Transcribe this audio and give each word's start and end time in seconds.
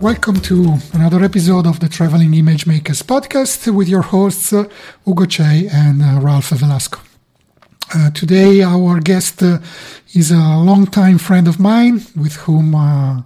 Welcome 0.00 0.40
to 0.40 0.78
another 0.94 1.22
episode 1.22 1.66
of 1.66 1.80
the 1.80 1.88
Traveling 1.88 2.32
Image 2.32 2.66
Makers 2.66 3.02
podcast 3.02 3.70
with 3.70 3.86
your 3.86 4.00
hosts 4.00 4.50
uh, 4.50 4.64
Ugo 5.06 5.26
Cei 5.26 5.68
and 5.70 6.00
uh, 6.00 6.18
Ralph 6.22 6.48
Velasco. 6.48 7.00
Uh, 7.94 8.10
today, 8.12 8.62
our 8.62 8.98
guest 9.00 9.42
uh, 9.42 9.58
is 10.14 10.30
a 10.30 10.38
longtime 10.38 11.18
friend 11.18 11.46
of 11.46 11.60
mine 11.60 12.00
with 12.16 12.36
whom 12.36 12.74
uh, 12.74 13.20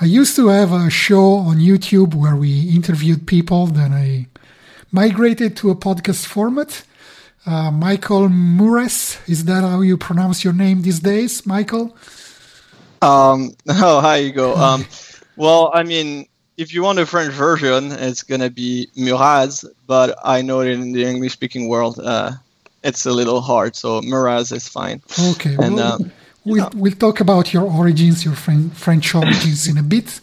I 0.00 0.06
used 0.06 0.34
to 0.36 0.48
have 0.48 0.72
a 0.72 0.88
show 0.88 1.34
on 1.34 1.58
YouTube 1.58 2.14
where 2.14 2.36
we 2.36 2.70
interviewed 2.70 3.26
people. 3.26 3.66
Then 3.66 3.92
I 3.92 4.28
migrated 4.90 5.58
to 5.58 5.68
a 5.68 5.76
podcast 5.76 6.24
format. 6.24 6.84
Uh, 7.44 7.70
Michael 7.70 8.30
Muras, 8.30 9.18
is 9.28 9.44
that 9.44 9.62
how 9.62 9.82
you 9.82 9.98
pronounce 9.98 10.42
your 10.42 10.54
name 10.54 10.80
these 10.80 11.00
days, 11.00 11.44
Michael? 11.44 11.94
Um, 13.02 13.54
oh, 13.68 14.00
hi, 14.00 14.22
Ugo. 14.22 14.54
Um, 14.56 14.86
well, 15.38 15.70
I 15.74 15.82
mean, 15.82 16.26
if 16.56 16.74
you 16.74 16.82
want 16.82 16.98
a 16.98 17.06
French 17.06 17.32
version, 17.32 17.92
it's 17.92 18.22
gonna 18.22 18.50
be 18.50 18.88
Muraz, 18.96 19.64
but 19.86 20.18
I 20.24 20.42
know 20.42 20.58
that 20.64 20.70
in 20.70 20.92
the 20.92 21.04
English-speaking 21.04 21.68
world, 21.68 21.98
uh, 21.98 22.32
it's 22.82 23.06
a 23.06 23.12
little 23.12 23.40
hard. 23.40 23.76
So 23.76 24.00
Muraz 24.02 24.52
is 24.52 24.68
fine. 24.68 25.00
Okay. 25.32 25.56
And, 25.58 25.76
well, 25.76 25.92
um, 25.92 26.12
we'll, 26.44 26.58
yeah. 26.58 26.70
we'll 26.74 26.92
talk 26.92 27.20
about 27.20 27.52
your 27.52 27.64
origins, 27.64 28.24
your 28.24 28.34
French 28.34 29.14
origins 29.14 29.66
in 29.68 29.78
a 29.78 29.82
bit. 29.82 30.20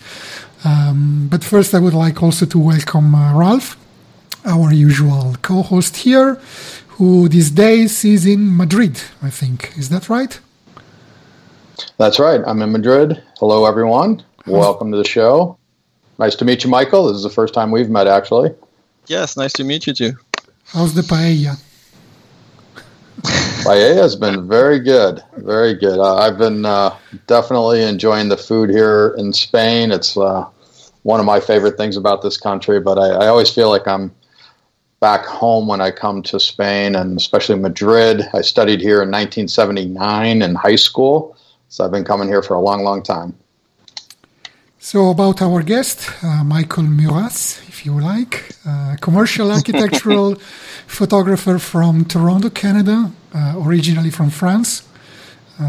Um, 0.64 1.28
but 1.30 1.44
first, 1.44 1.74
I 1.74 1.80
would 1.80 1.94
like 1.94 2.24
also 2.24 2.46
to 2.46 2.60
welcome 2.60 3.14
uh, 3.14 3.38
Ralph, 3.38 3.78
our 4.46 4.74
usual 4.74 5.36
co-host 5.42 5.98
here, 5.98 6.40
who 6.98 7.30
these 7.30 7.52
days 7.52 8.04
is 8.04 8.26
in 8.26 8.56
Madrid. 8.56 9.02
I 9.22 9.30
think 9.30 9.78
is 9.78 9.90
that 9.90 10.10
right? 10.10 10.40
That's 11.98 12.20
right. 12.20 12.42
I'm 12.48 12.62
in 12.62 12.72
Madrid. 12.72 13.22
Hello, 13.40 13.66
everyone. 13.66 14.24
Welcome 14.48 14.92
to 14.92 14.98
the 14.98 15.04
show. 15.04 15.58
Nice 16.20 16.36
to 16.36 16.46
meet 16.46 16.64
you, 16.64 16.70
Michael. 16.70 17.08
This 17.08 17.18
is 17.18 17.24
the 17.24 17.32
first 17.32 17.54
time 17.54 17.72
we've 17.72 17.90
met, 17.90 18.06
actually. 18.06 18.54
Yes, 19.08 19.36
nice 19.36 19.54
to 19.54 19.64
meet 19.64 19.88
you 19.88 19.94
too. 19.94 20.14
How's 20.68 20.94
the 20.94 21.02
paella? 21.02 21.60
paella 23.64 23.96
has 23.96 24.16
been 24.16 24.48
very 24.48 24.80
good, 24.80 25.24
very 25.38 25.74
good. 25.74 25.98
Uh, 25.98 26.18
I've 26.18 26.38
been 26.38 26.64
uh, 26.64 26.96
definitely 27.26 27.82
enjoying 27.82 28.30
the 28.30 28.38
food 28.38 28.70
here 28.70 29.16
in 29.18 29.34
Spain. 29.34 29.92
It's 29.92 30.16
uh, 30.16 30.48
one 31.02 31.20
of 31.20 31.26
my 31.26 31.40
favorite 31.40 31.76
things 31.76 31.98
about 31.98 32.22
this 32.22 32.38
country, 32.38 32.80
but 32.80 33.00
I, 33.00 33.26
I 33.26 33.28
always 33.28 33.50
feel 33.50 33.70
like 33.70 33.88
I'm 33.88 34.14
back 35.00 35.26
home 35.26 35.68
when 35.68 35.82
I 35.82 35.90
come 35.90 36.22
to 36.24 36.40
Spain, 36.40 36.96
and 36.96 37.18
especially 37.18 37.58
Madrid. 37.58 38.22
I 38.34 38.42
studied 38.42 38.80
here 38.80 39.02
in 39.02 39.10
1979 39.10 40.44
in 40.44 40.56
high 40.56 40.76
school, 40.76 41.36
so 41.70 41.84
I've 41.84 41.92
been 41.92 42.06
coming 42.06 42.28
here 42.28 42.44
for 42.44 42.54
a 42.54 42.62
long, 42.62 42.84
long 42.84 43.02
time. 43.02 43.36
So, 44.86 45.10
about 45.10 45.42
our 45.42 45.64
guest, 45.64 46.12
uh, 46.22 46.44
Michael 46.44 46.84
Muras, 46.84 47.58
if 47.68 47.88
you 47.88 48.00
like, 48.00 48.52
uh, 48.68 48.96
commercial 49.02 49.52
architectural 49.52 50.36
photographer 50.86 51.58
from 51.58 52.06
Toronto, 52.06 52.52
Canada, 52.52 53.12
uh, 53.34 53.56
originally 53.66 54.12
from 54.12 54.30
France, 54.30 54.88
uh, 55.60 55.64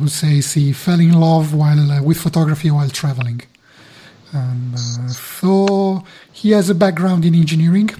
who 0.00 0.08
says 0.08 0.54
he 0.54 0.72
fell 0.72 0.98
in 0.98 1.12
love 1.12 1.54
while 1.54 1.92
uh, 1.92 2.02
with 2.02 2.18
photography 2.18 2.68
while 2.72 2.90
traveling. 2.90 3.40
And, 4.32 4.74
uh, 4.74 5.08
so, 5.10 6.02
he 6.32 6.50
has 6.50 6.68
a 6.68 6.74
background 6.74 7.24
in 7.24 7.36
engineering, 7.36 7.90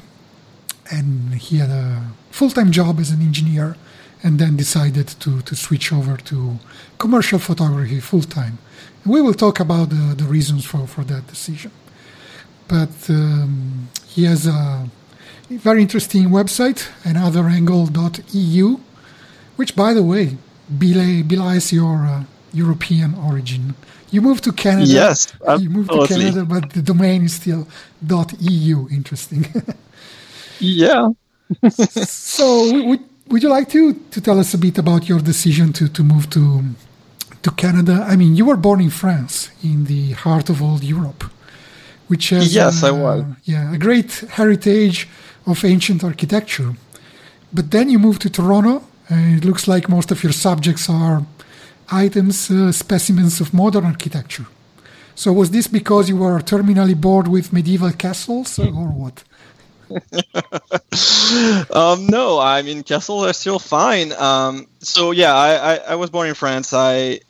and 0.90 1.36
he 1.36 1.58
had 1.58 1.70
a 1.70 2.02
full 2.32 2.50
time 2.50 2.72
job 2.72 2.98
as 2.98 3.12
an 3.12 3.22
engineer, 3.22 3.76
and 4.20 4.40
then 4.40 4.56
decided 4.56 5.06
to, 5.20 5.42
to 5.42 5.54
switch 5.54 5.92
over 5.92 6.16
to 6.16 6.58
commercial 6.98 7.38
photography 7.38 8.00
full 8.00 8.22
time 8.22 8.58
we 9.06 9.20
will 9.20 9.34
talk 9.34 9.60
about 9.60 9.90
the, 9.90 10.14
the 10.16 10.24
reasons 10.24 10.64
for, 10.64 10.86
for 10.86 11.04
that 11.04 11.26
decision. 11.26 11.70
But 12.68 13.08
um, 13.08 13.88
he 14.06 14.24
has 14.24 14.46
a 14.46 14.88
very 15.48 15.82
interesting 15.82 16.28
website, 16.30 16.88
anotherangle.eu, 17.04 18.80
which, 19.56 19.76
by 19.76 19.94
the 19.94 20.02
way, 20.02 20.36
belies 20.78 21.72
your 21.72 22.04
uh, 22.04 22.24
European 22.52 23.14
origin. 23.14 23.74
You 24.10 24.22
moved 24.22 24.44
to 24.44 24.52
Canada. 24.52 24.86
Yes, 24.86 25.32
absolutely. 25.34 25.62
you 25.64 25.70
moved 25.70 25.90
to 25.90 26.06
Canada, 26.06 26.44
but 26.44 26.70
the 26.70 26.82
domain 26.82 27.24
is 27.24 27.34
still 27.34 27.66
.eu. 28.40 28.88
Interesting. 28.90 29.46
yeah. 30.58 31.10
so, 31.68 32.86
would, 32.88 33.00
would 33.28 33.42
you 33.42 33.48
like 33.48 33.68
to, 33.70 33.94
to 33.94 34.20
tell 34.20 34.38
us 34.40 34.54
a 34.54 34.58
bit 34.58 34.78
about 34.78 35.08
your 35.08 35.20
decision 35.20 35.72
to, 35.74 35.88
to 35.88 36.02
move 36.02 36.28
to 36.30 36.62
to 37.46 37.52
Canada. 37.52 37.96
I 38.12 38.14
mean, 38.20 38.32
you 38.38 38.44
were 38.50 38.60
born 38.66 38.80
in 38.80 38.90
France, 38.90 39.34
in 39.62 39.78
the 39.92 40.02
heart 40.24 40.46
of 40.52 40.56
old 40.68 40.82
Europe, 40.82 41.22
which 42.10 42.24
has 42.30 42.54
yes, 42.54 42.82
uh, 42.82 42.88
I 42.88 42.92
was. 43.04 43.18
Yeah, 43.52 43.74
a 43.76 43.78
great 43.86 44.10
heritage 44.38 44.98
of 45.50 45.64
ancient 45.64 46.00
architecture. 46.10 46.70
But 47.56 47.66
then 47.74 47.86
you 47.92 47.98
moved 48.06 48.20
to 48.22 48.30
Toronto, 48.38 48.76
and 49.08 49.38
it 49.38 49.44
looks 49.48 49.64
like 49.72 49.84
most 49.88 50.08
of 50.10 50.18
your 50.24 50.34
subjects 50.48 50.84
are 50.90 51.18
items, 52.06 52.50
uh, 52.50 52.72
specimens 52.72 53.40
of 53.40 53.54
modern 53.54 53.84
architecture. 53.84 54.46
So 55.14 55.32
was 55.32 55.48
this 55.56 55.68
because 55.68 56.04
you 56.10 56.16
were 56.24 56.40
terminally 56.40 56.96
bored 57.06 57.28
with 57.28 57.52
medieval 57.52 57.92
castles, 58.04 58.58
or 58.58 58.88
what? 59.02 59.16
um, 61.80 61.98
no, 62.08 62.40
I 62.40 62.62
mean 62.66 62.82
castles 62.82 63.24
are 63.24 63.32
still 63.32 63.60
fine. 63.60 64.10
Um, 64.12 64.66
so 64.80 65.12
yeah, 65.12 65.34
I, 65.34 65.50
I, 65.70 65.74
I, 65.92 65.94
was 65.94 66.10
born 66.10 66.26
in 66.28 66.34
France. 66.34 66.72
I 66.72 67.20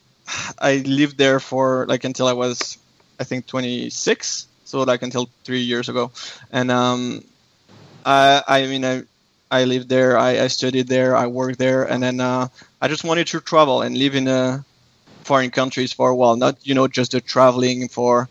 I 0.59 0.79
lived 0.87 1.19
there 1.19 1.41
for 1.41 1.87
like 1.87 2.05
until 2.05 2.27
I 2.29 2.33
was, 2.33 2.79
I 3.21 3.25
think, 3.25 3.47
26. 3.47 4.47
So 4.65 4.83
like 4.83 5.03
until 5.03 5.29
three 5.45 5.61
years 5.61 5.89
ago, 5.89 6.11
and 6.51 6.71
um, 6.73 7.23
I 8.05 8.43
I 8.49 8.67
mean 8.67 8.85
I 8.85 9.03
I 9.51 9.65
lived 9.65 9.89
there. 9.89 10.19
I, 10.19 10.41
I 10.41 10.47
studied 10.49 10.89
there. 10.89 11.17
I 11.17 11.27
worked 11.29 11.59
there, 11.59 11.85
and 11.85 12.03
then 12.03 12.21
uh, 12.21 12.49
I 12.83 12.89
just 12.89 13.05
wanted 13.05 13.29
to 13.29 13.41
travel 13.41 13.83
and 13.83 13.97
live 13.97 14.17
in 14.17 14.27
a 14.27 14.65
foreign 15.23 15.51
countries 15.51 15.93
for 15.93 16.11
a 16.11 16.17
while. 16.17 16.37
Not 16.37 16.57
you 16.67 16.75
know 16.75 16.89
just 16.89 17.13
the 17.13 17.21
traveling 17.21 17.89
for 17.89 18.29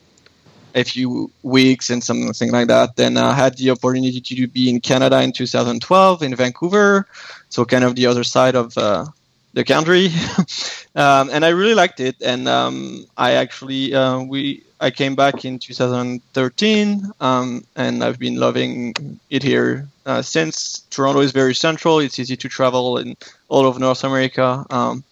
a 0.76 0.84
few 0.84 1.32
weeks 1.42 1.90
and 1.90 2.04
something 2.04 2.52
like 2.52 2.68
that. 2.68 2.98
Then 2.98 3.18
I 3.18 3.34
had 3.34 3.58
the 3.58 3.72
opportunity 3.72 4.20
to 4.20 4.48
be 4.48 4.70
in 4.70 4.82
Canada 4.82 5.22
in 5.22 5.32
2012 5.32 6.22
in 6.22 6.36
Vancouver, 6.36 7.08
so 7.50 7.64
kind 7.64 7.86
of 7.86 7.96
the 7.96 8.08
other 8.08 8.26
side 8.26 8.56
of 8.56 8.78
uh, 8.78 9.06
the 9.54 9.64
country, 9.64 10.10
um, 10.96 11.30
and 11.32 11.46
I 11.46 11.50
really 11.50 11.74
liked 11.74 12.00
it. 12.00 12.16
And 12.22 12.48
um, 12.48 13.06
I 13.18 13.34
actually 13.34 13.94
uh, 13.94 14.20
we 14.20 14.64
I 14.80 14.92
came 14.92 15.16
back 15.16 15.46
in 15.46 15.60
2013, 15.60 17.12
um, 17.22 17.66
and 17.76 18.04
I've 18.04 18.20
been 18.20 18.36
loving 18.36 19.20
it 19.30 19.44
here 19.44 19.88
uh, 20.06 20.22
since. 20.22 20.80
Toronto 20.90 21.22
is 21.22 21.32
very 21.32 21.56
central; 21.56 22.00
it's 22.00 22.20
easy 22.20 22.38
to 22.38 22.50
travel 22.50 22.98
in 22.98 23.16
all 23.50 23.68
of 23.68 23.80
North 23.80 24.04
America. 24.04 24.66
Um, 24.70 25.04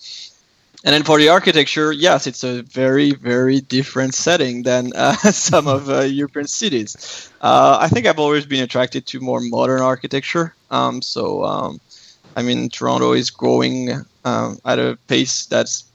and 0.86 0.94
then 0.94 1.04
for 1.04 1.18
the 1.18 1.30
architecture, 1.30 1.94
yes, 1.94 2.28
it's 2.28 2.44
a 2.44 2.62
very, 2.64 3.14
very 3.14 3.62
different 3.62 4.14
setting 4.14 4.64
than 4.64 4.92
uh, 4.94 5.16
some 5.32 5.66
of 5.68 5.90
uh, 5.90 6.02
European 6.02 6.46
cities. 6.48 7.32
Uh, 7.40 7.78
I 7.80 7.88
think 7.88 8.06
I've 8.06 8.20
always 8.20 8.46
been 8.46 8.64
attracted 8.64 9.06
to 9.08 9.22
more 9.22 9.40
modern 9.40 9.82
architecture. 9.82 10.54
Um, 10.72 11.02
so, 11.02 11.46
um, 11.46 11.80
I 12.36 12.42
mean, 12.42 12.68
Toronto 12.68 13.14
is 13.14 13.30
growing 13.30 14.04
um, 14.26 14.58
at 14.66 14.80
a 14.80 14.98
pace 15.08 15.46
that's 15.46 15.86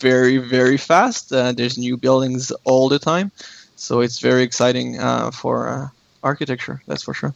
very, 0.00 0.38
very 0.38 0.76
fast. 0.76 1.32
Uh, 1.32 1.52
there's 1.52 1.76
new 1.76 1.96
buildings 1.96 2.52
all 2.64 2.88
the 2.88 2.98
time, 2.98 3.30
so 3.76 4.00
it's 4.00 4.20
very 4.20 4.42
exciting 4.42 4.98
uh, 4.98 5.30
for 5.30 5.68
uh, 5.68 5.88
architecture. 6.22 6.80
That's 6.86 7.02
for 7.02 7.14
sure. 7.14 7.34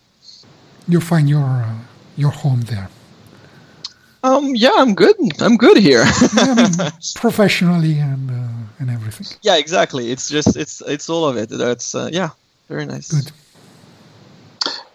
You 0.88 1.00
find 1.00 1.28
your 1.28 1.44
uh, 1.44 1.74
your 2.16 2.30
home 2.30 2.62
there. 2.62 2.88
Um. 4.24 4.54
Yeah, 4.54 4.74
I'm 4.76 4.94
good. 4.94 5.16
I'm 5.40 5.56
good 5.56 5.78
here. 5.78 6.04
yeah, 6.36 6.54
I 6.54 6.54
mean, 6.54 6.92
professionally 7.16 7.98
and 7.98 8.30
uh, 8.30 8.80
and 8.80 8.90
everything. 8.90 9.26
Yeah, 9.42 9.56
exactly. 9.56 10.10
It's 10.12 10.28
just 10.28 10.56
it's 10.56 10.80
it's 10.86 11.08
all 11.08 11.24
of 11.28 11.36
it. 11.36 11.48
That's 11.48 11.94
uh, 11.94 12.08
yeah, 12.12 12.30
very 12.68 12.86
nice. 12.86 13.10
Good. 13.10 13.32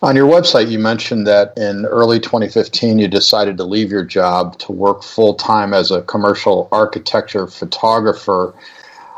On 0.03 0.15
your 0.15 0.27
website, 0.27 0.69
you 0.69 0.77
mentioned 0.77 1.25
that 1.25 1.57
in 1.57 1.85
early 1.87 2.19
2015, 2.19 2.99
you 2.99 3.07
decided 3.07 3.57
to 3.57 3.63
leave 3.63 3.91
your 3.91 4.03
job 4.03 4.59
to 4.59 4.71
work 4.71 5.01
full 5.01 5.33
time 5.33 5.73
as 5.73 5.89
a 5.89 6.03
commercial 6.03 6.69
architecture 6.71 7.47
photographer. 7.47 8.53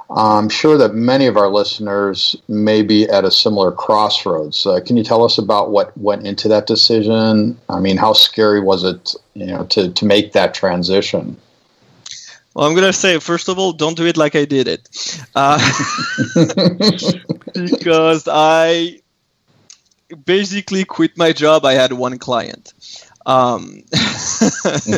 I'm 0.10 0.48
sure 0.48 0.78
that 0.78 0.96
many 0.96 1.28
of 1.28 1.36
our 1.36 1.50
listeners 1.50 2.36
may 2.48 2.82
be 2.82 3.08
at 3.10 3.26
a 3.26 3.32
similar 3.32 3.74
crossroads. 3.74 4.66
Uh, 4.66 4.80
can 4.80 4.96
you 4.96 5.04
tell 5.04 5.24
us 5.24 5.38
about 5.38 5.70
what 5.70 5.96
went 5.98 6.26
into 6.26 6.48
that 6.48 6.66
decision? 6.66 7.60
I 7.68 7.80
mean, 7.80 7.98
how 7.98 8.14
scary 8.14 8.62
was 8.62 8.86
it, 8.86 9.14
you 9.34 9.48
know, 9.48 9.66
to, 9.66 9.92
to 9.92 10.06
make 10.06 10.32
that 10.32 10.54
transition? 10.54 11.38
Well, 12.56 12.68
I'm 12.68 12.74
gonna 12.74 12.94
say 12.94 13.20
first 13.20 13.50
of 13.50 13.60
all, 13.60 13.74
don't 13.74 13.96
do 13.96 14.06
it 14.06 14.18
like 14.18 14.36
I 14.36 14.46
did 14.46 14.68
it, 14.68 14.90
uh, 15.36 15.60
because 17.54 18.28
I 18.28 19.02
basically 20.26 20.86
quit 20.86 21.18
my 21.18 21.32
job. 21.34 21.66
I 21.66 21.74
had 21.74 21.94
one 21.94 22.18
client. 22.18 22.74
Um, 23.26 23.84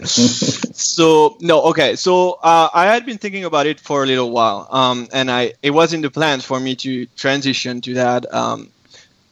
so 0.05 1.37
no, 1.41 1.63
okay. 1.63 1.95
So 1.95 2.39
uh, 2.41 2.69
I 2.73 2.85
had 2.85 3.05
been 3.05 3.17
thinking 3.17 3.45
about 3.45 3.65
it 3.65 3.79
for 3.79 4.03
a 4.03 4.05
little 4.05 4.31
while, 4.31 4.67
um, 4.71 5.07
and 5.11 5.29
I 5.29 5.53
it 5.61 5.71
was 5.71 5.93
in 5.93 6.01
the 6.01 6.09
plans 6.09 6.45
for 6.45 6.59
me 6.59 6.75
to 6.77 7.05
transition 7.07 7.81
to 7.81 7.95
that. 7.95 8.33
Um, 8.33 8.69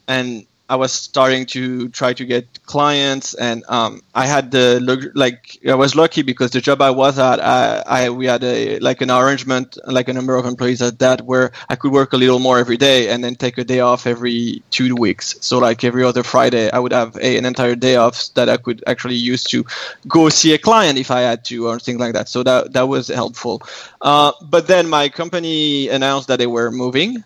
and 0.08 0.46
I 0.70 0.76
was 0.76 0.92
starting 0.94 1.48
to 1.48 1.90
try 1.90 2.14
to 2.14 2.26
get 2.26 2.64
clients, 2.64 3.34
and 3.34 3.64
um, 3.68 4.04
I 4.14 4.28
had 4.28 4.52
the 4.52 4.80
like 5.16 5.58
I 5.68 5.74
was 5.74 5.96
lucky 5.96 6.22
because 6.22 6.52
the 6.52 6.62
job 6.62 6.80
I 6.84 6.92
was 6.92 7.18
at, 7.18 7.40
I, 7.40 7.82
I, 7.88 8.10
we 8.12 8.28
had 8.28 8.44
a 8.44 8.78
like 8.78 9.02
an 9.02 9.10
arrangement, 9.10 9.80
like 9.88 10.10
a 10.10 10.14
number 10.14 10.36
of 10.36 10.46
employees 10.46 10.84
at 10.84 11.00
that, 11.00 11.22
where 11.22 11.52
I 11.70 11.76
could 11.76 11.92
work 11.92 12.14
a 12.14 12.18
little 12.18 12.38
more 12.38 12.60
every 12.60 12.78
day 12.78 13.10
and 13.10 13.24
then 13.24 13.34
take 13.34 13.58
a 13.58 13.64
day 13.64 13.80
off 13.80 14.06
every 14.06 14.62
two 14.70 14.96
weeks. 14.96 15.36
So 15.42 15.58
like 15.58 15.84
every 15.84 16.04
other 16.04 16.22
Friday, 16.22 16.70
I 16.70 16.78
would 16.78 16.94
have 16.94 17.16
a, 17.16 17.38
an 17.38 17.46
entire 17.46 17.76
day 17.76 17.96
off 17.96 18.32
that 18.36 18.48
I 18.48 18.58
could 18.58 18.84
actually 18.86 19.16
use 19.16 19.44
to 19.46 19.66
go 20.08 20.30
see 20.30 20.54
a 20.54 20.60
client 20.60 21.00
if 21.00 21.10
I 21.10 21.22
had 21.22 21.46
to 21.46 21.68
or 21.68 21.80
things 21.80 22.00
like 22.00 22.14
that. 22.14 22.30
So 22.30 22.44
that 22.44 22.74
that 22.74 22.88
was 22.88 23.08
helpful. 23.08 23.64
Uh, 24.00 24.34
but 24.40 24.68
then 24.68 24.88
my 24.88 25.10
company 25.10 25.90
announced 25.90 26.28
that 26.28 26.38
they 26.38 26.48
were 26.48 26.70
moving, 26.70 27.24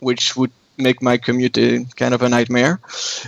which 0.00 0.34
would 0.36 0.52
make 0.78 1.02
my 1.02 1.16
commute 1.18 1.56
a, 1.58 1.84
kind 1.96 2.14
of 2.14 2.22
a 2.22 2.28
nightmare. 2.28 2.80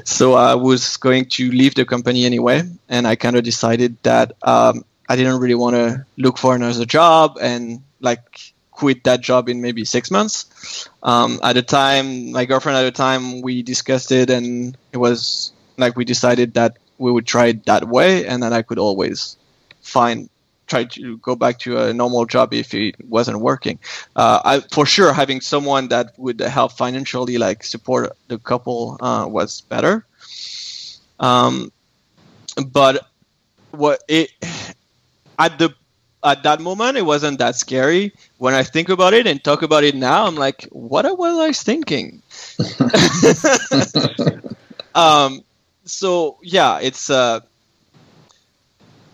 So 0.05 0.35
I 0.35 0.55
was 0.55 0.97
going 0.97 1.27
to 1.37 1.51
leave 1.51 1.75
the 1.75 1.85
company 1.85 2.25
anyway, 2.25 2.63
and 2.89 3.07
I 3.07 3.17
kind 3.17 3.37
of 3.37 3.45
decided 3.45 3.97
that 4.03 4.33
um, 4.43 4.85
I 5.09 5.17
didn't 5.17 5.41
really 5.41 5.55
want 5.55 5.77
to 5.77 6.07
look 6.17 6.39
for 6.39 6.55
another 6.55 6.85
job 6.85 7.39
and 7.41 7.83
like 8.01 8.55
quit 8.71 9.05
that 9.05 9.21
job 9.21 9.49
in 9.49 9.61
maybe 9.61 9.85
six 9.85 10.11
months. 10.11 10.89
Um, 11.03 11.41
at 11.43 11.55
the 11.55 11.63
time, 11.63 12.33
my 12.33 12.45
girlfriend 12.45 12.79
at 12.79 12.83
the 12.83 12.91
time, 12.91 13.41
we 13.41 13.63
discussed 13.63 14.13
it, 14.13 14.31
and 14.31 14.77
it 14.93 14.99
was 14.99 15.53
like 15.77 15.97
we 15.97 16.05
decided 16.05 16.55
that 16.55 16.79
we 16.99 17.11
would 17.13 17.27
try 17.27 17.47
it 17.47 17.67
that 17.67 17.89
way, 17.89 18.27
and 18.27 18.43
then 18.43 18.53
I 18.53 18.63
could 18.63 18.79
always 18.79 19.37
find 19.81 20.29
try 20.67 20.85
to 20.85 21.19
go 21.19 21.37
back 21.37 21.59
to 21.61 21.79
a 21.79 21.93
normal 21.93 22.27
job 22.27 22.53
if 22.55 22.75
it 22.75 22.97
wasn't 23.09 23.41
working. 23.41 23.79
Uh, 24.17 24.41
I, 24.45 24.61
for 24.61 24.87
sure, 24.87 25.13
having 25.13 25.41
someone 25.41 25.89
that 25.89 26.19
would 26.19 26.41
help 26.41 26.73
financially, 26.73 27.39
like 27.39 27.65
support 27.65 28.17
the 28.29 28.39
couple, 28.39 28.97
uh, 29.01 29.27
was 29.29 29.61
better. 29.63 30.07
Um, 31.21 31.73
but 32.67 33.07
what 33.71 34.03
it 34.09 34.31
at 35.39 35.59
the 35.59 35.75
at 36.23 36.43
that 36.43 36.61
moment 36.61 36.97
it 36.97 37.03
wasn't 37.03 37.39
that 37.39 37.57
scary. 37.57 38.13
When 38.39 38.55
I 38.55 38.63
think 38.63 38.89
about 38.89 39.15
it 39.15 39.27
and 39.27 39.43
talk 39.43 39.63
about 39.63 39.85
it 39.85 39.95
now, 39.95 40.27
I'm 40.27 40.37
like, 40.37 40.65
what 40.71 41.05
was 41.19 41.39
I 41.39 41.53
thinking? 41.53 42.23
um, 44.95 45.45
so 45.85 46.39
yeah, 46.43 46.81
it's 46.81 47.11
uh, 47.11 47.41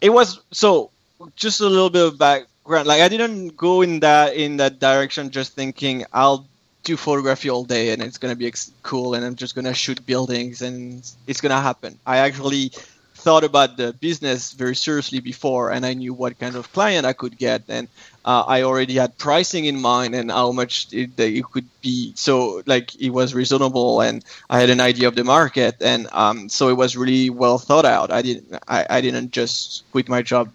it 0.01 0.11
was 0.11 0.41
so 0.53 0.91
just 1.37 1.61
a 1.61 1.69
little 1.69 1.91
bit 1.91 2.07
of 2.07 2.19
background. 2.19 2.87
Like 2.87 3.03
I 3.03 3.09
didn't 3.09 3.57
go 3.57 3.83
in 3.83 4.01
that 4.01 4.35
in 4.35 4.57
that 4.59 4.79
direction 4.79 5.31
just 5.31 5.55
thinking 5.55 6.05
I'll 6.13 6.47
do 6.83 6.97
photography 6.97 7.51
all 7.51 7.65
day 7.65 7.91
and 7.91 8.03
it's 8.03 8.19
gonna 8.19 8.37
be 8.37 8.47
ex- 8.47 8.73
cool 8.83 9.15
and 9.15 9.25
I'm 9.25 9.37
just 9.37 9.55
gonna 9.55 9.75
shoot 9.75 10.05
buildings 10.07 10.63
and 10.63 11.03
it's 11.27 11.41
gonna 11.41 11.61
happen. 11.61 11.99
I 12.07 12.19
actually 12.19 12.73
thought 13.15 13.45
about 13.45 13.77
the 13.77 13.93
business 13.93 14.53
very 14.53 14.75
seriously 14.75 15.21
before 15.21 15.71
and 15.71 15.85
I 15.85 15.93
knew 15.93 16.15
what 16.15 16.39
kind 16.39 16.57
of 16.57 16.73
client 16.73 17.05
I 17.05 17.13
could 17.13 17.37
get 17.37 17.63
and 17.69 17.87
uh, 18.25 18.45
I 18.47 18.63
already 18.63 18.95
had 18.95 19.19
pricing 19.19 19.67
in 19.67 19.79
mind 19.79 20.15
and 20.15 20.31
how 20.31 20.53
much 20.53 20.89
it, 20.91 21.11
it, 21.19 21.45
could 21.45 21.69
be 21.83 22.13
so 22.17 22.63
like 22.65 22.95
it 22.99 23.11
was 23.11 23.35
reasonable 23.35 24.01
and 24.01 24.25
I 24.49 24.61
had 24.61 24.71
an 24.71 24.81
idea 24.81 25.07
of 25.09 25.17
the 25.17 25.25
market 25.25 25.77
and 25.83 26.09
um, 26.13 26.49
so 26.49 26.71
it 26.71 26.79
was 26.79 26.97
really 26.97 27.29
well 27.29 27.59
thought 27.59 27.85
out. 27.85 28.11
I 28.11 28.23
didn't 28.23 28.55
I, 28.67 28.87
I 28.89 29.01
didn't 29.03 29.33
just 29.33 29.85
quit 29.93 30.09
my 30.09 30.23
job 30.23 30.51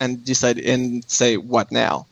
and 0.00 0.24
decide 0.24 0.58
and 0.58 1.04
say 1.10 1.36
what 1.36 1.70
now. 1.72 2.06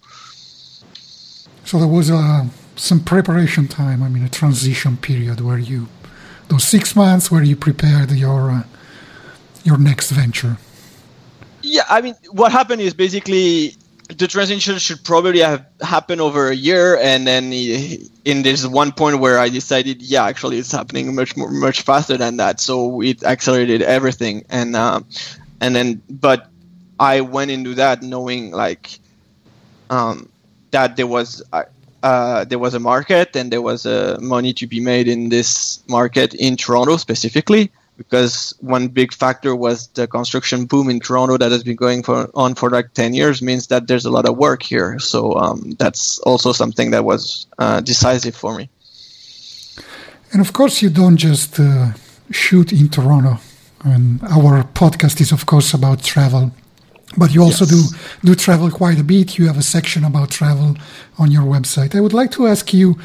So 1.65 1.79
there 1.79 1.89
was 1.89 2.11
uh, 2.11 2.45
some 2.77 3.01
preparation 3.01 3.67
time. 3.69 4.03
I 4.03 4.09
mean, 4.09 4.25
a 4.25 4.29
transition 4.29 4.97
period 4.97 5.41
where 5.41 5.59
you 5.59 5.89
those 6.49 6.65
six 6.65 6.95
months 6.95 7.31
where 7.31 7.43
you 7.43 7.57
prepared 7.57 8.11
your 8.13 8.51
uh, 8.51 8.63
your 9.65 9.79
next 9.79 10.11
venture. 10.11 10.59
Yeah, 11.63 11.83
I 11.89 12.01
mean, 12.01 12.15
what 12.31 12.53
happened 12.53 12.81
is 12.81 12.95
basically 12.95 13.75
the 14.09 14.29
transition 14.29 14.79
should 14.79 15.03
probably 15.03 15.41
have 15.41 15.67
happened 15.81 16.21
over 16.21 16.49
a 16.49 16.55
year, 16.55 16.97
and 16.97 17.27
then 17.27 17.53
in 17.53 18.43
this 18.43 18.65
one 18.65 18.93
point 18.93 19.19
where 19.19 19.39
I 19.39 19.49
decided, 19.49 20.01
yeah, 20.01 20.25
actually, 20.25 20.59
it's 20.59 20.71
happening 20.71 21.13
much 21.15 21.37
more, 21.37 21.51
much 21.51 21.83
faster 21.83 22.17
than 22.17 22.37
that. 22.37 22.61
So 22.61 23.03
it 23.03 23.25
accelerated 23.25 23.83
everything, 23.83 24.45
and 24.49 24.77
uh, 24.77 25.01
and 25.61 25.75
then, 25.75 26.03
but 26.09 26.49
I 26.99 27.21
went 27.21 27.51
into 27.51 27.75
that 27.75 28.03
knowing 28.03 28.51
like 28.51 28.99
um, 29.91 30.29
that 30.71 30.97
there 30.97 31.07
was 31.07 31.43
uh, 31.53 31.65
uh, 32.03 32.45
there 32.45 32.59
was 32.59 32.75
a 32.75 32.81
market 32.81 33.35
and 33.35 33.51
there 33.51 33.63
was 33.63 33.87
uh, 33.87 34.19
money 34.21 34.53
to 34.55 34.67
be 34.67 34.81
made 34.81 35.09
in 35.09 35.29
this 35.29 35.83
market 35.89 36.35
in 36.35 36.57
Toronto 36.57 36.97
specifically 36.97 37.71
because 37.97 38.55
one 38.61 38.89
big 38.89 39.13
factor 39.13 39.57
was 39.57 39.89
the 39.89 40.07
construction 40.07 40.67
boom 40.67 40.91
in 40.91 41.01
Toronto 41.01 41.39
that 41.39 41.51
has 41.51 41.65
been 41.65 41.77
going 41.77 42.03
for, 42.03 42.31
on 42.35 42.55
for 42.55 42.69
like 42.71 42.93
10 42.93 43.15
years 43.15 43.41
means 43.41 43.69
that 43.69 43.89
there's 43.89 44.05
a 44.05 44.11
lot 44.11 44.29
of 44.29 44.37
work 44.37 44.63
here. 44.63 44.99
So 44.99 45.35
um, 45.35 45.73
that's 45.79 46.19
also 46.21 46.53
something 46.53 46.91
that 46.91 47.05
was 47.05 47.47
uh, 47.59 47.81
decisive 47.81 48.37
for 48.37 48.55
me. 48.55 48.69
And 50.33 50.41
of 50.41 50.53
course, 50.53 50.83
you 50.83 50.91
don't 50.91 51.17
just 51.17 51.59
uh, 51.59 51.93
shoot 52.31 52.73
in 52.73 52.89
Toronto. 52.89 53.39
Our 53.85 54.65
podcast 54.75 55.21
is, 55.21 55.33
of 55.33 55.47
course, 55.47 55.73
about 55.73 56.03
travel 56.03 56.53
but 57.17 57.35
you 57.35 57.43
also 57.43 57.65
yes. 57.65 57.75
do 57.75 58.29
do 58.29 58.35
travel 58.35 58.71
quite 58.71 58.99
a 58.99 59.05
bit. 59.05 59.39
You 59.39 59.47
have 59.47 59.59
a 59.59 59.63
section 59.63 60.05
about 60.05 60.31
travel 60.31 60.77
on 61.19 61.31
your 61.31 61.45
website. 61.45 61.95
I 61.95 62.01
would 62.01 62.13
like 62.13 62.31
to 62.33 62.47
ask 62.47 62.73
you, 62.73 62.99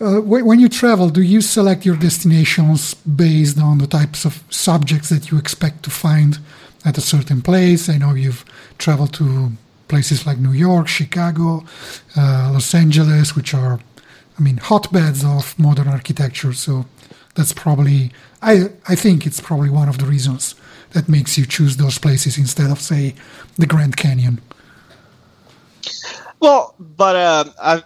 uh, 0.00 0.20
when 0.20 0.60
you 0.60 0.68
travel, 0.68 1.08
do 1.10 1.22
you 1.22 1.40
select 1.40 1.86
your 1.86 1.96
destinations 1.96 2.94
based 2.94 3.58
on 3.58 3.78
the 3.78 3.86
types 3.86 4.24
of 4.24 4.42
subjects 4.50 5.08
that 5.08 5.30
you 5.30 5.38
expect 5.38 5.82
to 5.84 5.90
find 5.90 6.38
at 6.84 6.98
a 6.98 7.00
certain 7.00 7.42
place? 7.42 7.88
I 7.88 7.98
know 7.98 8.14
you've 8.14 8.44
traveled 8.78 9.14
to 9.14 9.52
places 9.88 10.26
like 10.26 10.38
New 10.38 10.52
York, 10.52 10.88
Chicago, 10.88 11.64
uh, 12.16 12.50
Los 12.52 12.74
Angeles, 12.74 13.36
which 13.36 13.54
are, 13.54 13.78
I 14.38 14.42
mean, 14.42 14.56
hotbeds 14.56 15.24
of 15.24 15.58
modern 15.58 15.88
architecture. 15.88 16.52
So 16.54 16.86
that's 17.34 17.52
probably, 17.52 18.10
I 18.40 18.70
I 18.88 18.96
think 18.96 19.26
it's 19.26 19.40
probably 19.40 19.70
one 19.70 19.88
of 19.88 19.98
the 19.98 20.06
reasons 20.06 20.54
that 20.92 21.08
makes 21.08 21.36
you 21.38 21.46
choose 21.46 21.76
those 21.76 21.98
places 21.98 22.38
instead 22.38 22.70
of, 22.70 22.80
say, 22.80 23.14
the 23.56 23.66
Grand 23.66 23.96
Canyon? 23.96 24.40
Well, 26.40 26.74
but 26.78 27.16
uh, 27.16 27.80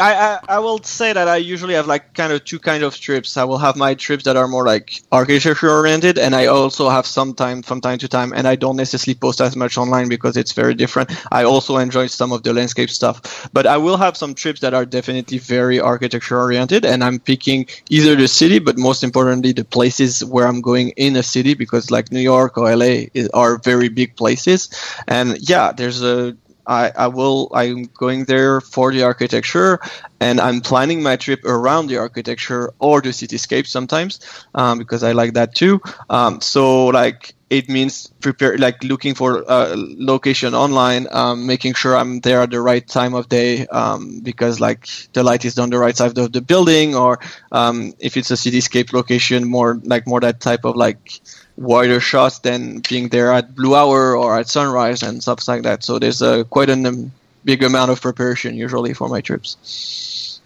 I, 0.00 0.12
I, 0.12 0.38
I 0.56 0.58
will 0.58 0.82
say 0.82 1.12
that 1.12 1.28
I 1.28 1.36
usually 1.36 1.74
have 1.74 1.86
like 1.86 2.14
kind 2.14 2.32
of 2.32 2.44
two 2.44 2.58
kind 2.58 2.82
of 2.82 2.96
trips. 2.96 3.36
I 3.36 3.44
will 3.44 3.58
have 3.58 3.76
my 3.76 3.94
trips 3.94 4.24
that 4.24 4.36
are 4.36 4.48
more 4.48 4.64
like 4.64 5.02
architecture 5.12 5.70
oriented, 5.70 6.18
and 6.18 6.34
I 6.34 6.46
also 6.46 6.88
have 6.88 7.06
some 7.06 7.34
time 7.34 7.62
from 7.62 7.80
time 7.80 7.98
to 7.98 8.08
time, 8.08 8.32
and 8.32 8.48
I 8.48 8.56
don't 8.56 8.76
necessarily 8.76 9.18
post 9.18 9.40
as 9.40 9.56
much 9.56 9.76
online 9.76 10.08
because 10.08 10.36
it's 10.36 10.52
very 10.52 10.74
different. 10.74 11.10
I 11.30 11.44
also 11.44 11.76
enjoy 11.76 12.06
some 12.06 12.32
of 12.32 12.42
the 12.42 12.52
landscape 12.52 12.90
stuff, 12.90 13.48
but 13.52 13.66
I 13.66 13.76
will 13.76 13.96
have 13.96 14.16
some 14.16 14.34
trips 14.34 14.60
that 14.60 14.74
are 14.74 14.86
definitely 14.86 15.38
very 15.38 15.78
architecture 15.78 16.38
oriented, 16.38 16.84
and 16.84 17.04
I'm 17.04 17.18
picking 17.18 17.66
either 17.90 18.16
the 18.16 18.28
city, 18.28 18.58
but 18.58 18.78
most 18.78 19.04
importantly 19.04 19.52
the 19.52 19.64
places 19.64 20.24
where 20.24 20.46
I'm 20.46 20.60
going 20.60 20.90
in 20.96 21.16
a 21.16 21.22
city 21.22 21.54
because 21.54 21.90
like 21.90 22.10
New 22.10 22.20
York 22.20 22.56
or 22.56 22.74
LA 22.74 23.06
is, 23.14 23.28
are 23.34 23.58
very 23.58 23.88
big 23.88 24.16
places, 24.16 24.70
and 25.06 25.36
yeah, 25.48 25.72
there's 25.72 26.02
a 26.02 26.36
I, 26.70 26.92
I 26.96 27.08
will 27.08 27.50
I'm 27.52 27.84
going 27.98 28.24
there 28.26 28.60
for 28.60 28.92
the 28.92 29.02
architecture 29.02 29.80
and 30.20 30.40
I'm 30.40 30.60
planning 30.60 31.02
my 31.02 31.16
trip 31.16 31.44
around 31.44 31.88
the 31.88 31.98
architecture 31.98 32.72
or 32.78 33.00
the 33.00 33.08
cityscape 33.08 33.66
sometimes 33.66 34.20
um, 34.54 34.78
because 34.78 35.02
I 35.02 35.12
like 35.12 35.34
that 35.34 35.54
too. 35.54 35.80
Um, 36.08 36.40
so 36.40 36.86
like 36.86 37.34
it 37.50 37.68
means 37.68 38.06
prepare 38.20 38.56
like 38.56 38.84
looking 38.84 39.16
for 39.16 39.44
a 39.48 39.74
location 39.74 40.54
online, 40.54 41.08
um, 41.10 41.46
making 41.46 41.74
sure 41.74 41.96
I'm 41.96 42.20
there 42.20 42.42
at 42.42 42.50
the 42.50 42.60
right 42.60 42.86
time 42.86 43.14
of 43.14 43.28
day 43.28 43.66
um, 43.66 44.20
because 44.22 44.60
like 44.60 44.86
the 45.12 45.24
light 45.24 45.44
is 45.44 45.58
on 45.58 45.70
the 45.70 45.78
right 45.78 45.96
side 45.96 46.16
of 46.16 46.32
the 46.32 46.40
building 46.40 46.94
or 46.94 47.18
um, 47.50 47.92
if 47.98 48.16
it's 48.16 48.30
a 48.30 48.34
cityscape 48.34 48.92
location 48.92 49.48
more 49.48 49.80
like 49.82 50.06
more 50.06 50.20
that 50.20 50.40
type 50.40 50.64
of 50.64 50.76
like 50.76 51.20
wider 51.60 52.00
shots 52.00 52.38
than 52.38 52.80
being 52.88 53.10
there 53.10 53.32
at 53.32 53.54
blue 53.54 53.76
hour 53.76 54.16
or 54.16 54.38
at 54.38 54.48
sunrise 54.48 55.02
and 55.02 55.22
stuff 55.22 55.46
like 55.46 55.62
that. 55.62 55.84
So 55.84 55.98
there's 55.98 56.22
a 56.22 56.44
quite 56.44 56.70
a 56.70 56.72
um, 56.72 57.12
big 57.44 57.62
amount 57.62 57.90
of 57.90 58.00
preparation 58.00 58.56
usually 58.56 58.94
for 58.94 59.08
my 59.08 59.20
trips. 59.20 60.40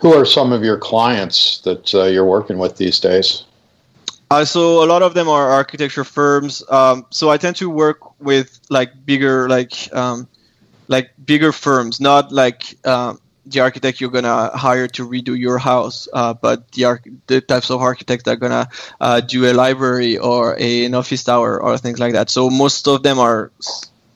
Who 0.00 0.12
are 0.12 0.26
some 0.26 0.52
of 0.52 0.62
your 0.62 0.76
clients 0.76 1.60
that 1.62 1.94
uh, 1.94 2.04
you're 2.04 2.26
working 2.26 2.58
with 2.58 2.76
these 2.76 3.00
days? 3.00 3.44
Uh, 4.30 4.44
so 4.44 4.84
a 4.84 4.86
lot 4.86 5.02
of 5.02 5.14
them 5.14 5.28
are 5.28 5.50
architecture 5.50 6.04
firms. 6.04 6.62
Um, 6.68 7.06
so 7.10 7.30
I 7.30 7.38
tend 7.38 7.56
to 7.56 7.70
work 7.70 8.20
with 8.20 8.60
like 8.68 8.92
bigger, 9.06 9.48
like 9.48 9.92
um, 9.94 10.28
like 10.88 11.10
bigger 11.24 11.52
firms, 11.52 12.00
not 12.00 12.30
like 12.30 12.76
um, 12.86 13.20
the 13.46 13.60
architect 13.60 14.00
you're 14.00 14.10
gonna 14.10 14.50
hire 14.56 14.88
to 14.88 15.06
redo 15.08 15.38
your 15.38 15.58
house, 15.58 16.08
uh, 16.12 16.34
but 16.34 16.70
the, 16.72 16.98
the 17.26 17.40
types 17.40 17.70
of 17.70 17.80
architects 17.80 18.24
that 18.24 18.32
are 18.32 18.36
gonna 18.36 18.68
uh, 19.00 19.20
do 19.20 19.50
a 19.50 19.52
library 19.52 20.18
or 20.18 20.56
a, 20.58 20.84
an 20.86 20.94
office 20.94 21.24
tower 21.24 21.60
or 21.62 21.76
things 21.78 21.98
like 21.98 22.14
that. 22.14 22.30
So 22.30 22.48
most 22.50 22.88
of 22.88 23.02
them 23.02 23.18
are, 23.18 23.50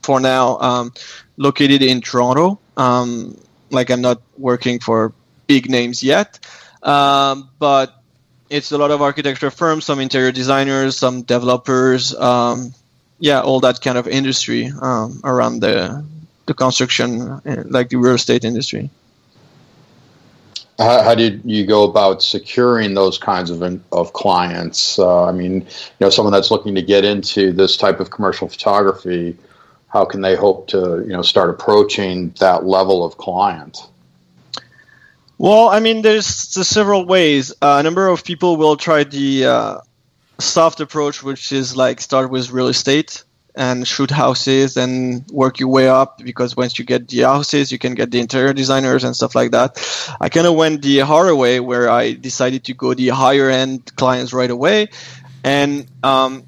for 0.02 0.20
now, 0.20 0.58
um, 0.58 0.92
located 1.36 1.82
in 1.82 2.00
Toronto. 2.00 2.58
Um, 2.76 3.36
like 3.70 3.90
I'm 3.90 4.00
not 4.00 4.22
working 4.38 4.80
for 4.80 5.12
big 5.46 5.68
names 5.68 6.02
yet, 6.02 6.38
um, 6.82 7.50
but 7.58 7.94
it's 8.48 8.72
a 8.72 8.78
lot 8.78 8.90
of 8.90 9.02
architecture 9.02 9.50
firms, 9.50 9.84
some 9.84 10.00
interior 10.00 10.32
designers, 10.32 10.96
some 10.96 11.22
developers, 11.22 12.14
um, 12.14 12.72
yeah, 13.18 13.42
all 13.42 13.60
that 13.60 13.80
kind 13.80 13.98
of 13.98 14.08
industry 14.08 14.72
um, 14.80 15.20
around 15.24 15.60
the 15.60 16.04
the 16.46 16.54
construction, 16.54 17.20
uh, 17.20 17.64
like 17.66 17.90
the 17.90 17.96
real 17.96 18.14
estate 18.14 18.44
industry. 18.44 18.88
How, 20.78 21.02
how 21.02 21.14
did 21.14 21.42
you 21.44 21.66
go 21.66 21.82
about 21.82 22.22
securing 22.22 22.94
those 22.94 23.18
kinds 23.18 23.50
of 23.50 23.62
of 23.92 24.12
clients? 24.12 24.98
Uh, 24.98 25.24
I 25.26 25.32
mean, 25.32 25.62
you 25.62 25.66
know, 26.00 26.10
someone 26.10 26.32
that's 26.32 26.50
looking 26.50 26.74
to 26.76 26.82
get 26.82 27.04
into 27.04 27.52
this 27.52 27.76
type 27.76 27.98
of 28.00 28.10
commercial 28.10 28.48
photography, 28.48 29.36
how 29.88 30.04
can 30.04 30.20
they 30.20 30.36
hope 30.36 30.68
to 30.68 31.02
you 31.04 31.12
know 31.12 31.22
start 31.22 31.50
approaching 31.50 32.30
that 32.38 32.64
level 32.64 33.04
of 33.04 33.16
client? 33.16 33.78
Well, 35.38 35.68
I 35.68 35.78
mean, 35.78 36.02
there's, 36.02 36.52
there's 36.54 36.66
several 36.66 37.06
ways. 37.06 37.52
Uh, 37.62 37.76
a 37.78 37.82
number 37.84 38.08
of 38.08 38.24
people 38.24 38.56
will 38.56 38.76
try 38.76 39.04
the 39.04 39.46
uh, 39.46 39.78
soft 40.38 40.80
approach, 40.80 41.22
which 41.22 41.52
is 41.52 41.76
like 41.76 42.00
start 42.00 42.30
with 42.30 42.50
real 42.50 42.66
estate 42.66 43.22
and 43.58 43.86
shoot 43.86 44.10
houses 44.10 44.76
and 44.76 45.26
work 45.30 45.58
your 45.58 45.68
way 45.68 45.88
up 45.88 46.18
because 46.18 46.56
once 46.56 46.78
you 46.78 46.84
get 46.84 47.08
the 47.08 47.22
houses, 47.22 47.72
you 47.72 47.78
can 47.78 47.94
get 47.94 48.10
the 48.10 48.20
interior 48.20 48.52
designers 48.52 49.02
and 49.02 49.16
stuff 49.16 49.34
like 49.34 49.50
that. 49.50 49.76
I 50.20 50.28
kind 50.28 50.46
of 50.46 50.54
went 50.54 50.82
the 50.82 51.00
harder 51.00 51.34
way 51.34 51.58
where 51.58 51.90
I 51.90 52.12
decided 52.12 52.64
to 52.64 52.74
go 52.74 52.94
the 52.94 53.08
higher 53.08 53.50
end 53.50 53.94
clients 53.96 54.32
right 54.32 54.50
away. 54.50 54.88
And 55.42 55.88
um, 56.04 56.44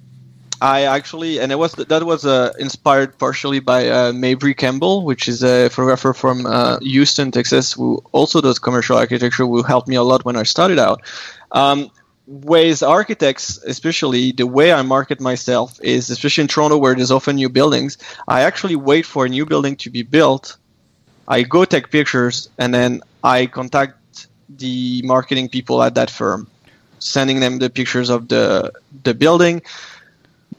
I 0.60 0.82
actually, 0.84 1.40
and 1.40 1.50
it 1.50 1.56
was 1.56 1.72
that 1.72 2.04
was 2.04 2.24
uh, 2.24 2.52
inspired 2.60 3.18
partially 3.18 3.58
by 3.58 3.88
uh, 3.88 4.12
Mabry 4.12 4.54
Campbell, 4.54 5.04
which 5.04 5.26
is 5.26 5.42
a 5.42 5.68
photographer 5.68 6.14
from 6.14 6.46
uh, 6.46 6.78
Houston, 6.78 7.32
Texas, 7.32 7.72
who 7.72 8.04
also 8.12 8.40
does 8.40 8.60
commercial 8.60 8.96
architecture, 8.96 9.46
who 9.46 9.62
helped 9.62 9.88
me 9.88 9.96
a 9.96 10.02
lot 10.02 10.24
when 10.24 10.36
I 10.36 10.44
started 10.44 10.78
out. 10.78 11.02
Um, 11.50 11.90
ways 12.30 12.80
architects, 12.80 13.58
especially 13.64 14.30
the 14.30 14.46
way 14.46 14.72
I 14.72 14.82
market 14.82 15.20
myself 15.20 15.80
is, 15.82 16.10
especially 16.10 16.42
in 16.42 16.48
Toronto 16.48 16.78
where 16.78 16.94
there's 16.94 17.10
often 17.10 17.36
new 17.36 17.48
buildings, 17.48 17.98
I 18.28 18.42
actually 18.42 18.76
wait 18.76 19.04
for 19.04 19.26
a 19.26 19.28
new 19.28 19.44
building 19.44 19.74
to 19.76 19.90
be 19.90 20.02
built. 20.02 20.56
I 21.26 21.42
go 21.42 21.64
take 21.64 21.90
pictures 21.90 22.48
and 22.56 22.72
then 22.72 23.02
I 23.24 23.46
contact 23.46 24.28
the 24.48 25.02
marketing 25.04 25.48
people 25.48 25.82
at 25.82 25.96
that 25.96 26.08
firm, 26.08 26.46
sending 27.00 27.40
them 27.40 27.58
the 27.58 27.68
pictures 27.68 28.10
of 28.10 28.28
the 28.28 28.72
the 29.02 29.14
building 29.14 29.62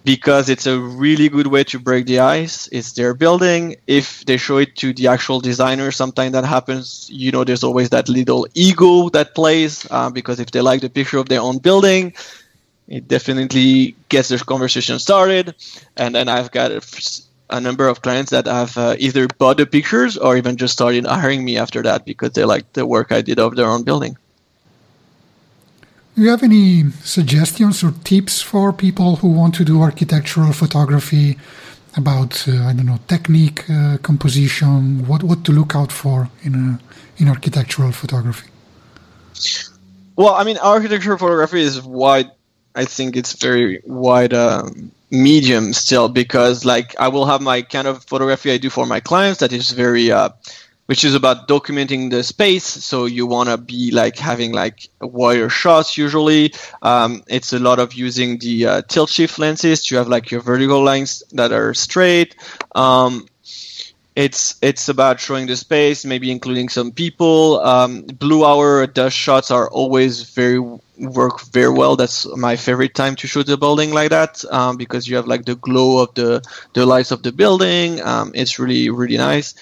because 0.03 0.49
it's 0.49 0.65
a 0.65 0.79
really 0.79 1.29
good 1.29 1.47
way 1.47 1.63
to 1.65 1.79
break 1.79 2.05
the 2.05 2.19
ice. 2.19 2.67
It's 2.71 2.93
their 2.93 3.13
building. 3.13 3.75
If 3.87 4.25
they 4.25 4.37
show 4.37 4.57
it 4.57 4.75
to 4.77 4.93
the 4.93 5.07
actual 5.07 5.39
designer, 5.39 5.91
sometimes 5.91 6.33
that 6.33 6.45
happens. 6.45 7.09
You 7.11 7.31
know, 7.31 7.43
there's 7.43 7.63
always 7.63 7.89
that 7.91 8.09
little 8.09 8.47
ego 8.53 9.09
that 9.09 9.35
plays 9.35 9.85
uh, 9.91 10.09
because 10.09 10.39
if 10.39 10.51
they 10.51 10.61
like 10.61 10.81
the 10.81 10.89
picture 10.89 11.17
of 11.17 11.29
their 11.29 11.41
own 11.41 11.59
building, 11.59 12.13
it 12.87 13.07
definitely 13.07 13.95
gets 14.09 14.29
their 14.29 14.39
conversation 14.39 14.99
started. 14.99 15.55
And 15.97 16.15
then 16.15 16.29
I've 16.29 16.51
got 16.51 16.71
a, 16.71 16.81
a 17.49 17.61
number 17.61 17.87
of 17.87 18.01
clients 18.01 18.31
that 18.31 18.47
have 18.47 18.77
uh, 18.77 18.95
either 18.99 19.27
bought 19.27 19.57
the 19.57 19.65
pictures 19.65 20.17
or 20.17 20.37
even 20.37 20.57
just 20.57 20.73
started 20.73 21.05
hiring 21.05 21.45
me 21.45 21.57
after 21.57 21.83
that 21.83 22.05
because 22.05 22.31
they 22.33 22.45
like 22.45 22.73
the 22.73 22.85
work 22.85 23.11
I 23.11 23.21
did 23.21 23.39
of 23.39 23.55
their 23.55 23.67
own 23.67 23.83
building. 23.83 24.17
Do 26.15 26.23
you 26.23 26.29
have 26.29 26.43
any 26.43 26.89
suggestions 27.03 27.83
or 27.83 27.93
tips 28.03 28.41
for 28.41 28.73
people 28.73 29.15
who 29.17 29.29
want 29.29 29.55
to 29.55 29.63
do 29.63 29.81
architectural 29.81 30.51
photography 30.51 31.37
about 31.95 32.47
uh, 32.47 32.67
I 32.67 32.73
don't 32.73 32.85
know 32.85 32.99
technique, 33.07 33.69
uh, 33.69 33.97
composition, 34.01 35.07
what 35.07 35.23
what 35.23 35.43
to 35.45 35.51
look 35.51 35.75
out 35.75 35.91
for 35.91 36.29
in 36.43 36.55
a, 36.55 36.79
in 37.17 37.27
architectural 37.27 37.91
photography? 37.91 38.49
Well, 40.15 40.33
I 40.35 40.43
mean, 40.43 40.57
architectural 40.57 41.17
photography 41.17 41.61
is 41.61 41.81
wide. 41.81 42.29
I 42.75 42.85
think 42.85 43.15
it's 43.15 43.33
very 43.33 43.81
wide 43.85 44.33
um, 44.33 44.91
medium 45.09 45.73
still 45.73 46.07
because, 46.07 46.63
like, 46.63 46.95
I 46.99 47.09
will 47.09 47.25
have 47.25 47.41
my 47.41 47.61
kind 47.61 47.87
of 47.87 48.03
photography 48.03 48.51
I 48.51 48.57
do 48.57 48.69
for 48.69 48.85
my 48.85 48.99
clients 48.99 49.39
that 49.39 49.51
is 49.51 49.71
very 49.71 50.11
uh, 50.11 50.29
which 50.91 51.05
is 51.05 51.15
about 51.15 51.47
documenting 51.47 52.11
the 52.11 52.21
space. 52.21 52.65
So 52.65 53.05
you 53.05 53.25
want 53.25 53.47
to 53.47 53.55
be 53.57 53.91
like 53.91 54.17
having 54.17 54.51
like 54.51 54.89
wire 54.99 55.47
shots 55.47 55.97
usually. 55.97 56.53
Um, 56.81 57.23
it's 57.29 57.53
a 57.53 57.59
lot 57.59 57.79
of 57.79 57.93
using 57.93 58.39
the 58.39 58.65
uh, 58.65 58.81
tilt 58.81 59.09
shift 59.09 59.39
lenses 59.39 59.85
to 59.85 59.95
have 59.95 60.09
like 60.09 60.31
your 60.31 60.41
vertical 60.41 60.83
lines 60.83 61.23
that 61.31 61.53
are 61.53 61.73
straight. 61.73 62.35
Um, 62.75 63.25
it's 64.17 64.59
it's 64.61 64.89
about 64.89 65.21
showing 65.21 65.47
the 65.47 65.55
space, 65.55 66.03
maybe 66.03 66.29
including 66.29 66.67
some 66.67 66.91
people. 66.91 67.61
Um, 67.61 68.01
blue 68.01 68.43
hour 68.43 68.85
dust 68.85 69.15
shots 69.15 69.49
are 69.49 69.69
always 69.69 70.23
very 70.23 70.59
work 70.59 71.39
very 71.53 71.71
well. 71.71 71.95
That's 71.95 72.27
my 72.35 72.57
favorite 72.57 72.95
time 72.95 73.15
to 73.15 73.27
shoot 73.27 73.47
a 73.47 73.55
building 73.55 73.93
like 73.93 74.09
that 74.09 74.43
um, 74.51 74.75
because 74.75 75.07
you 75.07 75.15
have 75.15 75.25
like 75.25 75.45
the 75.45 75.55
glow 75.55 76.03
of 76.03 76.13
the 76.15 76.43
the 76.73 76.85
lights 76.85 77.11
of 77.11 77.23
the 77.23 77.31
building. 77.31 78.01
Um, 78.01 78.33
it's 78.35 78.59
really 78.59 78.89
really 78.89 79.15
nice. 79.15 79.53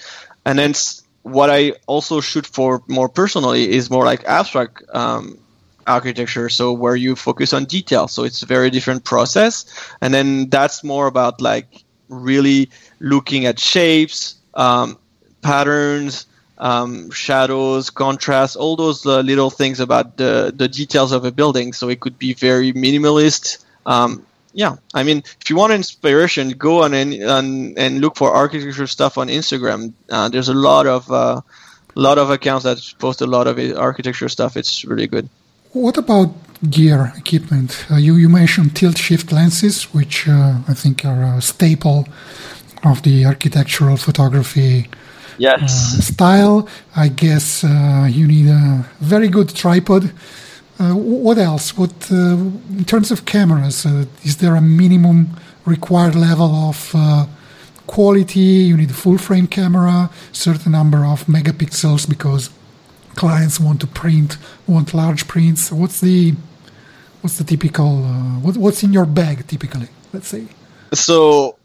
And 0.44 0.58
then 0.58 0.74
what 1.22 1.50
I 1.50 1.74
also 1.86 2.20
shoot 2.20 2.46
for 2.46 2.82
more 2.88 3.08
personally 3.08 3.70
is 3.70 3.90
more 3.90 4.04
like 4.04 4.24
abstract 4.24 4.82
um, 4.92 5.38
architecture, 5.86 6.48
so 6.48 6.72
where 6.72 6.96
you 6.96 7.16
focus 7.16 7.52
on 7.52 7.64
detail. 7.64 8.08
So 8.08 8.24
it's 8.24 8.42
a 8.42 8.46
very 8.46 8.70
different 8.70 9.04
process, 9.04 9.66
and 10.00 10.12
then 10.14 10.48
that's 10.48 10.82
more 10.82 11.06
about 11.06 11.40
like 11.40 11.84
really 12.08 12.70
looking 13.00 13.46
at 13.46 13.58
shapes, 13.58 14.36
um, 14.54 14.98
patterns, 15.42 16.26
um, 16.58 17.10
shadows, 17.10 17.90
contrast, 17.90 18.56
all 18.56 18.76
those 18.76 19.04
uh, 19.06 19.20
little 19.20 19.50
things 19.50 19.80
about 19.80 20.16
the 20.16 20.52
the 20.54 20.68
details 20.68 21.12
of 21.12 21.24
a 21.24 21.32
building. 21.32 21.72
So 21.72 21.88
it 21.88 22.00
could 22.00 22.18
be 22.18 22.34
very 22.34 22.72
minimalist. 22.72 23.64
Um, 23.86 24.26
yeah, 24.52 24.76
I 24.94 25.02
mean, 25.02 25.22
if 25.40 25.50
you 25.50 25.56
want 25.56 25.72
inspiration, 25.72 26.50
go 26.50 26.82
on 26.82 26.94
and 26.94 27.14
and, 27.14 27.78
and 27.78 28.00
look 28.00 28.16
for 28.16 28.32
architecture 28.32 28.86
stuff 28.86 29.18
on 29.18 29.28
Instagram. 29.28 29.92
Uh, 30.10 30.28
there's 30.28 30.48
a 30.48 30.54
lot 30.54 30.86
of 30.86 31.10
uh, 31.10 31.40
lot 31.94 32.18
of 32.18 32.30
accounts 32.30 32.64
that 32.64 32.78
post 32.98 33.20
a 33.20 33.26
lot 33.26 33.46
of 33.46 33.58
architecture 33.76 34.28
stuff. 34.28 34.56
It's 34.56 34.84
really 34.84 35.06
good. 35.06 35.28
What 35.72 35.96
about 35.96 36.34
gear 36.68 37.12
equipment? 37.16 37.86
Uh, 37.90 37.96
you 37.96 38.16
you 38.16 38.28
mentioned 38.28 38.74
tilt 38.74 38.98
shift 38.98 39.32
lenses, 39.32 39.84
which 39.94 40.28
uh, 40.28 40.58
I 40.66 40.74
think 40.74 41.04
are 41.04 41.36
a 41.36 41.40
staple 41.40 42.08
of 42.82 43.02
the 43.02 43.24
architectural 43.24 43.96
photography 43.96 44.88
yes. 45.38 45.62
Uh, 45.98 46.02
style. 46.02 46.68
I 46.96 47.08
guess 47.08 47.62
uh, 47.64 48.08
you 48.10 48.26
need 48.26 48.48
a 48.48 48.84
very 49.00 49.28
good 49.28 49.54
tripod 49.54 50.12
what 50.94 51.38
else? 51.38 51.76
What 51.76 52.10
uh, 52.10 52.36
in 52.78 52.84
terms 52.86 53.10
of 53.10 53.24
cameras? 53.24 53.84
Uh, 53.84 54.06
is 54.24 54.38
there 54.38 54.54
a 54.54 54.60
minimum 54.60 55.36
required 55.66 56.14
level 56.14 56.54
of 56.54 57.28
quality? 57.86 58.40
You 58.40 58.76
need 58.76 58.90
a 58.90 58.94
full 58.94 59.18
frame 59.18 59.46
camera, 59.46 60.10
certain 60.32 60.72
number 60.72 61.04
of 61.04 61.24
megapixels 61.26 62.08
because 62.08 62.50
clients 63.14 63.60
want 63.60 63.80
to 63.80 63.86
print, 63.86 64.38
want 64.66 64.94
large 64.94 65.28
prints. 65.28 65.70
What's 65.70 66.00
the 66.00 66.34
what's 67.20 67.36
the 67.36 67.44
typical 67.44 68.02
what, 68.42 68.56
what's 68.56 68.82
in 68.82 68.92
your 68.92 69.06
bag 69.06 69.46
typically? 69.46 69.88
Let's 70.12 70.28
say. 70.28 70.46
So, 70.92 71.56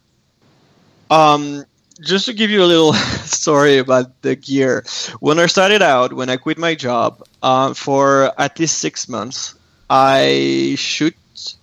um, 1.09 1.65
just 1.99 2.25
to 2.25 2.33
give 2.33 2.49
you 2.49 2.63
a 2.63 2.65
little 2.65 2.93
story 3.23 3.77
about 3.77 4.21
the 4.21 4.35
gear, 4.35 4.83
when 5.19 5.39
I 5.39 5.45
started 5.45 5.81
out, 5.81 6.13
when 6.13 6.29
I 6.29 6.37
quit 6.37 6.57
my 6.57 6.75
job, 6.75 7.23
uh, 7.41 7.73
for 7.73 8.33
at 8.37 8.59
least 8.59 8.79
six 8.79 9.07
months, 9.07 9.55
I 9.89 10.75
shoot. 10.77 11.15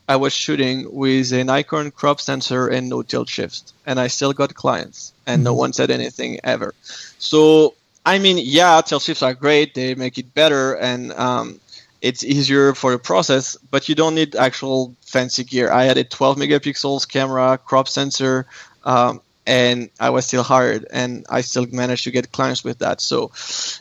I 0.09 0.17
was 0.17 0.35
shooting 0.35 0.95
with 0.95 1.33
a 1.33 1.45
Nikon 1.45 1.91
crop 1.91 2.21
sensor 2.21 2.69
and 2.69 2.89
no 2.89 3.03
tilt 3.03 3.29
shift, 3.29 3.73
and 3.87 3.99
I 3.99 4.09
still 4.09 4.33
got 4.33 4.55
clients, 4.55 5.13
and 5.27 5.39
mm-hmm. 5.39 5.45
no 5.45 5.55
one 5.55 5.73
said 5.73 5.91
anything 5.91 6.41
ever. 6.45 6.75
So, 7.19 7.75
I 8.05 8.19
mean, 8.19 8.39
yeah, 8.39 8.81
tilt 8.83 9.03
shifts 9.03 9.23
are 9.23 9.35
great; 9.35 9.75
they 9.75 9.95
make 9.95 10.19
it 10.19 10.35
better, 10.35 10.75
and 10.75 11.13
um, 11.13 11.61
it's 12.03 12.23
easier 12.23 12.75
for 12.75 12.93
the 12.93 12.99
process, 12.99 13.57
but 13.71 13.89
you 13.89 13.95
don't 13.95 14.15
need 14.15 14.37
actual 14.37 14.95
fancy 15.01 15.45
gear. 15.45 15.71
I 15.73 15.85
had 15.85 15.97
a 15.97 16.05
12 16.05 16.37
megapixels 16.37 17.09
camera, 17.09 17.59
crop 17.59 17.89
sensor. 17.89 18.47
Um, 18.85 19.21
and 19.47 19.91
I 19.99 20.11
was 20.11 20.27
still 20.27 20.43
hired, 20.43 20.87
and 20.91 21.27
I 21.29 21.41
still 21.41 21.67
managed 21.71 22.05
to 22.05 22.11
get 22.11 22.31
clients 22.33 22.63
with 22.63 22.79
that. 22.79 23.01
So 23.01 23.33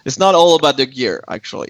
it's 0.05 0.17
not 0.17 0.35
all 0.35 0.55
about 0.55 0.77
the 0.77 0.85
gear, 0.85 1.23
actually. 1.27 1.69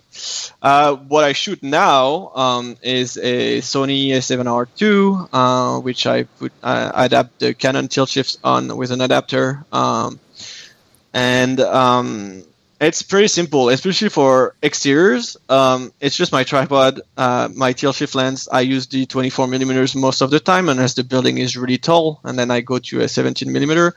Uh, 0.62 0.95
what 0.95 1.24
I 1.24 1.33
shoot 1.33 1.62
now 1.62 2.31
um, 2.36 2.77
is 2.81 3.17
a 3.17 3.60
Sony 3.60 4.10
A7R2, 4.10 5.29
uh, 5.33 5.79
which 5.81 6.07
I 6.07 6.24
put 6.24 6.53
uh, 6.63 6.91
adapt 6.95 7.39
the 7.39 7.53
Canon 7.53 7.88
tilt 7.88 8.10
shifts 8.10 8.38
on 8.43 8.75
with 8.77 8.91
an 8.91 9.01
adapter, 9.01 9.65
um, 9.71 10.19
and 11.13 11.60
um, 11.60 12.43
it's 12.82 13.04
pretty 13.04 13.28
simple, 13.28 13.70
especially 13.70 14.10
for 14.10 14.56
exteriors. 14.64 15.38
Um, 15.48 15.94
it's 16.02 16.18
just 16.18 16.32
my 16.32 16.44
tripod, 16.44 17.02
uh, 17.16 17.48
my 17.54 17.74
tilt 17.74 17.96
shift 17.96 18.16
lens. 18.16 18.50
I 18.52 18.62
use 18.62 18.88
the 18.88 19.06
24 19.06 19.48
millimeters 19.48 19.96
most 19.96 20.22
of 20.22 20.32
the 20.32 20.40
time, 20.40 20.68
unless 20.68 20.96
the 20.96 21.04
building 21.04 21.38
is 21.38 21.56
really 21.56 21.78
tall, 21.78 22.20
and 22.24 22.40
then 22.40 22.50
I 22.50 22.62
go 22.62 22.80
to 22.80 23.02
a 23.02 23.08
17 23.08 23.54
millimeter. 23.54 23.94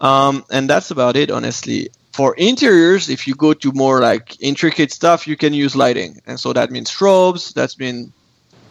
Um, 0.00 0.46
and 0.50 0.68
that's 0.68 0.90
about 0.90 1.16
it, 1.16 1.30
honestly. 1.30 1.90
For 2.12 2.34
interiors, 2.34 3.10
if 3.10 3.26
you 3.26 3.34
go 3.34 3.52
to 3.52 3.72
more 3.72 4.00
like 4.00 4.40
intricate 4.40 4.90
stuff, 4.92 5.26
you 5.26 5.36
can 5.36 5.52
use 5.52 5.76
lighting, 5.76 6.22
and 6.26 6.40
so 6.40 6.54
that 6.54 6.70
means 6.70 6.90
strobes. 6.90 7.52
That's 7.52 7.78
mean 7.78 8.14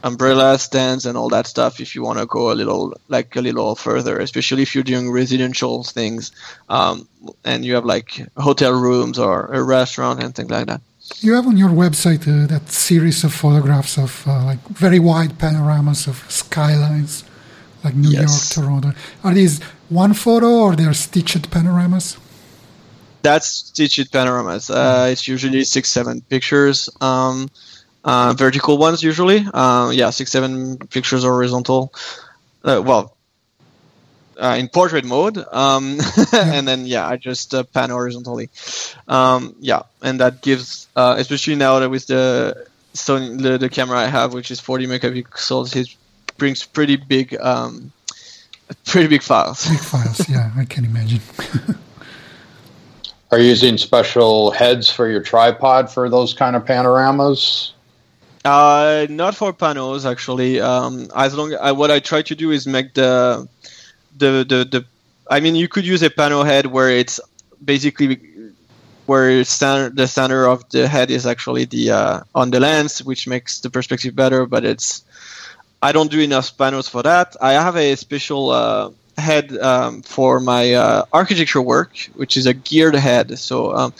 umbrella 0.05 0.57
stands 0.59 1.05
and 1.07 1.17
all 1.17 1.29
that 1.29 1.47
stuff 1.47 1.81
if 1.81 1.95
you 1.95 2.03
want 2.03 2.19
to 2.19 2.27
go 2.27 2.51
a 2.51 2.55
little 2.61 2.93
like 3.07 3.35
a 3.35 3.41
little 3.41 3.75
further 3.75 4.19
especially 4.19 4.61
if 4.61 4.75
you're 4.75 4.83
doing 4.83 5.11
residential 5.11 5.83
things 5.83 6.31
um, 6.69 7.07
and 7.43 7.65
you 7.65 7.73
have 7.73 7.85
like 7.85 8.21
hotel 8.37 8.73
rooms 8.87 9.17
or 9.17 9.47
a 9.47 9.61
restaurant 9.63 10.21
and 10.23 10.35
things 10.35 10.51
like 10.51 10.67
that. 10.67 10.81
You 11.21 11.33
have 11.33 11.47
on 11.47 11.57
your 11.57 11.69
website 11.69 12.23
uh, 12.27 12.47
that 12.47 12.69
series 12.69 13.23
of 13.23 13.33
photographs 13.33 13.97
of 13.97 14.23
uh, 14.27 14.43
like 14.45 14.61
very 14.69 14.99
wide 14.99 15.37
panoramas 15.39 16.07
of 16.07 16.23
skylines 16.29 17.23
like 17.83 17.95
new 17.95 18.09
yes. 18.09 18.57
york 18.57 18.67
toronto. 18.67 18.89
Are 19.23 19.33
these 19.33 19.61
one 19.89 20.13
photo 20.13 20.49
or 20.65 20.75
they're 20.75 20.93
stitched 20.93 21.49
panoramas? 21.51 22.17
That's 23.23 23.47
stitched 23.47 24.11
panoramas. 24.11 24.69
Uh, 24.69 25.07
it's 25.11 25.27
usually 25.27 25.63
six 25.63 25.89
seven 25.89 26.21
pictures. 26.21 26.89
Um, 27.01 27.49
uh, 28.05 28.33
vertical 28.37 28.77
ones 28.77 29.03
usually. 29.03 29.45
Uh, 29.53 29.89
yeah, 29.89 30.11
six 30.11 30.31
seven 30.31 30.77
pictures 30.77 31.23
horizontal. 31.23 31.93
Uh, 32.63 32.81
well, 32.83 33.15
uh, 34.37 34.55
in 34.57 34.67
portrait 34.67 35.05
mode, 35.05 35.37
um, 35.51 35.99
and 36.33 36.67
then 36.67 36.85
yeah, 36.85 37.07
I 37.07 37.17
just 37.17 37.53
uh, 37.53 37.63
pan 37.63 37.89
horizontally. 37.89 38.49
Um, 39.07 39.55
yeah, 39.59 39.83
and 40.01 40.19
that 40.19 40.41
gives, 40.41 40.87
uh, 40.95 41.15
especially 41.17 41.55
now 41.55 41.79
that 41.79 41.89
with 41.89 42.07
the 42.07 42.67
Sony 42.93 43.41
the, 43.41 43.57
the, 43.57 43.69
camera 43.69 43.97
I 43.97 44.07
have, 44.07 44.33
which 44.33 44.51
is 44.51 44.59
40 44.59 44.87
megapixels, 44.87 45.75
it 45.75 45.95
brings 46.37 46.63
pretty 46.63 46.95
big, 46.95 47.35
um, 47.39 47.91
pretty 48.85 49.07
big 49.07 49.21
files. 49.21 49.67
Big 49.67 49.79
files, 49.79 50.29
yeah, 50.29 50.51
I 50.57 50.65
can 50.65 50.85
imagine. 50.85 51.21
Are 53.31 53.39
you 53.39 53.49
using 53.49 53.77
special 53.77 54.51
heads 54.51 54.89
for 54.89 55.09
your 55.09 55.21
tripod 55.21 55.91
for 55.91 56.09
those 56.09 56.33
kind 56.33 56.55
of 56.55 56.65
panoramas? 56.65 57.74
Uh, 58.45 59.07
not 59.09 59.35
for 59.35 59.53
panels 59.53 60.05
actually. 60.05 60.61
Um, 60.61 61.07
as 61.15 61.35
long 61.35 61.53
uh, 61.55 61.73
what 61.73 61.91
I 61.91 61.99
try 61.99 62.21
to 62.23 62.35
do 62.35 62.51
is 62.51 62.67
make 62.67 62.93
the, 62.93 63.47
the 64.17 64.45
the 64.47 64.59
the. 64.71 64.85
I 65.29 65.39
mean, 65.41 65.55
you 65.55 65.67
could 65.67 65.85
use 65.85 66.03
a 66.03 66.11
panel 66.11 66.43
head 66.43 66.67
where 66.67 66.89
it's 66.91 67.19
basically 67.63 68.21
where 69.07 69.39
the 69.39 70.07
center 70.07 70.47
of 70.47 70.69
the 70.69 70.87
head 70.87 71.11
is 71.11 71.25
actually 71.25 71.65
the 71.65 71.91
uh, 71.91 72.21
on 72.35 72.51
the 72.51 72.59
lens, 72.59 73.03
which 73.03 73.27
makes 73.27 73.61
the 73.61 73.69
perspective 73.71 74.15
better. 74.15 74.45
But 74.45 74.65
it's 74.65 75.03
I 75.81 75.91
don't 75.91 76.11
do 76.11 76.19
enough 76.19 76.57
panels 76.57 76.87
for 76.89 77.03
that. 77.03 77.35
I 77.41 77.53
have 77.53 77.77
a 77.77 77.95
special 77.95 78.51
uh, 78.51 78.91
head 79.17 79.57
um, 79.57 80.03
for 80.03 80.39
my 80.39 80.73
uh, 80.73 81.05
architecture 81.13 81.61
work, 81.61 81.97
which 82.15 82.37
is 82.37 82.47
a 82.47 82.53
geared 82.53 82.95
head. 82.95 83.39
So 83.39 83.73
um, 83.75 83.93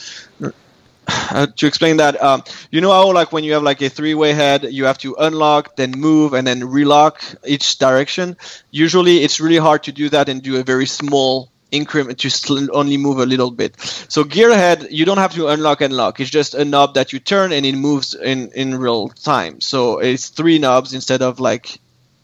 uh, 1.32 1.48
to 1.58 1.68
explain 1.68 1.98
that, 1.98 2.22
um, 2.22 2.44
you 2.72 2.82
know 2.82 2.92
how 2.92 3.12
like 3.12 3.32
when 3.32 3.44
you 3.44 3.54
have 3.54 3.64
like 3.64 3.82
a 3.82 3.90
three-way 3.90 4.34
head, 4.34 4.64
you 4.64 4.86
have 4.86 4.98
to 5.00 5.16
unlock, 5.16 5.76
then 5.76 5.92
move, 5.92 6.34
and 6.34 6.46
then 6.48 6.62
relock 6.62 7.22
each 7.46 7.78
direction. 7.78 8.38
Usually, 8.72 9.24
it's 9.24 9.40
really 9.40 9.58
hard 9.58 9.84
to 9.84 9.92
do 9.92 10.10
that 10.10 10.30
and 10.30 10.42
do 10.42 10.60
a 10.60 10.64
very 10.64 10.86
small 10.86 11.50
increment 11.72 12.20
to 12.20 12.70
only 12.72 12.98
move 12.98 13.20
a 13.20 13.26
little 13.26 13.52
bit. 13.52 13.80
So 14.08 14.24
gearhead, 14.24 14.88
you 14.92 15.06
don't 15.06 15.18
have 15.18 15.34
to 15.36 15.48
unlock 15.48 15.82
and 15.82 15.94
lock. 15.94 16.20
It's 16.20 16.30
just 16.30 16.54
a 16.54 16.64
knob 16.64 16.94
that 16.96 17.14
you 17.14 17.20
turn 17.20 17.52
and 17.52 17.66
it 17.66 17.76
moves 17.76 18.14
in 18.14 18.52
in 18.52 18.78
real 18.78 19.10
time. 19.10 19.62
So 19.62 20.00
it's 20.00 20.30
three 20.30 20.60
knobs 20.60 20.94
instead 20.94 21.22
of 21.22 21.40
like, 21.40 21.80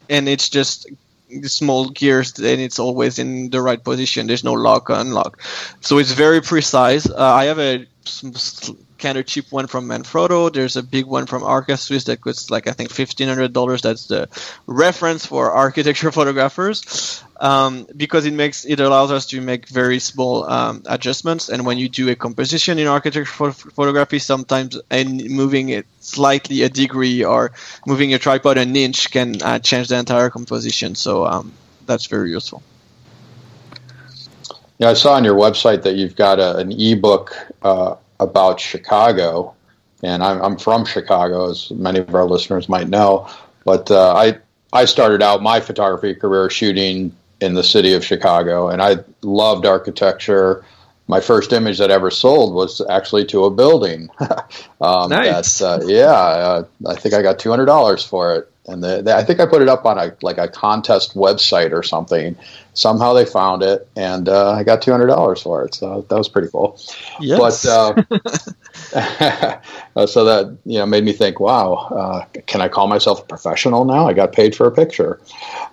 and 0.09 0.27
it's 0.29 0.49
just 0.49 0.87
small 1.43 1.89
gears 1.89 2.37
and 2.39 2.59
it's 2.61 2.79
always 2.79 3.19
in 3.19 3.49
the 3.49 3.61
right 3.61 3.83
position. 3.83 4.27
There's 4.27 4.43
no 4.43 4.53
lock 4.53 4.89
or 4.89 4.95
unlock. 4.95 5.41
So 5.81 5.97
it's 5.97 6.11
very 6.11 6.41
precise. 6.41 7.09
Uh, 7.09 7.15
I 7.17 7.45
have 7.45 7.59
a 7.59 7.85
kind 9.01 9.17
of 9.17 9.25
cheap 9.25 9.51
one 9.51 9.67
from 9.67 9.87
Manfrotto. 9.87 10.53
There's 10.53 10.77
a 10.77 10.83
big 10.83 11.05
one 11.05 11.25
from 11.25 11.43
Arca 11.43 11.75
Swiss 11.75 12.05
that 12.05 12.21
costs 12.21 12.49
like 12.49 12.67
I 12.67 12.71
think 12.71 12.91
fifteen 12.91 13.27
hundred 13.27 13.51
dollars. 13.51 13.81
That's 13.81 14.07
the 14.07 14.29
reference 14.67 15.25
for 15.25 15.51
architecture 15.51 16.11
photographers 16.19 17.23
um, 17.41 17.87
because 17.97 18.25
it 18.25 18.33
makes 18.33 18.63
it 18.63 18.79
allows 18.79 19.11
us 19.11 19.25
to 19.27 19.41
make 19.41 19.67
very 19.67 19.99
small 19.99 20.45
um, 20.49 20.83
adjustments. 20.85 21.49
And 21.49 21.65
when 21.65 21.77
you 21.77 21.89
do 21.89 22.07
a 22.09 22.15
composition 22.15 22.79
in 22.79 22.87
architecture 22.87 23.25
photography, 23.25 24.19
sometimes 24.19 24.79
and 24.89 25.29
moving 25.29 25.69
it 25.69 25.85
slightly 25.99 26.61
a 26.61 26.69
degree 26.69 27.25
or 27.25 27.51
moving 27.85 28.13
a 28.13 28.19
tripod 28.19 28.57
an 28.57 28.75
inch 28.75 29.11
can 29.11 29.41
uh, 29.41 29.59
change 29.59 29.89
the 29.89 29.97
entire 29.97 30.29
composition. 30.29 30.95
So 30.95 31.25
um, 31.25 31.51
that's 31.85 32.05
very 32.05 32.29
useful. 32.29 32.61
Yeah, 34.77 34.89
I 34.89 34.93
saw 34.93 35.13
on 35.13 35.23
your 35.23 35.35
website 35.35 35.83
that 35.83 35.95
you've 35.95 36.15
got 36.15 36.39
a, 36.39 36.57
an 36.57 36.71
ebook 36.71 37.35
uh, 37.61 37.95
about 38.21 38.59
Chicago, 38.59 39.53
and 40.03 40.23
I'm, 40.23 40.41
I'm, 40.41 40.57
from 40.57 40.85
Chicago, 40.85 41.49
as 41.49 41.71
many 41.71 41.99
of 41.99 42.15
our 42.15 42.25
listeners 42.25 42.69
might 42.69 42.87
know. 42.87 43.29
But 43.65 43.91
uh, 43.91 44.13
I 44.15 44.37
I 44.71 44.85
started 44.85 45.21
out 45.21 45.41
my 45.41 45.59
photography 45.59 46.15
career 46.15 46.49
shooting 46.49 47.15
in 47.41 47.55
the 47.55 47.63
city 47.63 47.93
of 47.93 48.05
Chicago, 48.05 48.69
and 48.69 48.81
I 48.81 48.97
loved 49.21 49.65
architecture. 49.65 50.63
My 51.07 51.19
first 51.19 51.51
image 51.51 51.79
that 51.79 51.91
ever 51.91 52.09
sold 52.09 52.53
was 52.53 52.79
actually 52.89 53.25
to 53.25 53.43
a 53.43 53.51
building. 53.51 54.09
um, 54.81 55.09
nice. 55.09 55.59
That, 55.59 55.81
uh, 55.81 55.85
yeah, 55.85 56.11
uh, 56.11 56.63
I 56.87 56.95
think 56.95 57.13
I 57.13 57.21
got 57.21 57.39
two 57.39 57.49
hundred 57.49 57.65
dollars 57.65 58.05
for 58.05 58.35
it 58.35 58.50
and 58.67 58.83
the, 58.83 59.01
the, 59.01 59.15
I 59.15 59.23
think 59.23 59.39
I 59.39 59.45
put 59.47 59.61
it 59.61 59.69
up 59.69 59.85
on 59.85 59.97
a 59.97 60.15
like 60.21 60.37
a 60.37 60.47
contest 60.47 61.15
website 61.15 61.71
or 61.71 61.81
something. 61.81 62.35
Somehow 62.73 63.13
they 63.13 63.25
found 63.25 63.63
it, 63.63 63.87
and 63.95 64.29
uh, 64.29 64.51
I 64.51 64.63
got 64.63 64.81
two 64.81 64.91
hundred 64.91 65.07
dollars 65.07 65.41
for 65.41 65.65
it. 65.65 65.73
So 65.73 66.05
that 66.07 66.15
was 66.15 66.29
pretty 66.29 66.49
cool. 66.49 66.79
Yes. 67.19 67.63
But 67.63 68.03
uh, 68.95 69.55
so 70.05 70.23
that 70.25 70.57
you 70.65 70.77
know 70.77 70.85
made 70.85 71.03
me 71.03 71.11
think, 71.11 71.39
wow, 71.39 71.73
uh, 71.73 72.25
can 72.45 72.61
I 72.61 72.67
call 72.67 72.87
myself 72.87 73.21
a 73.21 73.25
professional 73.25 73.83
now? 73.83 74.07
I 74.07 74.13
got 74.13 74.31
paid 74.31 74.55
for 74.55 74.67
a 74.67 74.71
picture. 74.71 75.19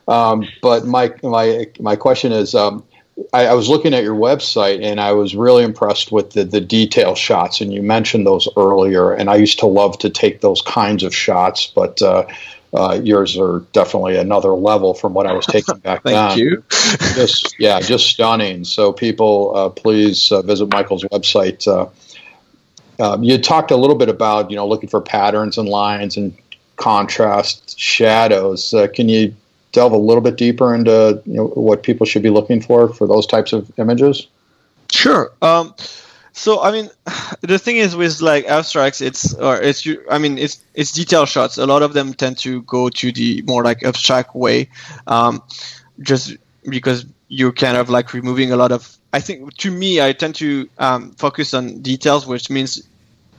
Um, 0.09 0.49
but 0.63 0.87
my 0.87 1.13
my 1.23 1.67
my 1.81 1.97
question 1.97 2.33
is. 2.33 2.55
Um, 2.55 2.85
I, 3.33 3.47
I, 3.47 3.55
was 3.55 3.69
looking 3.69 3.95
at 3.95 4.05
your 4.05 4.15
website 4.15 4.81
and 4.81 5.01
I 5.01 5.11
was 5.11 5.35
really 5.35 5.65
impressed 5.65 6.13
with 6.13 6.35
the, 6.35 6.45
the 6.45 6.61
detail 6.61 7.17
shots, 7.17 7.61
and 7.61 7.75
you 7.75 7.83
mentioned 7.83 8.25
those 8.25 8.47
earlier. 8.57 9.13
And 9.13 9.29
I 9.29 9.35
used 9.35 9.59
to 9.59 9.67
love 9.67 9.99
to 9.99 10.09
take 10.09 10.41
those 10.41 10.63
kinds 10.63 11.03
of 11.03 11.13
shots, 11.13 11.67
but 11.67 12.01
uh, 12.75 13.01
yours 13.03 13.39
are 13.39 13.61
definitely 13.73 14.17
another 14.17 14.51
level 14.51 14.95
from 14.95 15.15
what 15.15 15.27
I 15.27 15.33
was 15.33 15.47
taking 15.47 15.79
back 15.79 16.03
Thank 16.03 16.15
then. 16.15 16.29
Thank 16.29 16.39
you. 16.39 16.65
just 17.15 17.55
yeah, 17.59 17.81
just 17.81 18.07
stunning. 18.07 18.65
So 18.65 18.93
people, 18.93 19.57
uh, 19.57 19.69
please 19.71 20.31
uh, 20.31 20.43
visit 20.43 20.71
Michael's 20.73 21.05
website. 21.05 21.67
Uh, 21.67 21.89
um, 23.01 23.23
you 23.23 23.39
talked 23.39 23.71
a 23.71 23.77
little 23.77 23.97
bit 23.97 24.09
about 24.09 24.51
you 24.51 24.57
know 24.57 24.67
looking 24.67 24.89
for 24.89 25.01
patterns 25.01 25.57
and 25.57 25.69
lines 25.69 26.17
and 26.17 26.37
contrast, 26.77 27.79
shadows. 27.79 28.75
Uh, 28.75 28.89
can 28.93 29.09
you 29.09 29.35
delve 29.73 29.93
a 29.93 29.99
little 29.99 30.23
bit 30.23 30.37
deeper 30.37 30.75
into 30.75 31.23
you 31.27 31.35
know, 31.35 31.47
what 31.49 31.83
people 31.83 32.07
should 32.07 32.23
be 32.23 32.31
looking 32.31 32.61
for 32.61 32.93
for 32.93 33.07
those 33.07 33.27
types 33.27 33.53
of 33.53 33.71
images? 33.79 34.27
Sure. 34.91 35.31
Um, 35.43 35.75
so 36.39 36.63
I 36.63 36.71
mean, 36.71 36.91
the 37.41 37.59
thing 37.59 37.77
is 37.77 37.97
with 37.97 38.21
like 38.21 38.47
abstracts, 38.47 39.01
it's 39.01 39.35
or 39.35 39.61
it's 39.61 39.87
I 40.11 40.19
mean 40.19 40.39
it's 40.39 40.63
it's 40.75 40.93
detail 40.93 41.27
shots. 41.27 41.59
A 41.59 41.67
lot 41.67 41.83
of 41.83 41.93
them 41.93 42.15
tend 42.15 42.39
to 42.39 42.63
go 42.63 42.89
to 42.89 43.13
the 43.13 43.43
more 43.43 43.65
like 43.65 43.83
abstract 43.85 44.35
way, 44.35 44.71
um, 45.07 45.43
just 46.01 46.37
because 46.69 47.05
you're 47.29 47.53
kind 47.53 47.77
of 47.77 47.91
like 47.91 48.15
removing 48.15 48.53
a 48.53 48.57
lot 48.57 48.73
of. 48.73 48.97
I 49.13 49.21
think 49.21 49.57
to 49.59 49.71
me, 49.71 50.01
I 50.01 50.13
tend 50.13 50.35
to 50.37 50.69
um, 50.79 51.13
focus 51.13 51.55
on 51.55 51.81
details, 51.81 52.27
which 52.27 52.51
means 52.51 52.87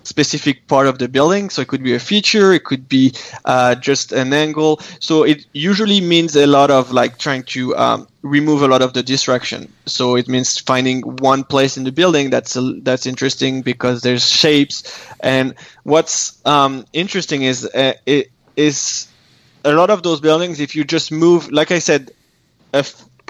specific 0.09 0.67
part 0.67 0.87
of 0.87 0.97
the 0.97 1.07
building. 1.07 1.49
So 1.49 1.61
it 1.61 1.67
could 1.67 1.83
be 1.83 1.95
a 1.95 1.99
feature, 1.99 2.53
it 2.53 2.63
could 2.63 2.87
be 2.89 3.13
uh, 3.45 3.75
just 3.75 4.11
an 4.11 4.33
angle. 4.33 4.81
So 4.99 5.23
it 5.23 5.45
usually 5.53 6.01
means 6.01 6.35
a 6.35 6.47
lot 6.47 6.69
of 6.71 6.91
like 6.91 7.17
trying 7.17 7.43
to 7.55 7.75
um, 7.77 8.07
remove 8.21 8.61
a 8.63 8.67
lot 8.67 8.81
of 8.81 8.93
the 8.93 9.03
distraction. 9.03 9.71
So 9.85 10.15
it 10.15 10.27
means 10.27 10.57
finding 10.57 11.01
one 11.01 11.43
place 11.43 11.77
in 11.77 11.83
the 11.83 11.91
building 11.91 12.29
that's 12.29 12.55
a, 12.55 12.61
that's 12.81 13.05
interesting 13.05 13.61
because 13.61 14.01
there's 14.01 14.27
shapes. 14.27 14.83
And 15.21 15.55
what's 15.83 16.39
um, 16.45 16.85
interesting 16.93 17.43
is 17.43 17.65
uh, 17.65 17.93
it 18.05 18.31
is 18.55 19.07
a 19.63 19.73
lot 19.73 19.89
of 19.89 20.03
those 20.03 20.19
buildings. 20.19 20.59
If 20.59 20.75
you 20.75 20.83
just 20.83 21.11
move, 21.11 21.51
like 21.51 21.71
I 21.71 21.79
said, 21.79 22.11
a 22.73 22.83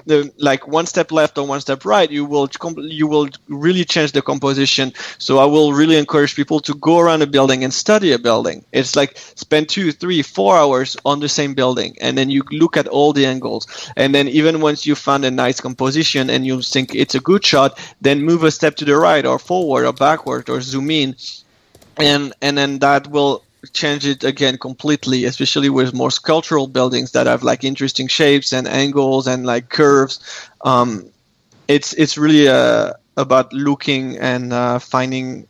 the, 0.06 0.32
like 0.38 0.66
one 0.66 0.86
step 0.86 1.12
left 1.12 1.38
or 1.38 1.46
one 1.46 1.60
step 1.60 1.84
right, 1.84 2.10
you 2.10 2.24
will 2.24 2.48
you 2.78 3.06
will 3.06 3.28
really 3.48 3.84
change 3.84 4.12
the 4.12 4.22
composition. 4.22 4.92
So 5.18 5.38
I 5.38 5.44
will 5.44 5.72
really 5.72 5.96
encourage 5.96 6.34
people 6.34 6.60
to 6.60 6.74
go 6.74 6.98
around 6.98 7.22
a 7.22 7.26
building 7.26 7.64
and 7.64 7.72
study 7.72 8.12
a 8.12 8.18
building. 8.18 8.64
It's 8.72 8.96
like 8.96 9.18
spend 9.34 9.68
two, 9.68 9.92
three, 9.92 10.22
four 10.22 10.56
hours 10.56 10.96
on 11.04 11.20
the 11.20 11.28
same 11.28 11.54
building, 11.54 11.96
and 12.00 12.16
then 12.16 12.30
you 12.30 12.42
look 12.50 12.76
at 12.76 12.88
all 12.88 13.12
the 13.12 13.26
angles. 13.26 13.66
And 13.96 14.14
then 14.14 14.28
even 14.28 14.60
once 14.60 14.86
you 14.86 14.94
find 14.94 15.24
a 15.24 15.30
nice 15.30 15.60
composition 15.60 16.30
and 16.30 16.46
you 16.46 16.62
think 16.62 16.94
it's 16.94 17.14
a 17.14 17.20
good 17.20 17.44
shot, 17.44 17.78
then 18.00 18.22
move 18.22 18.44
a 18.44 18.50
step 18.50 18.76
to 18.76 18.84
the 18.84 18.96
right 18.96 19.26
or 19.26 19.38
forward 19.38 19.86
or 19.86 19.92
backward 19.92 20.48
or 20.48 20.60
zoom 20.60 20.90
in, 20.90 21.16
and 21.96 22.32
and 22.40 22.56
then 22.56 22.78
that 22.80 23.06
will 23.08 23.44
change 23.72 24.06
it 24.06 24.24
again 24.24 24.58
completely, 24.58 25.24
especially 25.24 25.68
with 25.68 25.94
more 25.94 26.10
sculptural 26.10 26.66
buildings 26.66 27.12
that 27.12 27.26
have 27.26 27.42
like 27.42 27.64
interesting 27.64 28.08
shapes 28.08 28.52
and 28.52 28.66
angles 28.66 29.26
and 29.26 29.46
like 29.46 29.68
curves. 29.68 30.18
Um, 30.62 31.10
it's 31.68 31.92
it's 31.94 32.16
really 32.16 32.48
uh, 32.48 32.92
about 33.16 33.52
looking 33.52 34.18
and 34.18 34.52
uh, 34.52 34.78
finding 34.78 35.46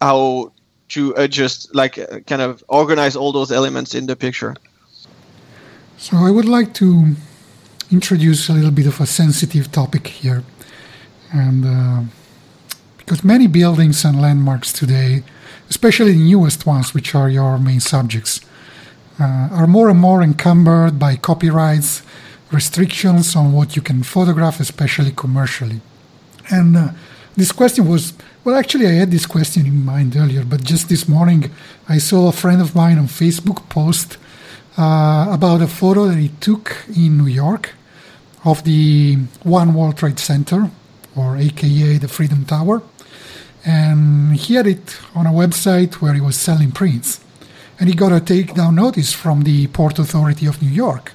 how 0.00 0.52
to 0.88 1.12
adjust, 1.16 1.74
like 1.74 1.98
uh, 1.98 2.20
kind 2.26 2.42
of 2.42 2.64
organize 2.68 3.16
all 3.16 3.32
those 3.32 3.52
elements 3.52 3.94
in 3.94 4.06
the 4.06 4.16
picture. 4.16 4.54
So 5.98 6.16
I 6.16 6.30
would 6.30 6.48
like 6.48 6.72
to 6.74 7.14
introduce 7.90 8.48
a 8.48 8.52
little 8.52 8.70
bit 8.70 8.86
of 8.86 9.00
a 9.00 9.06
sensitive 9.06 9.70
topic 9.70 10.06
here, 10.06 10.44
and 11.32 11.64
uh, 11.66 12.02
because 12.96 13.22
many 13.24 13.46
buildings 13.48 14.04
and 14.04 14.20
landmarks 14.20 14.72
today 14.72 15.22
especially 15.68 16.12
the 16.12 16.18
newest 16.18 16.66
ones, 16.66 16.94
which 16.94 17.14
are 17.14 17.28
your 17.28 17.58
main 17.58 17.80
subjects, 17.80 18.40
uh, 19.18 19.48
are 19.52 19.66
more 19.66 19.88
and 19.88 20.00
more 20.00 20.22
encumbered 20.22 20.98
by 20.98 21.16
copyrights, 21.16 22.02
restrictions 22.50 23.36
on 23.36 23.52
what 23.52 23.76
you 23.76 23.82
can 23.82 24.02
photograph, 24.02 24.60
especially 24.60 25.12
commercially. 25.12 25.80
And 26.50 26.76
uh, 26.76 26.88
this 27.36 27.52
question 27.52 27.88
was 27.88 28.12
well, 28.42 28.56
actually, 28.56 28.86
I 28.86 28.92
had 28.92 29.10
this 29.10 29.26
question 29.26 29.66
in 29.66 29.84
mind 29.84 30.16
earlier, 30.16 30.44
but 30.46 30.64
just 30.64 30.88
this 30.88 31.06
morning 31.06 31.50
I 31.90 31.98
saw 31.98 32.28
a 32.28 32.32
friend 32.32 32.62
of 32.62 32.74
mine 32.74 32.96
on 32.96 33.06
Facebook 33.06 33.68
post 33.68 34.16
uh, 34.78 35.26
about 35.30 35.60
a 35.60 35.66
photo 35.66 36.06
that 36.06 36.16
he 36.16 36.30
took 36.40 36.84
in 36.88 37.18
New 37.18 37.26
York 37.26 37.74
of 38.42 38.64
the 38.64 39.16
One 39.42 39.74
World 39.74 39.98
Trade 39.98 40.18
Center, 40.18 40.70
or 41.14 41.36
AKA 41.36 41.98
the 41.98 42.08
Freedom 42.08 42.46
Tower 42.46 42.82
and 43.64 44.36
he 44.36 44.54
had 44.54 44.66
it 44.66 44.98
on 45.14 45.26
a 45.26 45.30
website 45.30 45.94
where 45.94 46.14
he 46.14 46.20
was 46.20 46.36
selling 46.36 46.72
prints. 46.72 47.20
And 47.78 47.88
he 47.88 47.94
got 47.94 48.12
a 48.12 48.20
takedown 48.20 48.74
notice 48.74 49.12
from 49.12 49.42
the 49.42 49.66
Port 49.68 49.98
Authority 49.98 50.46
of 50.46 50.60
New 50.60 50.68
York, 50.68 51.12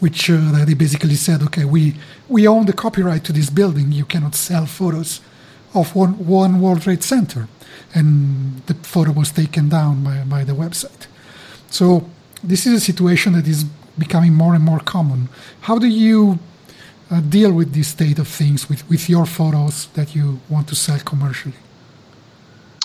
which 0.00 0.30
uh, 0.30 0.64
they 0.64 0.74
basically 0.74 1.14
said, 1.14 1.42
okay, 1.42 1.64
we, 1.64 1.96
we 2.28 2.48
own 2.48 2.66
the 2.66 2.72
copyright 2.72 3.24
to 3.24 3.32
this 3.32 3.50
building. 3.50 3.92
You 3.92 4.04
cannot 4.04 4.34
sell 4.34 4.66
photos 4.66 5.20
of 5.74 5.94
one, 5.94 6.26
one 6.26 6.60
World 6.60 6.82
Trade 6.82 7.02
Center. 7.02 7.48
And 7.94 8.62
the 8.66 8.74
photo 8.74 9.12
was 9.12 9.30
taken 9.30 9.68
down 9.68 10.02
by, 10.02 10.24
by 10.24 10.44
the 10.44 10.54
website. 10.54 11.06
So 11.68 12.08
this 12.42 12.66
is 12.66 12.72
a 12.74 12.80
situation 12.80 13.34
that 13.34 13.46
is 13.46 13.64
becoming 13.98 14.32
more 14.32 14.54
and 14.54 14.64
more 14.64 14.80
common. 14.80 15.28
How 15.62 15.78
do 15.78 15.86
you 15.86 16.38
Uh, 17.12 17.20
deal 17.20 17.52
with 17.52 17.74
this 17.74 17.88
state 17.88 18.18
of 18.18 18.26
things 18.26 18.70
with, 18.70 18.88
with 18.88 19.06
your 19.06 19.26
photos 19.26 19.88
that 19.88 20.14
you 20.14 20.40
want 20.48 20.66
to 20.66 20.74
sell 20.74 20.98
commercially? 21.00 21.52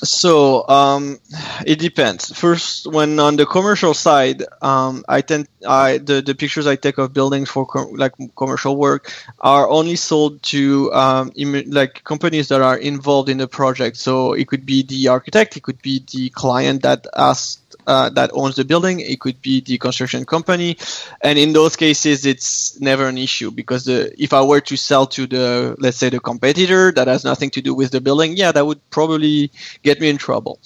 So 0.03 0.67
um, 0.69 1.17
it 1.65 1.79
depends. 1.79 2.31
First, 2.38 2.86
when 2.86 3.19
on 3.19 3.36
the 3.36 3.47
commercial 3.47 3.95
side, 3.95 4.43
um, 4.62 5.03
I 5.10 5.21
tend 5.21 5.47
I 5.67 5.97
the, 5.97 6.21
the 6.21 6.36
pictures 6.36 6.67
I 6.67 6.75
take 6.75 6.99
of 6.99 7.13
buildings 7.13 7.49
for 7.49 7.65
com- 7.65 7.93
like 7.93 8.13
commercial 8.36 8.75
work 8.77 9.12
are 9.39 9.67
only 9.67 9.95
sold 9.95 10.43
to 10.53 10.93
um, 10.93 11.31
Im- 11.36 11.71
like 11.71 12.03
companies 12.03 12.49
that 12.49 12.62
are 12.62 12.77
involved 12.77 13.27
in 13.27 13.39
the 13.39 13.47
project. 13.47 13.97
So 13.97 14.33
it 14.33 14.47
could 14.47 14.67
be 14.67 14.83
the 14.83 15.07
architect, 15.07 15.57
it 15.57 15.63
could 15.63 15.81
be 15.81 16.03
the 16.13 16.29
client 16.29 16.83
that 16.83 17.07
asked 17.15 17.62
uh, 17.88 18.10
that 18.10 18.29
owns 18.33 18.55
the 18.55 18.65
building. 18.65 18.99
It 18.99 19.19
could 19.19 19.41
be 19.41 19.62
the 19.62 19.79
construction 19.79 20.25
company, 20.25 20.77
and 21.21 21.39
in 21.39 21.53
those 21.53 21.75
cases, 21.75 22.25
it's 22.25 22.79
never 22.79 23.07
an 23.07 23.17
issue 23.17 23.49
because 23.51 23.86
the, 23.86 24.13
if 24.21 24.33
I 24.33 24.41
were 24.43 24.62
to 24.62 24.75
sell 24.77 25.07
to 25.07 25.25
the 25.25 25.75
let's 25.79 25.97
say 25.97 26.10
the 26.10 26.19
competitor 26.19 26.91
that 26.91 27.07
has 27.07 27.23
nothing 27.23 27.49
to 27.51 27.62
do 27.62 27.73
with 27.73 27.91
the 27.91 28.01
building, 28.01 28.36
yeah, 28.38 28.51
that 28.51 28.65
would 28.65 28.88
probably 28.89 29.51
get 29.88 30.00
me 30.00 30.10
in 30.10 30.17
trouble. 30.17 30.60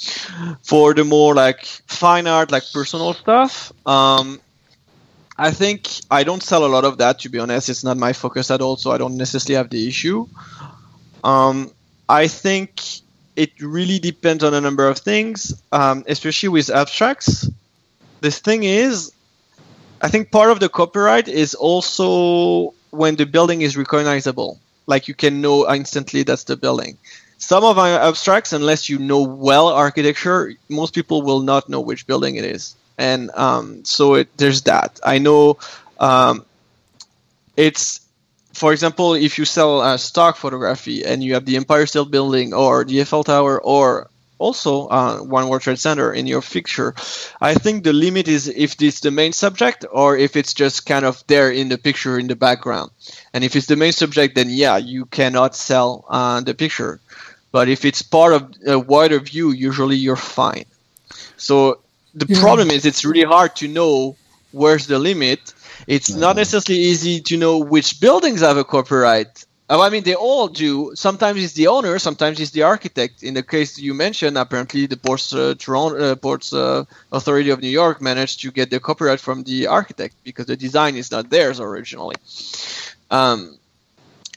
For 0.63 0.93
the 0.93 1.03
more 1.03 1.34
like 1.36 1.65
fine 1.88 2.27
art, 2.27 2.51
like 2.51 2.63
personal 2.73 3.13
stuff. 3.13 3.71
Um, 3.86 4.41
I 5.38 5.51
think 5.51 5.89
I 6.10 6.23
don't 6.23 6.43
sell 6.43 6.65
a 6.65 6.71
lot 6.75 6.86
of 6.86 6.97
that 6.97 7.19
to 7.19 7.29
be 7.29 7.39
honest. 7.39 7.69
It's 7.69 7.84
not 7.84 7.97
my 7.97 8.13
focus 8.13 8.51
at 8.51 8.62
all, 8.62 8.77
so 8.77 8.91
I 8.91 8.97
don't 8.97 9.17
necessarily 9.17 9.57
have 9.57 9.69
the 9.69 9.88
issue. 9.88 10.27
Um, 11.23 11.71
I 12.10 12.27
think 12.27 12.81
it 13.36 13.51
really 13.62 13.99
depends 13.99 14.43
on 14.43 14.53
a 14.53 14.62
number 14.62 14.88
of 14.88 14.97
things, 14.99 15.53
um, 15.71 16.03
especially 16.07 16.49
with 16.49 16.69
abstracts. 16.69 17.49
The 18.19 18.31
thing 18.31 18.63
is, 18.63 19.12
I 20.01 20.10
think 20.10 20.31
part 20.31 20.51
of 20.51 20.60
the 20.60 20.69
copyright 20.69 21.27
is 21.27 21.55
also 21.55 22.73
when 22.91 23.15
the 23.15 23.25
building 23.25 23.62
is 23.62 23.77
recognizable. 23.77 24.60
Like 24.86 25.07
you 25.07 25.15
can 25.15 25.41
know 25.41 25.71
instantly 25.73 26.23
that's 26.23 26.43
the 26.43 26.57
building. 26.57 26.97
Some 27.41 27.63
of 27.63 27.80
our 27.80 27.99
abstracts, 27.99 28.54
unless 28.54 28.88
you 28.88 28.99
know 28.99 29.23
well 29.23 29.67
architecture, 29.67 30.54
most 30.69 30.93
people 30.93 31.23
will 31.23 31.41
not 31.41 31.69
know 31.69 31.82
which 31.82 32.06
building 32.06 32.36
it 32.36 32.45
is. 32.45 32.75
And 32.99 33.32
um, 33.34 33.84
so 33.84 34.13
it, 34.13 34.30
there's 34.38 34.62
that. 34.63 34.99
I 35.04 35.17
know 35.17 35.58
um, 35.99 36.45
it's 37.58 38.01
for 38.54 38.73
example, 38.73 39.15
if 39.15 39.39
you 39.39 39.45
sell 39.45 39.82
a 39.82 39.97
stock 39.97 40.38
photography 40.38 41.04
and 41.04 41.23
you 41.23 41.34
have 41.34 41.45
the 41.45 41.56
Empire 41.56 41.86
State 41.88 42.12
Building 42.12 42.54
or 42.54 42.84
the 42.84 43.01
Eiffel 43.01 43.23
Tower 43.23 43.60
or 43.60 44.10
also 44.38 44.88
uh, 44.88 45.17
One 45.17 45.47
World 45.47 45.63
Trade 45.63 45.80
Center 45.80 46.13
in 46.13 46.27
your 46.27 46.41
picture, 46.41 46.93
I 47.39 47.56
think 47.56 47.84
the 47.84 47.93
limit 47.93 48.27
is 48.27 48.47
if 48.47 48.82
it's 48.82 48.99
the 48.99 49.10
main 49.10 49.34
subject 49.34 49.86
or 49.91 50.17
if 50.17 50.36
it's 50.36 50.54
just 50.54 50.86
kind 50.86 51.06
of 51.06 51.23
there 51.25 51.49
in 51.49 51.69
the 51.69 51.77
picture 51.77 52.19
in 52.19 52.27
the 52.27 52.36
background. 52.36 52.91
And 53.34 53.43
if 53.43 53.56
it's 53.56 53.67
the 53.67 53.77
main 53.77 53.93
subject, 53.93 54.36
then 54.36 54.49
yeah, 54.49 54.77
you 54.77 55.06
cannot 55.06 55.56
sell 55.56 56.06
uh, 56.10 56.41
the 56.41 56.54
picture. 56.54 56.99
But 57.51 57.67
if 57.69 57.85
it's 57.85 58.01
part 58.01 58.33
of 58.33 58.53
a 58.65 58.79
wider 58.79 59.19
view, 59.19 59.51
usually 59.51 59.97
you're 59.97 60.15
fine. 60.15 60.65
So 61.37 61.79
the 62.13 62.25
yeah. 62.29 62.39
problem 62.39 62.69
is 62.69 62.85
it's 62.85 63.03
really 63.03 63.23
hard 63.25 63.55
to 63.57 63.67
know 63.67 64.15
where's 64.51 64.87
the 64.87 64.99
limit 64.99 65.53
it's 65.87 66.09
not 66.09 66.35
necessarily 66.35 66.83
easy 66.83 67.21
to 67.21 67.37
know 67.37 67.57
which 67.59 67.99
buildings 67.99 68.41
have 68.41 68.57
a 68.57 68.63
copyright. 68.63 69.45
Oh, 69.69 69.81
I 69.81 69.89
mean, 69.89 70.03
they 70.03 70.15
all 70.15 70.49
do. 70.49 70.91
Sometimes 70.95 71.41
it's 71.41 71.53
the 71.53 71.67
owner, 71.67 71.97
sometimes 71.97 72.39
it's 72.41 72.51
the 72.51 72.63
architect. 72.63 73.23
In 73.23 73.33
the 73.33 73.43
case 73.43 73.77
you 73.77 73.93
mentioned, 73.93 74.37
apparently 74.37 74.85
the 74.85 74.97
Ports, 74.97 75.33
uh, 75.33 75.55
Toronto, 75.57 76.11
uh, 76.11 76.15
Ports 76.15 76.53
uh, 76.53 76.83
Authority 77.11 77.51
of 77.51 77.61
New 77.61 77.69
York 77.69 78.01
managed 78.01 78.41
to 78.41 78.51
get 78.51 78.69
the 78.69 78.81
copyright 78.81 79.21
from 79.21 79.43
the 79.43 79.67
architect 79.67 80.15
because 80.25 80.47
the 80.47 80.57
design 80.57 80.97
is 80.97 81.09
not 81.09 81.29
theirs 81.29 81.61
originally. 81.61 82.17
Um, 83.09 83.57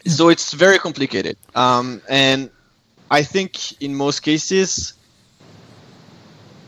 so 0.06 0.28
it's 0.28 0.52
very 0.52 0.78
complicated. 0.78 1.36
Um, 1.56 2.00
and 2.08 2.50
I 3.10 3.22
think 3.22 3.80
in 3.82 3.94
most 3.94 4.20
cases, 4.20 4.94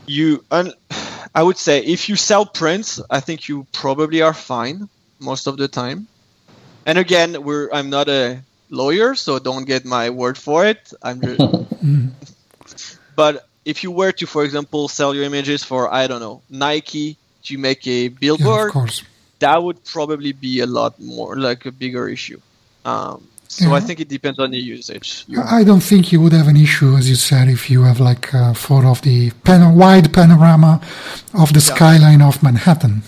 you 0.07 0.45
un- 0.51 0.75
I 1.35 1.43
would 1.43 1.59
say 1.59 1.81
if 1.81 2.09
you 2.09 2.17
sell 2.17 2.47
prints, 2.47 3.01
I 3.11 3.21
think 3.21 3.49
you 3.49 3.67
probably 3.73 4.23
are 4.23 4.35
fine 4.35 4.89
most 5.19 5.47
of 5.47 5.57
the 5.57 5.69
time. 5.69 6.07
And 6.87 6.99
again, 6.99 7.43
we're 7.43 7.69
I'm 7.73 7.91
not 7.91 8.09
a 8.09 8.43
lawyer, 8.71 9.15
so 9.15 9.39
don't 9.39 9.65
get 9.65 9.85
my 9.85 10.11
word 10.11 10.39
for 10.39 10.65
it. 10.67 10.93
I'm 11.03 11.21
just, 11.21 11.43
but 13.17 13.47
if 13.65 13.83
you 13.83 13.91
were 13.91 14.13
to, 14.13 14.27
for 14.27 14.45
example, 14.45 14.89
sell 14.89 15.15
your 15.15 15.25
images 15.25 15.65
for 15.65 15.93
I 15.93 16.07
don't 16.07 16.21
know 16.21 16.43
Nike 16.49 17.17
to 17.45 17.59
make 17.59 17.87
a 17.87 18.09
billboard, 18.09 18.73
yeah, 18.75 18.87
that 19.41 19.63
would 19.63 19.85
probably 19.85 20.33
be 20.33 20.61
a 20.61 20.67
lot 20.67 21.01
more 21.01 21.37
like 21.37 21.67
a 21.67 21.73
bigger 21.73 22.09
issue. 22.09 22.41
Um, 22.85 23.27
so 23.49 23.75
I 23.75 23.81
think 23.81 24.01
it 24.01 24.09
depends 24.09 24.39
on 24.39 24.51
the 24.51 24.59
usage. 24.59 25.25
I 25.45 25.65
don't 25.65 25.83
think 25.83 26.13
you 26.13 26.21
would 26.21 26.33
have 26.33 26.49
an 26.49 26.57
issue, 26.57 26.95
as 26.97 27.09
you 27.09 27.15
said, 27.15 27.49
if 27.49 27.71
you 27.71 27.83
have 27.83 28.01
like 28.01 28.33
a 28.33 28.55
photo 28.55 28.91
of 28.91 29.03
the 29.03 29.31
pan- 29.45 29.75
wide 29.77 30.13
panorama 30.13 30.81
of 31.35 31.53
the 31.53 31.61
yeah. 31.61 31.75
skyline 31.75 32.23
of 32.23 32.43
Manhattan. 32.43 33.03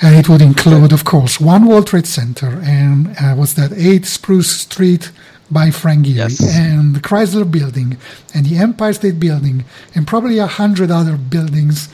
And 0.00 0.14
it 0.14 0.28
would 0.28 0.42
include, 0.42 0.92
of 0.92 1.04
course, 1.04 1.40
One 1.40 1.66
World 1.66 1.86
Trade 1.88 2.06
Center 2.06 2.60
and 2.62 3.16
uh, 3.20 3.34
what's 3.34 3.54
that, 3.54 3.72
8 3.72 4.04
Spruce 4.06 4.50
Street 4.60 5.10
by 5.50 5.70
Frank 5.70 6.06
Gehry 6.06 6.16
yes. 6.16 6.56
and 6.56 6.94
the 6.94 7.00
Chrysler 7.00 7.48
Building 7.50 7.96
and 8.34 8.46
the 8.46 8.56
Empire 8.58 8.92
State 8.92 9.18
Building 9.20 9.64
and 9.94 10.06
probably 10.06 10.38
a 10.38 10.46
hundred 10.46 10.90
other 10.90 11.16
buildings 11.16 11.88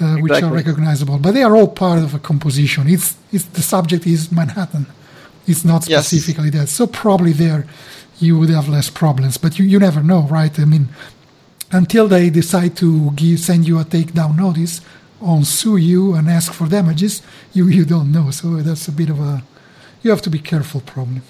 uh, 0.00 0.16
which 0.16 0.32
exactly. 0.32 0.50
are 0.50 0.54
recognizable. 0.54 1.18
But 1.18 1.32
they 1.32 1.42
are 1.42 1.54
all 1.54 1.68
part 1.68 1.98
of 1.98 2.14
a 2.14 2.18
composition. 2.18 2.88
It's, 2.88 3.16
it's 3.32 3.44
the 3.44 3.62
subject 3.62 4.06
is 4.06 4.32
Manhattan. 4.32 4.86
It's 5.46 5.64
not 5.64 5.84
specifically 5.84 6.50
yes. 6.50 6.54
that. 6.54 6.66
So 6.68 6.86
probably 6.86 7.32
there 7.32 7.66
you 8.18 8.38
would 8.38 8.50
have 8.50 8.68
less 8.68 8.90
problems, 8.90 9.36
but 9.36 9.58
you, 9.58 9.64
you 9.64 9.78
never 9.78 10.02
know, 10.02 10.22
right? 10.22 10.58
I 10.58 10.64
mean, 10.64 10.88
until 11.72 12.08
they 12.08 12.30
decide 12.30 12.76
to 12.76 13.10
give, 13.12 13.40
send 13.40 13.66
you 13.66 13.78
a 13.78 13.84
takedown 13.84 14.36
notice 14.36 14.80
on 15.20 15.44
sue 15.44 15.76
you 15.76 16.14
and 16.14 16.28
ask 16.28 16.52
for 16.52 16.68
damages, 16.68 17.22
you, 17.52 17.66
you 17.68 17.84
don't 17.84 18.12
know. 18.12 18.30
So 18.30 18.56
that's 18.56 18.88
a 18.88 18.92
bit 18.92 19.10
of 19.10 19.20
a 19.20 19.42
you 20.02 20.10
have 20.10 20.22
to 20.22 20.30
be 20.30 20.38
careful, 20.38 20.82
probably. 20.82 21.22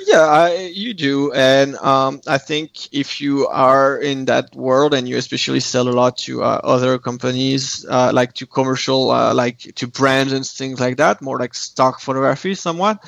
Yeah, 0.00 0.20
I, 0.20 0.54
you 0.72 0.94
do, 0.94 1.32
and 1.32 1.74
um, 1.76 2.20
I 2.26 2.38
think 2.38 2.92
if 2.94 3.20
you 3.20 3.48
are 3.48 3.98
in 3.98 4.26
that 4.26 4.54
world 4.54 4.94
and 4.94 5.08
you 5.08 5.16
especially 5.16 5.60
sell 5.60 5.88
a 5.88 5.90
lot 5.90 6.18
to 6.18 6.42
uh, 6.42 6.60
other 6.62 6.98
companies, 6.98 7.84
uh, 7.88 8.12
like 8.14 8.32
to 8.34 8.46
commercial, 8.46 9.10
uh, 9.10 9.34
like 9.34 9.58
to 9.74 9.88
brands 9.88 10.32
and 10.32 10.46
things 10.46 10.78
like 10.78 10.98
that, 10.98 11.20
more 11.20 11.38
like 11.38 11.54
stock 11.54 12.00
photography, 12.00 12.54
somewhat, 12.54 12.98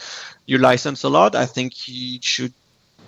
you 0.46 0.59
license 0.59 1.05
a 1.05 1.09
lot. 1.09 1.37
I 1.37 1.46
think 1.46 1.87
you 1.87 2.18
should 2.22 2.55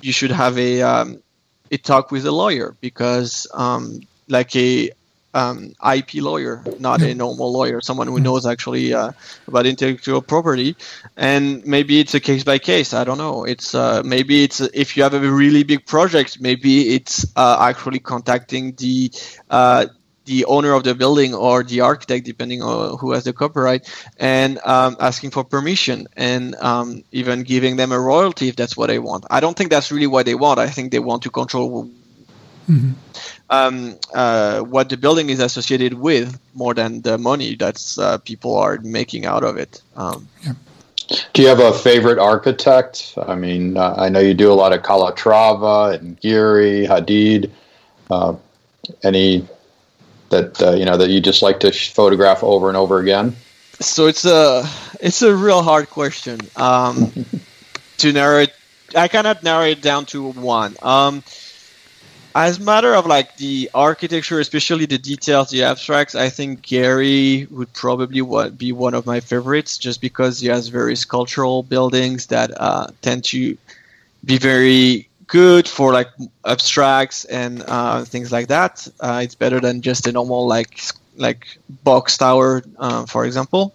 you 0.00 0.12
should 0.12 0.30
have 0.32 0.58
a 0.58 0.82
um, 0.82 1.22
a 1.70 1.76
talk 1.78 2.10
with 2.12 2.24
a 2.26 2.32
lawyer 2.32 2.76
because 2.80 3.46
um, 3.54 4.00
like 4.28 4.54
a 4.56 4.90
um, 5.34 5.74
IP 5.94 6.14
lawyer, 6.14 6.62
not 6.78 7.02
a 7.02 7.14
normal 7.14 7.52
lawyer, 7.52 7.80
someone 7.80 8.06
who 8.06 8.20
knows 8.20 8.46
actually 8.46 8.92
uh, 8.92 9.12
about 9.48 9.66
intellectual 9.66 10.22
property. 10.22 10.76
And 11.16 11.64
maybe 11.66 12.00
it's 12.00 12.14
a 12.14 12.20
case 12.20 12.44
by 12.44 12.58
case. 12.58 12.92
I 12.94 13.04
don't 13.04 13.18
know. 13.18 13.44
It's 13.44 13.74
uh, 13.74 14.02
maybe 14.04 14.44
it's 14.44 14.60
if 14.60 14.96
you 14.96 15.02
have 15.02 15.14
a 15.14 15.20
really 15.20 15.64
big 15.64 15.86
project, 15.86 16.40
maybe 16.40 16.94
it's 16.94 17.26
uh, 17.36 17.58
actually 17.60 18.00
contacting 18.00 18.72
the 18.72 19.10
uh, 19.50 19.86
the 20.24 20.44
owner 20.44 20.72
of 20.72 20.84
the 20.84 20.94
building 20.94 21.34
or 21.34 21.64
the 21.64 21.80
architect, 21.80 22.24
depending 22.24 22.62
on 22.62 22.96
who 22.98 23.12
has 23.12 23.24
the 23.24 23.32
copyright, 23.32 23.88
and 24.18 24.58
um, 24.64 24.96
asking 25.00 25.30
for 25.30 25.44
permission 25.44 26.06
and 26.16 26.54
um, 26.56 27.02
even 27.10 27.42
giving 27.42 27.76
them 27.76 27.92
a 27.92 27.98
royalty 27.98 28.48
if 28.48 28.56
that's 28.56 28.76
what 28.76 28.86
they 28.86 28.98
want. 28.98 29.24
I 29.30 29.40
don't 29.40 29.56
think 29.56 29.70
that's 29.70 29.90
really 29.90 30.06
what 30.06 30.26
they 30.26 30.34
want. 30.34 30.60
I 30.60 30.68
think 30.68 30.92
they 30.92 31.00
want 31.00 31.22
to 31.24 31.30
control 31.30 31.90
mm-hmm. 32.68 32.92
Um, 33.52 33.98
uh, 34.14 34.60
what 34.62 34.88
the 34.88 34.96
building 34.96 35.28
is 35.28 35.38
associated 35.38 35.94
with 35.94 36.40
more 36.54 36.72
than 36.72 37.02
the 37.02 37.18
money 37.18 37.54
that 37.56 37.78
uh, 38.00 38.16
people 38.18 38.56
are 38.56 38.78
making 38.82 39.26
out 39.26 39.44
of 39.44 39.58
it. 39.58 39.82
Um, 39.94 40.26
yeah. 40.42 40.54
Do 41.34 41.42
you 41.42 41.48
have 41.48 41.60
a 41.60 41.74
favorite 41.74 42.18
architect? 42.18 43.14
I 43.18 43.34
mean, 43.34 43.76
uh, 43.76 43.94
I 43.98 44.08
know 44.08 44.20
you 44.20 44.32
do 44.32 44.50
a 44.50 44.54
lot 44.54 44.72
of 44.72 44.82
Calatrava 44.82 45.94
and 45.98 46.18
Gehry, 46.18 46.86
Hadid. 46.86 47.50
Uh, 48.10 48.36
any 49.02 49.46
that 50.30 50.62
uh, 50.62 50.70
you 50.72 50.86
know 50.86 50.96
that 50.96 51.10
you 51.10 51.20
just 51.20 51.42
like 51.42 51.60
to 51.60 51.72
photograph 51.72 52.42
over 52.42 52.68
and 52.68 52.76
over 52.76 52.98
again? 52.98 53.36
So 53.80 54.06
it's 54.06 54.24
a 54.24 54.66
it's 55.00 55.20
a 55.20 55.34
real 55.34 55.62
hard 55.62 55.90
question 55.90 56.40
um, 56.56 57.12
to 57.98 58.12
narrow 58.12 58.40
it. 58.40 58.54
I 58.96 59.08
cannot 59.08 59.42
narrow 59.42 59.66
it 59.66 59.82
down 59.82 60.06
to 60.06 60.30
one. 60.30 60.76
Um, 60.80 61.22
as 62.34 62.58
matter 62.58 62.94
of 62.94 63.06
like 63.06 63.36
the 63.36 63.70
architecture, 63.74 64.40
especially 64.40 64.86
the 64.86 64.98
details, 64.98 65.50
the 65.50 65.64
abstracts, 65.64 66.14
I 66.14 66.28
think 66.28 66.62
Gehry 66.62 67.50
would 67.50 67.72
probably 67.72 68.50
be 68.50 68.72
one 68.72 68.94
of 68.94 69.06
my 69.06 69.20
favorites, 69.20 69.78
just 69.78 70.00
because 70.00 70.40
he 70.40 70.48
has 70.48 70.68
various 70.68 71.04
cultural 71.04 71.62
buildings 71.62 72.26
that 72.26 72.50
uh, 72.58 72.88
tend 73.02 73.24
to 73.24 73.56
be 74.24 74.38
very 74.38 75.08
good 75.26 75.66
for 75.68 75.92
like 75.92 76.08
abstracts 76.44 77.24
and 77.24 77.62
uh, 77.66 78.04
things 78.04 78.32
like 78.32 78.48
that. 78.48 78.86
Uh, 79.00 79.20
it's 79.24 79.34
better 79.34 79.60
than 79.60 79.80
just 79.82 80.06
a 80.06 80.12
normal 80.12 80.46
like 80.46 80.80
like 81.16 81.58
box 81.84 82.16
tower, 82.18 82.62
uh, 82.78 83.06
for 83.06 83.24
example. 83.24 83.74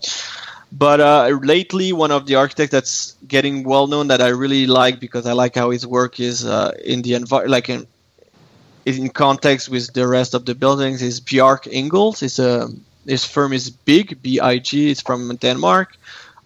But 0.72 1.00
uh, 1.00 1.40
lately, 1.42 1.94
one 1.94 2.12
of 2.12 2.26
the 2.26 2.36
architects 2.36 2.72
that's 2.72 3.16
getting 3.28 3.64
well 3.64 3.88
known 3.88 4.08
that 4.08 4.22
I 4.22 4.30
really 4.30 4.68
like 4.68 5.00
because 5.00 5.26
I 5.26 5.34
like 5.34 5.56
how 5.56 5.70
his 5.70 5.88
work 5.88 6.20
is 6.20 6.46
uh, 6.46 6.74
in 6.84 7.02
the 7.04 7.14
environment, 7.14 7.52
like 7.52 7.70
in 7.70 7.88
in 8.96 9.10
context 9.10 9.68
with 9.68 9.94
the 9.94 10.08
rest 10.08 10.34
of 10.34 10.46
the 10.46 10.56
buildings 10.56 11.02
is 11.02 11.20
Bjarke 11.20 11.70
Ingels. 11.72 12.20
His, 12.20 12.40
uh, 12.40 12.70
his 13.06 13.26
firm 13.26 13.52
is 13.52 13.70
big, 13.70 14.22
B-I-G. 14.22 14.90
It's 14.90 15.02
from 15.02 15.36
Denmark. 15.36 15.98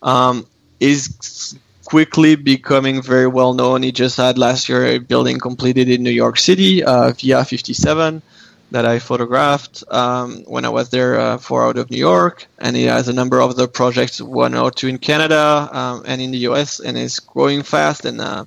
Um, 0.01 0.47
is 0.79 1.55
quickly 1.85 2.35
becoming 2.35 3.03
very 3.03 3.27
well 3.27 3.53
known. 3.53 3.83
He 3.83 3.91
just 3.91 4.17
had 4.17 4.39
last 4.39 4.69
year 4.69 4.85
a 4.87 4.97
building 4.97 5.37
completed 5.37 5.87
in 5.87 6.01
New 6.01 6.09
York 6.09 6.39
City, 6.39 6.83
uh, 6.83 7.11
Via 7.11 7.45
57, 7.45 8.23
that 8.71 8.85
I 8.87 8.97
photographed 8.97 9.83
um, 9.91 10.43
when 10.47 10.65
I 10.65 10.69
was 10.69 10.89
there 10.89 11.19
uh, 11.19 11.37
for 11.37 11.67
out 11.67 11.77
of 11.77 11.91
New 11.91 11.97
York. 11.97 12.47
And 12.57 12.75
he 12.75 12.85
has 12.85 13.07
a 13.07 13.13
number 13.13 13.39
of 13.39 13.51
other 13.51 13.67
projects, 13.67 14.19
one 14.19 14.55
or 14.55 14.71
two 14.71 14.87
in 14.87 14.97
Canada 14.97 15.69
um, 15.71 16.03
and 16.07 16.19
in 16.19 16.31
the 16.31 16.39
US, 16.49 16.79
and 16.79 16.97
is 16.97 17.19
growing 17.19 17.61
fast. 17.61 18.05
And 18.05 18.19
uh, 18.19 18.45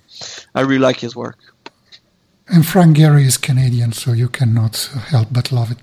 I 0.53 0.63
really 0.63 0.81
like 0.81 0.99
his 0.99 1.15
work. 1.15 1.39
And 2.47 2.67
Frank 2.67 2.99
Gehry 2.99 3.25
is 3.25 3.39
Canadian, 3.39 3.93
so 3.93 4.13
you 4.13 4.29
cannot 4.29 4.77
help 5.07 5.29
but 5.33 5.51
love 5.51 5.71
it. 5.71 5.79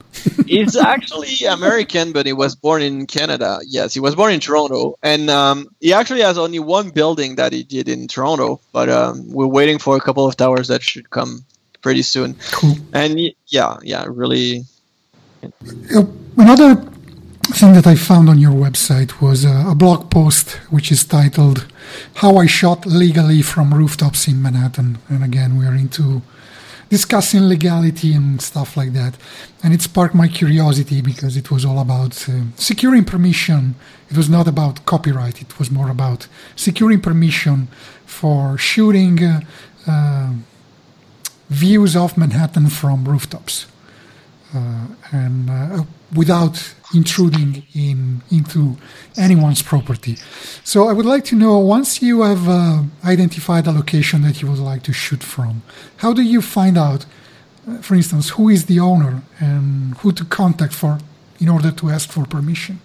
He's 0.48 0.76
actually 0.76 1.46
American, 1.46 2.12
but 2.12 2.28
he 2.28 2.34
was 2.34 2.56
born 2.56 2.84
in 2.84 3.08
Canada. 3.08 3.60
Yes, 3.66 3.96
he 3.96 4.00
was 4.00 4.16
born 4.16 4.32
in 4.34 4.40
Toronto, 4.40 4.96
and 5.02 5.30
um, 5.32 5.74
he 5.80 5.92
actually 5.92 6.22
has 6.22 6.38
only 6.38 6.60
one 6.60 6.92
building 6.92 7.36
that 7.38 7.52
he 7.52 7.64
did 7.64 7.90
in 7.90 8.08
Toronto. 8.08 8.60
But 8.72 8.90
um, 8.90 9.28
we're 9.32 9.48
waiting 9.48 9.80
for 9.80 9.98
a 9.98 10.00
couple 10.00 10.28
of 10.28 10.38
towers 10.38 10.68
that 10.68 10.84
should 10.84 11.10
come 11.10 11.44
pretty 11.82 12.04
soon. 12.04 12.36
Cool. 12.52 12.76
And 12.94 13.20
yeah, 13.48 13.78
yeah, 13.82 14.06
really. 14.08 14.66
Another 16.38 16.76
thing 17.54 17.74
that 17.74 17.88
I 17.88 17.96
found 17.96 18.30
on 18.30 18.38
your 18.38 18.52
website 18.52 19.20
was 19.20 19.44
a, 19.44 19.66
a 19.70 19.76
blog 19.76 20.12
post 20.12 20.52
which 20.70 20.92
is 20.92 21.04
titled 21.04 21.66
"How 22.16 22.38
I 22.38 22.46
Shot 22.46 22.86
Legally 22.86 23.42
from 23.42 23.74
Rooftops 23.74 24.28
in 24.28 24.42
Manhattan." 24.44 25.00
And 25.10 25.24
again, 25.24 25.58
we're 25.58 25.76
into 25.76 26.22
discussing 26.92 27.48
legality 27.48 28.14
and 28.14 28.42
stuff 28.42 28.76
like 28.76 28.92
that. 28.92 29.14
And 29.64 29.74
it 29.74 29.82
sparked 29.82 30.14
my 30.14 30.28
curiosity 30.28 31.00
because 31.02 31.38
it 31.38 31.50
was 31.50 31.64
all 31.64 31.80
about 31.80 32.14
uh, 32.28 32.34
securing 32.58 33.06
permission. 33.06 33.76
It 34.12 34.18
was 34.18 34.30
not 34.30 34.46
about 34.46 34.86
copyright, 34.86 35.42
it 35.42 35.58
was 35.58 35.72
more 35.72 35.90
about 35.90 36.28
securing 36.56 37.00
permission 37.00 37.70
for 38.06 38.58
shooting 38.58 39.24
uh, 39.24 39.40
uh, 39.88 40.34
views 41.50 41.96
of 41.96 42.18
Manhattan 42.18 42.68
from 42.70 43.06
rooftops. 43.06 43.68
Uh, 44.54 44.88
and 45.14 45.50
uh, 45.50 45.84
without 46.16 46.74
intruding 46.94 47.64
in 47.74 48.22
into 48.30 48.78
anyone's 49.18 49.62
property. 49.62 50.18
So 50.64 50.90
I 50.90 50.94
would 50.94 51.06
like 51.06 51.24
to 51.26 51.36
know 51.36 51.58
once 51.60 52.02
you 52.02 52.22
have 52.22 52.48
uh, 52.48 52.84
identified 53.06 53.68
a 53.68 53.72
location 53.72 54.22
that 54.24 54.42
you 54.42 54.50
would 54.50 54.60
like 54.60 54.84
to 54.84 54.94
shoot 54.94 55.24
from, 55.24 55.62
how 55.98 56.14
do 56.14 56.22
you 56.22 56.42
find 56.42 56.78
out, 56.78 57.06
uh, 57.68 57.78
for 57.78 57.96
instance, 57.96 58.30
who 58.30 58.50
is 58.50 58.66
the 58.66 58.80
owner 58.80 59.24
and 59.40 59.96
who 60.00 60.12
to 60.12 60.26
contact 60.26 60.74
for 60.74 61.00
in 61.40 61.48
order 61.48 61.72
to 61.72 61.90
ask 61.90 62.10
for 62.10 62.26
permission? 62.26 62.82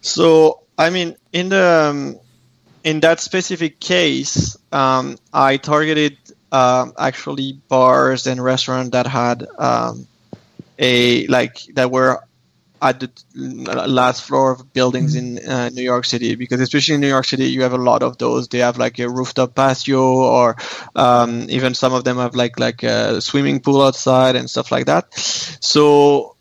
So 0.00 0.60
I 0.78 0.90
mean, 0.90 1.16
in 1.32 1.48
the 1.48 1.90
um, 1.90 2.18
in 2.82 3.00
that 3.00 3.20
specific 3.20 3.80
case, 3.80 4.56
um, 4.72 5.16
I 5.32 5.56
targeted 5.56 6.16
uh, 6.52 6.90
actually 6.98 7.54
bars 7.68 8.26
and 8.26 8.42
restaurants 8.42 8.90
that 8.90 9.06
had 9.06 9.46
um, 9.58 10.06
a 10.78 11.26
like 11.28 11.58
that 11.74 11.90
were 11.90 12.20
at 12.82 13.00
the 13.00 13.10
last 13.88 14.24
floor 14.24 14.52
of 14.52 14.72
buildings 14.74 15.14
in 15.14 15.38
uh, 15.38 15.70
New 15.70 15.82
York 15.82 16.04
City 16.04 16.34
because 16.34 16.60
especially 16.60 16.96
in 16.96 17.00
New 17.00 17.08
York 17.08 17.24
City 17.24 17.46
you 17.46 17.62
have 17.62 17.72
a 17.72 17.78
lot 17.78 18.02
of 18.02 18.18
those. 18.18 18.48
They 18.48 18.58
have 18.58 18.76
like 18.76 18.98
a 18.98 19.08
rooftop 19.08 19.54
patio 19.54 20.02
or 20.02 20.56
um, 20.94 21.46
even 21.48 21.74
some 21.74 21.94
of 21.94 22.04
them 22.04 22.18
have 22.18 22.34
like 22.34 22.58
like 22.58 22.82
a 22.82 23.20
swimming 23.20 23.60
pool 23.60 23.82
outside 23.82 24.36
and 24.36 24.50
stuff 24.50 24.70
like 24.70 24.86
that. 24.86 25.14
So 25.14 26.33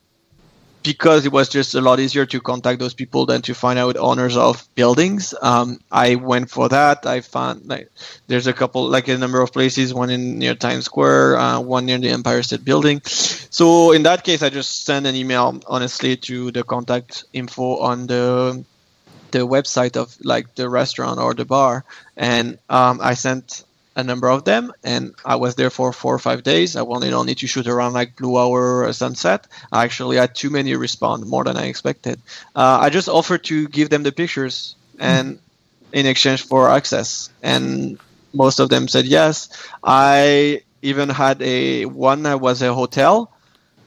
because 0.83 1.25
it 1.25 1.31
was 1.31 1.49
just 1.49 1.75
a 1.75 1.81
lot 1.81 1.99
easier 1.99 2.25
to 2.25 2.41
contact 2.41 2.79
those 2.79 2.93
people 2.93 3.25
than 3.25 3.41
to 3.43 3.53
find 3.53 3.79
out 3.79 3.95
owners 3.97 4.35
of 4.35 4.67
buildings. 4.75 5.33
Um, 5.41 5.79
I 5.91 6.15
went 6.15 6.49
for 6.49 6.69
that. 6.69 7.05
I 7.05 7.21
found 7.21 7.67
like 7.67 7.89
there's 8.27 8.47
a 8.47 8.53
couple, 8.53 8.87
like 8.87 9.07
a 9.07 9.17
number 9.17 9.41
of 9.41 9.53
places, 9.53 9.93
one 9.93 10.09
in 10.09 10.39
near 10.39 10.55
Times 10.55 10.85
Square, 10.85 11.37
uh, 11.37 11.59
one 11.61 11.85
near 11.85 11.97
the 11.97 12.09
Empire 12.09 12.43
State 12.43 12.65
Building. 12.65 13.01
So 13.05 13.93
in 13.93 14.03
that 14.03 14.23
case, 14.23 14.43
I 14.43 14.49
just 14.49 14.85
send 14.85 15.07
an 15.07 15.15
email, 15.15 15.59
honestly, 15.67 16.17
to 16.17 16.51
the 16.51 16.63
contact 16.63 17.23
info 17.33 17.77
on 17.77 18.07
the 18.07 18.63
the 19.31 19.39
website 19.39 19.97
of 19.97 20.15
like 20.23 20.53
the 20.53 20.69
restaurant 20.69 21.19
or 21.19 21.33
the 21.33 21.43
bar, 21.43 21.83
and 22.15 22.59
um, 22.69 22.99
I 23.01 23.15
sent 23.15 23.63
a 23.95 24.03
number 24.03 24.29
of 24.29 24.43
them, 24.43 24.73
and 24.83 25.13
I 25.23 25.35
was 25.35 25.55
there 25.55 25.69
for 25.69 25.93
four 25.93 26.15
or 26.15 26.19
five 26.19 26.43
days. 26.43 26.75
I 26.75 26.81
wanted 26.81 27.13
only 27.13 27.35
to 27.35 27.47
shoot 27.47 27.67
around 27.67 27.93
like 27.93 28.15
blue 28.15 28.37
hour 28.37 28.91
sunset. 28.93 29.47
I 29.71 29.83
actually 29.83 30.17
had 30.17 30.33
too 30.35 30.49
many 30.49 30.75
respond, 30.75 31.25
more 31.27 31.43
than 31.43 31.57
I 31.57 31.65
expected. 31.65 32.19
Uh, 32.55 32.79
I 32.81 32.89
just 32.89 33.09
offered 33.09 33.43
to 33.45 33.67
give 33.67 33.89
them 33.89 34.03
the 34.03 34.11
pictures 34.11 34.75
and 34.99 35.39
in 35.91 36.05
exchange 36.05 36.43
for 36.43 36.69
access, 36.69 37.29
and 37.41 37.99
most 38.33 38.59
of 38.59 38.69
them 38.69 38.87
said 38.87 39.05
yes. 39.05 39.49
I 39.83 40.63
even 40.81 41.09
had 41.09 41.41
a 41.41 41.85
one 41.85 42.23
that 42.23 42.41
was 42.41 42.61
a 42.61 42.73
hotel 42.73 43.32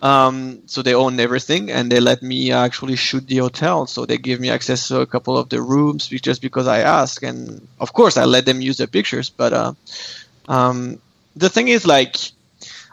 um, 0.02 0.62
so 0.66 0.82
they 0.82 0.94
own 0.94 1.18
everything, 1.20 1.70
and 1.70 1.90
they 1.90 2.00
let 2.00 2.22
me 2.22 2.52
actually 2.52 2.96
shoot 2.96 3.26
the 3.26 3.38
hotel. 3.38 3.86
So 3.86 4.04
they 4.04 4.18
give 4.18 4.40
me 4.40 4.50
access 4.50 4.88
to 4.88 5.00
a 5.00 5.06
couple 5.06 5.36
of 5.38 5.48
the 5.48 5.60
rooms 5.60 6.08
just 6.08 6.42
because 6.42 6.66
I 6.66 6.80
asked, 6.80 7.22
and 7.22 7.66
of 7.80 7.92
course 7.92 8.16
I 8.16 8.24
let 8.24 8.46
them 8.46 8.60
use 8.60 8.76
the 8.76 8.86
pictures. 8.86 9.30
But 9.30 9.52
uh, 9.52 9.72
um, 10.48 11.00
the 11.34 11.48
thing 11.48 11.68
is, 11.68 11.86
like, 11.86 12.16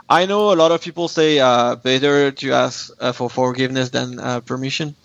I 0.09 0.25
know 0.25 0.53
a 0.53 0.55
lot 0.55 0.71
of 0.71 0.81
people 0.81 1.07
say 1.07 1.39
uh, 1.39 1.75
better 1.75 2.31
to 2.31 2.51
ask 2.53 2.91
uh, 2.99 3.11
for 3.11 3.29
forgiveness 3.29 3.89
than 3.89 4.19
uh, 4.19 4.39
permission, 4.39 4.95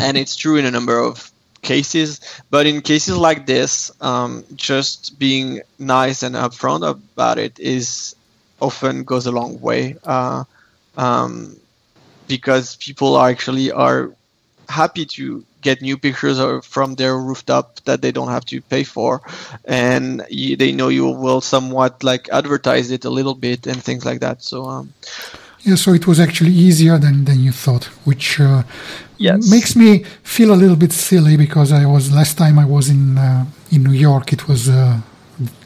and 0.00 0.16
it's 0.16 0.36
true 0.36 0.56
in 0.56 0.66
a 0.66 0.70
number 0.70 0.98
of 0.98 1.30
cases. 1.62 2.20
But 2.50 2.66
in 2.66 2.80
cases 2.80 3.16
like 3.16 3.46
this, 3.46 3.90
um, 4.00 4.44
just 4.54 5.18
being 5.18 5.62
nice 5.78 6.22
and 6.22 6.34
upfront 6.34 6.88
about 6.88 7.38
it 7.38 7.58
is 7.58 8.14
often 8.60 9.04
goes 9.04 9.26
a 9.26 9.32
long 9.32 9.60
way. 9.60 9.96
Uh, 10.04 10.44
um, 10.98 11.56
because 12.26 12.76
people 12.76 13.16
are 13.16 13.30
actually 13.30 13.72
are 13.72 14.12
happy 14.68 15.06
to 15.06 15.44
get 15.62 15.80
new 15.80 15.96
pictures 15.96 16.38
from 16.64 16.94
their 16.94 17.16
rooftop 17.16 17.80
that 17.84 18.02
they 18.02 18.12
don't 18.12 18.28
have 18.28 18.44
to 18.44 18.60
pay 18.60 18.84
for. 18.84 19.22
And 19.64 20.24
you, 20.28 20.56
they 20.56 20.72
know 20.72 20.88
you 20.88 21.06
will 21.06 21.40
somewhat 21.40 22.04
like 22.04 22.28
advertise 22.30 22.90
it 22.90 23.04
a 23.04 23.10
little 23.10 23.34
bit 23.34 23.66
and 23.66 23.82
things 23.82 24.04
like 24.04 24.20
that. 24.20 24.42
So 24.42 24.66
um, 24.66 24.92
yeah 25.62 25.74
so 25.74 25.92
it 25.92 26.06
was 26.06 26.20
actually 26.20 26.52
easier 26.52 26.98
than, 26.98 27.24
than 27.24 27.40
you 27.40 27.52
thought 27.52 27.84
which 28.04 28.40
uh, 28.40 28.62
yes. 29.16 29.50
makes 29.50 29.74
me 29.74 30.04
feel 30.22 30.52
a 30.52 30.58
little 30.62 30.76
bit 30.76 30.92
silly 30.92 31.36
because 31.36 31.72
i 31.72 31.84
was 31.84 32.12
last 32.12 32.38
time 32.38 32.58
i 32.58 32.64
was 32.64 32.88
in 32.88 33.18
uh, 33.18 33.44
in 33.72 33.82
new 33.82 33.92
york 34.08 34.32
it 34.32 34.46
was 34.46 34.68
uh, 34.68 35.00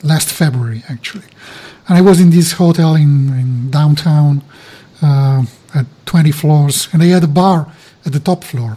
last 0.03 0.29
february 0.31 0.83
actually. 0.89 1.29
And 1.89 1.99
i 1.99 2.01
was 2.01 2.21
in 2.21 2.31
this 2.31 2.53
hotel 2.53 2.95
in, 2.95 3.29
in 3.43 3.71
downtown 3.71 4.39
uh, 4.41 4.62
at 5.03 5.87
20 6.07 6.31
floors 6.33 6.89
and 6.93 7.03
they 7.03 7.09
had 7.09 7.25
a 7.25 7.29
bar 7.29 7.73
at 8.05 8.13
the 8.13 8.21
top 8.21 8.45
floor 8.45 8.77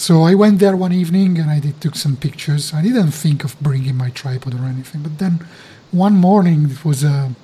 so 0.00 0.22
I 0.22 0.34
went 0.34 0.60
there 0.60 0.78
one 0.78 0.94
evening 0.94 1.38
and 1.38 1.50
I 1.50 1.60
did, 1.60 1.78
took 1.78 1.94
some 1.94 2.16
pictures. 2.16 2.72
I 2.72 2.80
didn't 2.80 3.10
think 3.10 3.44
of 3.44 3.60
bringing 3.60 3.96
my 3.96 4.08
tripod 4.08 4.54
or 4.54 4.64
anything, 4.64 5.02
but 5.02 5.18
then 5.18 5.46
one 5.90 6.14
morning 6.14 6.70
it 6.70 6.86
was 6.86 7.04
a 7.04 7.34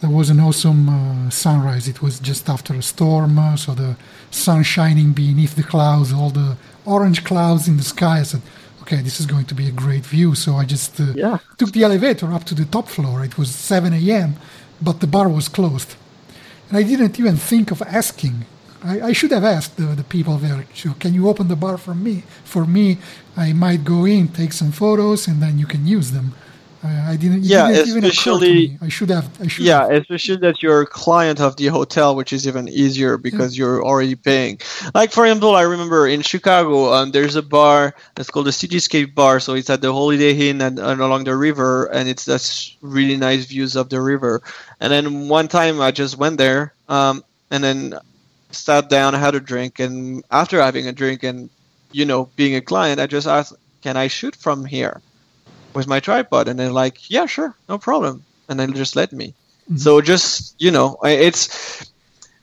there 0.00 0.08
was 0.08 0.30
an 0.30 0.40
awesome 0.40 0.88
uh, 0.88 1.28
sunrise. 1.28 1.88
It 1.88 2.00
was 2.00 2.18
just 2.18 2.48
after 2.48 2.72
a 2.74 2.82
storm, 2.82 3.38
uh, 3.38 3.56
so 3.56 3.74
the 3.74 3.98
sun 4.30 4.62
shining 4.62 5.12
beneath 5.12 5.54
the 5.54 5.62
clouds, 5.62 6.14
all 6.14 6.30
the 6.30 6.56
orange 6.86 7.24
clouds 7.24 7.68
in 7.68 7.76
the 7.76 7.82
sky. 7.82 8.20
I 8.20 8.22
said, 8.22 8.40
"Okay, 8.80 9.02
this 9.02 9.20
is 9.20 9.26
going 9.26 9.44
to 9.44 9.54
be 9.54 9.68
a 9.68 9.70
great 9.84 10.06
view." 10.06 10.34
So 10.34 10.56
I 10.56 10.64
just 10.64 10.98
uh, 10.98 11.12
yeah. 11.14 11.38
took 11.58 11.72
the 11.72 11.84
elevator 11.84 12.32
up 12.32 12.44
to 12.44 12.54
the 12.54 12.64
top 12.64 12.88
floor. 12.88 13.22
It 13.22 13.36
was 13.36 13.50
7 13.54 13.92
a.m., 13.92 14.36
but 14.80 15.00
the 15.00 15.06
bar 15.06 15.28
was 15.28 15.48
closed, 15.48 15.94
and 16.72 16.78
I 16.78 16.88
didn't 16.88 17.20
even 17.20 17.36
think 17.36 17.70
of 17.70 17.82
asking 17.82 18.46
I, 18.84 19.00
I, 19.00 19.12
should 19.12 19.30
have 19.30 19.44
asked 19.44 19.76
the, 19.76 19.94
the 19.94 20.02
people 20.02 20.38
there, 20.38 20.66
can 20.98 21.14
you 21.14 21.28
open 21.28 21.46
the 21.46 21.54
bar 21.54 21.78
for 21.78 21.94
me? 21.94 22.24
For 22.42 22.66
me, 22.66 22.98
I 23.36 23.52
might 23.52 23.84
go 23.84 24.04
in, 24.04 24.28
take 24.28 24.52
some 24.52 24.72
photos, 24.72 25.28
and 25.28 25.40
then 25.40 25.58
you 25.58 25.66
can 25.66 25.86
use 25.86 26.10
them. 26.10 26.34
I 26.84 27.16
didn't. 27.16 27.44
Yeah, 27.44 27.70
didn't 27.70 28.04
especially. 28.04 28.76
I 28.80 28.88
should 28.88 29.10
have. 29.10 29.30
I 29.40 29.46
should 29.46 29.64
yeah, 29.64 29.82
have. 29.82 30.02
especially 30.02 30.36
that 30.38 30.62
you're 30.62 30.80
a 30.80 30.86
client 30.86 31.40
of 31.40 31.54
the 31.56 31.66
hotel, 31.66 32.16
which 32.16 32.32
is 32.32 32.46
even 32.48 32.68
easier 32.68 33.16
because 33.16 33.56
yeah. 33.56 33.64
you're 33.64 33.84
already 33.84 34.16
paying. 34.16 34.58
Like 34.92 35.12
for 35.12 35.24
example, 35.24 35.54
I 35.54 35.62
remember 35.62 36.08
in 36.08 36.22
Chicago, 36.22 36.92
um, 36.92 37.12
there's 37.12 37.36
a 37.36 37.42
bar 37.42 37.94
that's 38.16 38.30
called 38.30 38.46
the 38.46 38.50
Cityscape 38.50 39.14
Bar. 39.14 39.38
So 39.38 39.54
it's 39.54 39.70
at 39.70 39.80
the 39.80 39.92
Holiday 39.92 40.50
Inn 40.50 40.60
and, 40.60 40.78
and 40.80 41.00
along 41.00 41.24
the 41.24 41.36
river, 41.36 41.86
and 41.86 42.08
it's 42.08 42.24
just 42.24 42.76
really 42.80 43.16
nice 43.16 43.44
views 43.44 43.76
of 43.76 43.88
the 43.88 44.00
river. 44.00 44.42
And 44.80 44.92
then 44.92 45.28
one 45.28 45.46
time 45.46 45.80
I 45.80 45.92
just 45.92 46.18
went 46.18 46.38
there, 46.38 46.74
um, 46.88 47.22
and 47.52 47.62
then 47.62 47.94
sat 48.50 48.90
down, 48.90 49.14
had 49.14 49.36
a 49.36 49.40
drink, 49.40 49.78
and 49.78 50.24
after 50.32 50.60
having 50.60 50.88
a 50.88 50.92
drink 50.92 51.22
and 51.22 51.48
you 51.92 52.04
know 52.04 52.28
being 52.34 52.56
a 52.56 52.60
client, 52.60 52.98
I 52.98 53.06
just 53.06 53.28
asked, 53.28 53.54
"Can 53.82 53.96
I 53.96 54.08
shoot 54.08 54.34
from 54.34 54.64
here 54.64 55.00
with 55.74 55.86
my 55.86 56.00
tripod?" 56.00 56.48
And 56.48 56.58
they're 56.58 56.70
like, 56.70 57.10
"Yeah, 57.10 57.26
sure, 57.26 57.54
no 57.68 57.78
problem," 57.78 58.24
and 58.48 58.58
they 58.58 58.66
just 58.68 58.96
let 58.96 59.12
me. 59.12 59.34
Mm-hmm. 59.64 59.76
So 59.76 60.00
just 60.00 60.54
you 60.58 60.70
know, 60.70 60.98
it's 61.02 61.90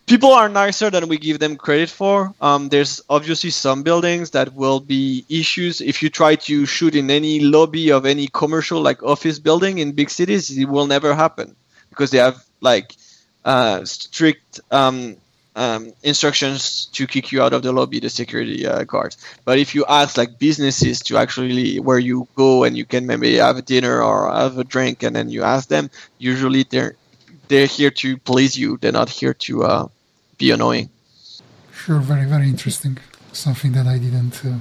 people 0.10 0.32
are 0.32 0.50
nicer 0.50 0.90
than 0.90 1.08
we 1.08 1.18
give 1.18 1.38
them 1.38 1.56
credit 1.56 1.90
for. 1.90 2.34
Um, 2.42 2.70
there's 2.70 3.00
obviously 3.10 3.52
some 3.52 3.84
buildings 3.84 4.32
that 4.32 4.54
will 4.56 4.80
be 4.80 5.24
issues 5.30 5.82
if 5.82 6.02
you 6.02 6.10
try 6.10 6.36
to 6.50 6.66
shoot 6.66 6.96
in 6.96 7.12
any 7.12 7.40
lobby 7.42 7.92
of 7.92 8.08
any 8.08 8.28
commercial 8.28 8.82
like 8.82 9.04
office 9.04 9.38
building 9.38 9.78
in 9.78 9.92
big 9.92 10.10
cities. 10.10 10.50
It 10.58 10.66
will 10.66 10.88
never 10.88 11.14
happen 11.14 11.56
because 11.92 12.10
they 12.10 12.18
have 12.18 12.44
like 12.60 12.96
uh, 13.46 13.86
strict 13.86 14.60
um, 14.72 15.16
um, 15.56 15.92
instructions 16.04 16.86
to 16.94 17.08
kick 17.08 17.32
you 17.32 17.42
out 17.42 17.54
of 17.54 17.64
the 17.64 17.72
lobby, 17.72 18.00
the 18.00 18.10
security 18.10 18.66
uh, 18.66 18.84
guards. 18.84 19.18
But 19.46 19.60
if 19.60 19.76
you 19.76 19.86
ask 19.88 20.18
like 20.18 20.40
businesses 20.40 21.02
to 21.02 21.18
actually 21.18 21.80
where 21.80 22.00
you 22.00 22.28
go 22.36 22.64
and 22.64 22.78
you 22.78 22.86
can 22.86 23.06
maybe 23.08 23.36
have 23.36 23.58
a 23.58 23.62
dinner 23.62 24.02
or 24.02 24.32
have 24.32 24.58
a 24.58 24.64
drink, 24.64 25.04
and 25.04 25.16
then 25.16 25.30
you 25.30 25.44
ask 25.44 25.68
them, 25.68 25.90
usually 26.18 26.64
they're 26.64 26.96
they're 27.48 27.66
here 27.66 27.90
to 27.92 28.18
please 28.18 28.58
you. 28.58 28.78
They're 28.78 28.92
not 28.92 29.10
here 29.10 29.34
to 29.34 29.64
uh, 29.64 29.88
be 30.38 30.52
annoying. 30.52 30.90
Sure, 31.74 32.00
very 32.00 32.26
very 32.26 32.48
interesting. 32.48 32.98
Something 33.34 33.74
that 33.74 33.88
I 33.88 33.98
didn't 33.98 34.44
uh, 34.46 34.60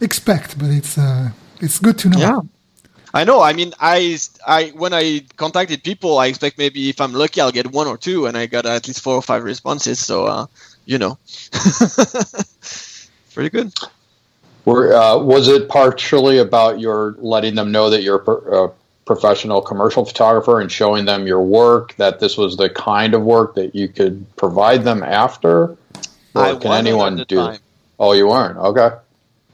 expect, 0.00 0.58
but 0.58 0.70
it's 0.70 0.96
uh, 0.98 1.30
it's 1.60 1.78
good 1.78 1.98
to 1.98 2.08
know. 2.08 2.18
Yeah. 2.18 2.40
I 3.12 3.24
know. 3.24 3.40
I 3.40 3.52
mean, 3.52 3.72
I, 3.80 4.18
I 4.46 4.68
when 4.68 4.94
I 4.94 5.22
contacted 5.36 5.82
people, 5.82 6.18
I 6.18 6.26
expect 6.26 6.58
maybe 6.58 6.88
if 6.88 7.00
I'm 7.00 7.12
lucky, 7.12 7.40
I'll 7.40 7.52
get 7.52 7.72
one 7.72 7.86
or 7.86 7.96
two, 7.96 8.26
and 8.26 8.36
I 8.36 8.46
got 8.46 8.66
at 8.66 8.86
least 8.86 9.02
four 9.02 9.14
or 9.14 9.22
five 9.22 9.42
responses. 9.42 9.98
So, 9.98 10.26
uh, 10.26 10.46
you 10.84 10.98
know, 10.98 11.18
pretty 13.34 13.50
good. 13.50 13.72
Were, 14.64 14.94
uh, 14.94 15.18
was 15.18 15.48
it 15.48 15.68
partially 15.68 16.38
about 16.38 16.78
your 16.78 17.16
letting 17.18 17.54
them 17.54 17.72
know 17.72 17.90
that 17.90 18.02
you're 18.02 18.18
a 18.18 18.70
professional 19.06 19.60
commercial 19.62 20.04
photographer 20.04 20.60
and 20.60 20.70
showing 20.70 21.04
them 21.04 21.26
your 21.26 21.42
work? 21.42 21.96
That 21.96 22.20
this 22.20 22.36
was 22.36 22.56
the 22.56 22.70
kind 22.70 23.14
of 23.14 23.22
work 23.22 23.56
that 23.56 23.74
you 23.74 23.88
could 23.88 24.24
provide 24.36 24.84
them 24.84 25.02
after, 25.02 25.76
or 26.34 26.44
I 26.44 26.54
can 26.54 26.72
anyone 26.72 27.24
do? 27.26 27.36
Time. 27.36 27.58
Oh, 27.98 28.12
you 28.12 28.28
weren't. 28.28 28.56
Okay 28.56 28.90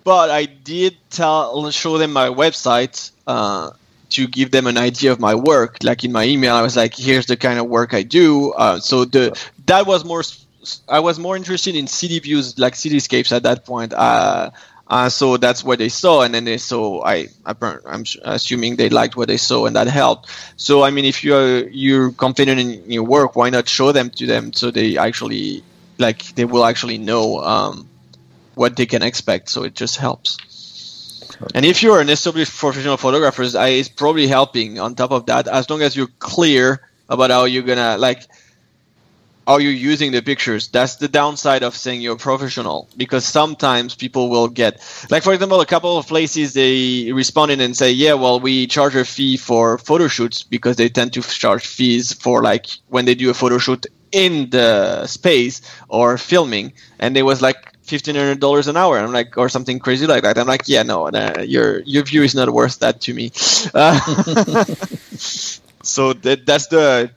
but 0.07 0.31
I 0.31 0.45
did 0.45 0.97
tell 1.11 1.69
show 1.73 1.99
them 1.99 2.13
my 2.13 2.29
website 2.29 3.11
uh, 3.27 3.73
to 4.11 4.29
give 4.29 4.53
them 4.53 4.69
an 4.69 4.79
idea 4.79 5.11
of 5.11 5.19
my 5.19 5.35
work. 5.35 5.79
Like 5.83 6.05
in 6.05 6.13
my 6.13 6.25
email, 6.25 6.55
I 6.55 6.63
was 6.63 6.77
like, 6.77 6.95
"Here's 6.95 7.27
the 7.27 7.37
kind 7.37 7.59
of 7.59 7.67
work 7.67 7.93
I 7.93 8.05
do." 8.05 8.53
Uh, 8.53 8.79
so 8.79 9.05
the 9.05 9.37
that 9.67 9.85
was 9.85 10.05
more. 10.05 10.23
I 10.89 11.01
was 11.01 11.19
more 11.19 11.37
interested 11.37 11.75
in 11.75 11.89
city 11.89 12.21
views, 12.21 12.57
like 12.57 12.75
cityscapes 12.75 13.33
at 13.33 13.43
that 13.43 13.67
point. 13.67 13.93
Uh, 13.93 14.51
uh, 14.87 15.09
so 15.09 15.37
that's 15.39 15.65
what 15.65 15.81
they 15.81 15.89
saw, 15.89 16.23
and 16.23 16.33
then 16.33 16.45
they 16.45 16.59
saw. 16.59 17.03
I, 17.05 17.27
I 17.45 17.55
am 17.87 18.05
assuming 18.23 18.77
they 18.77 18.89
liked 18.89 19.17
what 19.17 19.27
they 19.27 19.37
saw, 19.39 19.67
and 19.67 19.75
that 19.75 19.89
helped. 19.89 20.31
So 20.57 20.85
I 20.85 20.91
mean, 20.91 21.05
if 21.05 21.25
you're 21.25 21.67
you're 21.71 22.13
confident 22.13 22.61
in 22.61 22.93
your 22.93 23.03
work, 23.03 23.35
why 23.35 23.51
not 23.51 23.69
show 23.69 23.91
them 23.91 24.11
to 24.11 24.27
them 24.27 24.53
so 24.53 24.71
they 24.71 24.99
actually 24.99 25.65
like 25.99 26.23
they 26.37 26.45
will 26.45 26.65
actually 26.65 26.99
know 26.99 27.41
um, 27.43 27.89
what 28.57 28.75
they 28.75 28.87
can 28.87 29.03
expect. 29.03 29.51
So 29.51 29.63
it 29.63 29.75
just 29.75 29.97
helps. 29.97 30.39
And 31.55 31.65
if 31.65 31.83
you're 31.83 32.01
an 32.01 32.09
established 32.09 32.57
professional 32.57 32.97
photographer, 32.97 33.45
it's 33.45 33.89
probably 33.89 34.27
helping 34.27 34.81
on 34.81 34.95
top 34.95 35.13
of 35.13 35.27
that, 35.27 35.47
as 35.47 35.69
long 35.71 35.83
as 35.83 35.95
you're 35.95 36.09
clear 36.19 36.81
about 37.09 37.31
how 37.31 37.45
you're 37.45 37.63
gonna 37.63 37.99
like 37.99 38.27
how 39.47 39.59
you're 39.59 39.71
using 39.71 40.11
the 40.11 40.23
pictures. 40.23 40.69
That's 40.69 40.97
the 40.97 41.07
downside 41.07 41.63
of 41.63 41.77
saying 41.77 42.01
you're 42.01 42.17
professional 42.17 42.89
because 42.97 43.25
sometimes 43.25 43.95
people 43.95 44.29
will 44.29 44.49
get 44.49 44.75
like 45.11 45.23
for 45.23 45.33
example 45.35 45.61
a 45.61 45.67
couple 45.67 45.99
of 45.99 46.09
places 46.09 46.55
they 46.55 47.13
responded 47.13 47.61
and 47.61 47.77
say, 47.77 47.93
Yeah, 47.93 48.15
well 48.15 48.41
we 48.41 48.67
charge 48.67 48.97
a 48.97 49.05
fee 49.05 49.37
for 49.37 49.79
photo 49.79 50.09
shoots 50.09 50.43
because 50.43 50.77
they 50.77 50.89
tend 50.89 51.13
to 51.13 51.23
charge 51.23 51.67
fees 51.67 52.13
for 52.13 52.43
like 52.43 52.67
when 52.89 53.05
they 53.05 53.15
do 53.15 53.31
a 53.31 53.35
photo 53.35 53.59
shoot 53.59 53.87
in 54.11 54.51
the 54.51 55.07
space 55.07 55.61
or 55.89 56.17
filming 56.17 56.73
and 56.99 57.15
they 57.15 57.23
was 57.23 57.43
like 57.43 57.76
fifteen 57.87 58.15
hundred 58.15 58.41
dollars 58.41 58.69
an 58.69 58.77
hour. 58.77 58.99
I'm 58.99 59.13
like, 59.13 59.39
or 59.39 59.49
something 59.49 59.79
crazy 59.79 60.07
like 60.07 60.23
that. 60.23 60.39
I'm 60.39 60.47
like, 60.47 60.63
yeah, 60.67 60.83
no, 60.83 61.09
uh, 61.09 61.43
your 61.47 61.81
your 61.81 62.05
view 62.05 62.23
is 62.23 62.35
not 62.35 62.51
worth 62.51 62.81
that 62.81 63.01
to 63.03 63.15
me. 63.15 63.33
Uh, 63.75 63.99
so 65.83 66.13
that 66.13 66.45
that's 66.47 66.67
the 66.67 67.11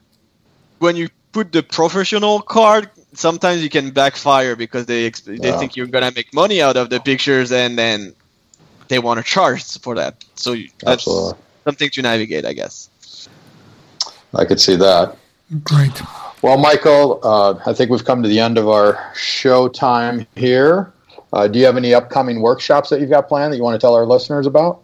when 0.80 0.96
you 0.96 1.10
put 1.32 1.52
the 1.52 1.64
professional 1.64 2.42
card. 2.42 2.90
Sometimes 3.14 3.64
you 3.64 3.70
can 3.70 3.90
backfire 3.90 4.56
because 4.56 4.86
they 4.86 5.10
they 5.10 5.52
think 5.58 5.76
you're 5.76 5.88
gonna 5.88 6.12
make 6.16 6.34
money 6.34 6.62
out 6.62 6.78
of 6.78 6.90
the 6.90 7.00
pictures, 7.00 7.52
and 7.52 7.78
then 7.78 8.14
they 8.88 9.00
want 9.00 9.18
to 9.20 9.24
charge 9.24 9.80
for 9.80 9.96
that. 9.96 10.24
So 10.36 10.54
that's 10.54 11.08
Absolutely. 11.08 11.40
something 11.64 11.90
to 11.90 12.02
navigate, 12.02 12.46
I 12.46 12.54
guess. 12.54 12.90
I 14.34 14.46
could 14.46 14.62
see 14.62 14.76
that. 14.76 15.18
Great. 15.64 16.02
Well, 16.42 16.58
Michael, 16.58 17.20
uh, 17.22 17.60
I 17.66 17.74
think 17.74 17.92
we've 17.92 18.06
come 18.06 18.24
to 18.24 18.30
the 18.30 18.40
end 18.40 18.58
of 18.58 18.70
our 18.70 19.12
show 19.14 19.68
time 19.68 20.26
here. 20.38 20.94
Uh, 21.34 21.50
do 21.50 21.60
you 21.60 21.66
have 21.66 21.76
any 21.76 21.94
upcoming 21.94 22.40
workshops 22.40 22.90
that 22.90 23.02
you've 23.02 23.10
got 23.10 23.28
planned 23.28 23.52
that 23.52 23.58
you 23.58 23.64
want 23.64 23.76
to 23.76 23.80
tell 23.80 23.94
our 23.94 24.06
listeners 24.06 24.48
about? 24.48 24.82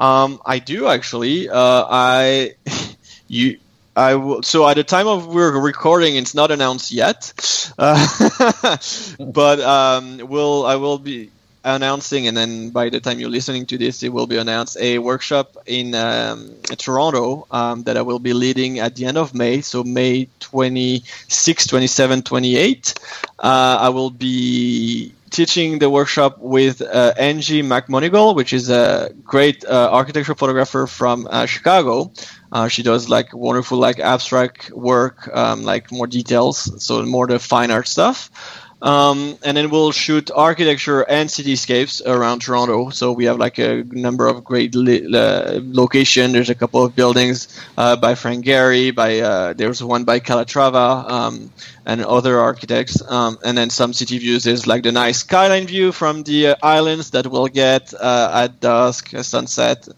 Um, 0.00 0.40
I 0.46 0.58
do 0.58 0.88
actually. 0.88 1.50
Uh, 1.50 1.84
I 1.88 2.54
you. 3.28 3.58
I 3.94 4.14
will, 4.14 4.42
so 4.42 4.66
at 4.68 4.74
the 4.74 4.84
time 4.84 5.08
of 5.08 5.26
we're 5.26 5.60
recording, 5.60 6.16
it's 6.16 6.34
not 6.34 6.52
announced 6.52 6.92
yet, 6.92 7.32
uh, 7.78 8.76
but 9.18 9.60
um, 9.60 10.18
will 10.18 10.64
I 10.64 10.76
will 10.76 10.98
be 10.98 11.30
announcing, 11.76 12.26
and 12.26 12.36
then 12.36 12.70
by 12.70 12.88
the 12.88 13.00
time 13.00 13.18
you're 13.20 13.30
listening 13.30 13.66
to 13.66 13.78
this, 13.78 14.02
it 14.02 14.10
will 14.12 14.26
be 14.26 14.36
announced 14.36 14.76
a 14.80 14.98
workshop 14.98 15.56
in 15.66 15.94
um, 15.94 16.54
Toronto 16.76 17.46
um, 17.50 17.82
that 17.84 17.96
I 17.96 18.02
will 18.02 18.18
be 18.18 18.32
leading 18.32 18.78
at 18.80 18.96
the 18.96 19.06
end 19.06 19.16
of 19.18 19.34
May. 19.34 19.60
So 19.60 19.82
May 19.84 20.28
26, 20.40 21.66
27, 21.66 22.22
28. 22.22 22.94
Uh, 23.38 23.78
I 23.80 23.88
will 23.90 24.10
be 24.10 25.14
teaching 25.30 25.78
the 25.78 25.90
workshop 25.90 26.38
with 26.38 26.80
uh, 26.82 27.12
Angie 27.18 27.62
McMonigal, 27.62 28.34
which 28.34 28.52
is 28.52 28.70
a 28.70 29.10
great 29.24 29.64
uh, 29.64 29.90
architectural 29.92 30.36
photographer 30.36 30.86
from 30.86 31.28
uh, 31.30 31.46
Chicago. 31.46 32.12
Uh, 32.50 32.68
she 32.68 32.82
does 32.82 33.08
like 33.08 33.32
wonderful 33.34 33.78
like 33.78 33.98
abstract 33.98 34.70
work, 34.70 35.28
um, 35.36 35.62
like 35.64 35.92
more 35.92 36.06
details, 36.06 36.82
so 36.82 37.02
more 37.04 37.26
the 37.26 37.38
fine 37.38 37.70
art 37.70 37.86
stuff. 37.86 38.30
Um, 38.80 39.36
and 39.42 39.56
then 39.56 39.70
we'll 39.70 39.90
shoot 39.90 40.30
architecture 40.30 41.02
and 41.02 41.28
cityscapes 41.28 42.04
around 42.06 42.42
Toronto. 42.42 42.90
So 42.90 43.12
we 43.12 43.24
have 43.24 43.36
like 43.36 43.58
a 43.58 43.82
number 43.82 44.28
of 44.28 44.44
great 44.44 44.74
li- 44.74 45.12
uh, 45.12 45.60
location. 45.62 46.30
There's 46.30 46.50
a 46.50 46.54
couple 46.54 46.84
of 46.84 46.94
buildings 46.94 47.48
uh, 47.76 47.96
by 47.96 48.14
Frank 48.14 48.44
Gehry. 48.44 48.94
By 48.94 49.18
uh, 49.18 49.52
there's 49.54 49.82
one 49.82 50.04
by 50.04 50.20
Calatrava 50.20 51.10
um, 51.10 51.52
and 51.86 52.04
other 52.04 52.38
architects. 52.38 53.02
Um, 53.02 53.38
and 53.44 53.58
then 53.58 53.70
some 53.70 53.92
city 53.92 54.18
views. 54.18 54.44
There's 54.44 54.66
like 54.66 54.84
the 54.84 54.92
nice 54.92 55.18
skyline 55.18 55.66
view 55.66 55.90
from 55.90 56.22
the 56.22 56.54
islands 56.62 57.10
that 57.10 57.26
we'll 57.26 57.48
get 57.48 57.92
uh, 57.94 58.44
at 58.44 58.60
dusk, 58.60 59.10
sunset. 59.22 59.88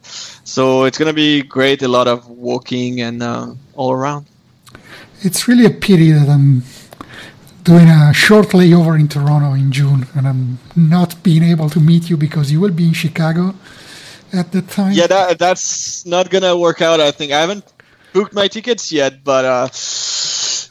So 0.45 0.85
it's 0.85 0.97
gonna 0.97 1.13
be 1.13 1.43
great. 1.43 1.83
A 1.83 1.89
lot 1.89 2.09
of 2.09 2.29
walking 2.29 3.03
and 3.03 3.23
uh, 3.23 3.55
all 3.75 3.93
around. 3.93 4.27
It's 5.23 5.47
really 5.47 5.67
a 5.67 5.71
pity 5.71 6.13
that 6.13 6.31
I'm 6.31 6.63
doing 7.65 7.89
a 7.89 8.13
short 8.13 8.49
layover 8.49 8.99
in 8.99 9.09
Toronto 9.09 9.53
in 9.53 9.73
June, 9.73 10.07
and 10.15 10.27
I'm 10.27 10.59
not 10.77 11.23
being 11.23 11.43
able 11.43 11.69
to 11.71 11.81
meet 11.81 12.11
you 12.11 12.17
because 12.17 12.51
you 12.51 12.61
will 12.61 12.73
be 12.73 12.89
in 12.89 12.93
Chicago 12.93 13.55
at 14.33 14.53
the 14.53 14.63
time. 14.63 14.93
Yeah, 14.93 15.07
that, 15.07 15.39
that's 15.39 16.07
not 16.07 16.31
gonna 16.31 16.57
work 16.57 16.81
out. 16.83 17.01
I 17.01 17.11
think 17.11 17.33
I 17.33 17.41
haven't 17.41 17.65
booked 18.13 18.35
my 18.35 18.49
tickets 18.49 18.91
yet, 18.93 19.23
but 19.25 19.45
uh, 19.45 19.69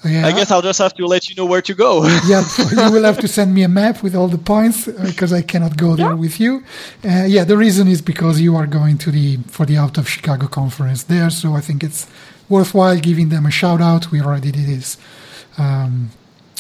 yeah. 0.06 0.28
I 0.28 0.32
guess 0.32 0.52
I'll 0.52 0.62
just 0.62 0.80
have 0.80 0.94
to 0.96 1.06
let 1.06 1.30
you 1.30 1.36
know 1.36 1.46
where 1.46 1.62
to 1.62 1.74
go. 1.74 2.06
yeah, 2.28 2.44
you 2.72 2.92
will 2.92 3.04
have 3.04 3.20
to 3.20 3.28
send 3.28 3.54
me 3.54 3.64
a 3.64 3.70
map 3.70 4.02
with 4.02 4.16
all 4.16 4.28
the 4.28 4.38
points 4.38 4.86
because 4.86 5.34
I 5.34 5.42
cannot 5.42 5.78
go 5.78 5.96
there 5.96 6.08
yeah. 6.08 6.14
with 6.14 6.40
you. 6.40 6.64
Uh, 7.04 7.26
yeah, 7.28 7.44
the 7.44 7.58
reason 7.58 7.88
is 7.88 8.02
because 8.02 8.40
you 8.40 8.56
are 8.56 8.68
going 8.68 8.98
to 9.00 9.12
the 9.12 9.38
for 9.48 9.66
the 9.66 9.78
Out 9.78 9.98
of 9.98 10.10
Chicago 10.10 10.48
conference 10.48 11.04
there, 11.04 11.30
so 11.30 11.54
I 11.54 11.62
think 11.62 11.84
it's 11.84 12.08
worthwhile 12.48 12.98
giving 12.98 13.30
them 13.30 13.46
a 13.46 13.52
shout 13.52 13.82
out. 13.82 14.12
We 14.12 14.22
already 14.22 14.52
did 14.52 14.68
this. 14.68 14.98
Um, 15.58 16.12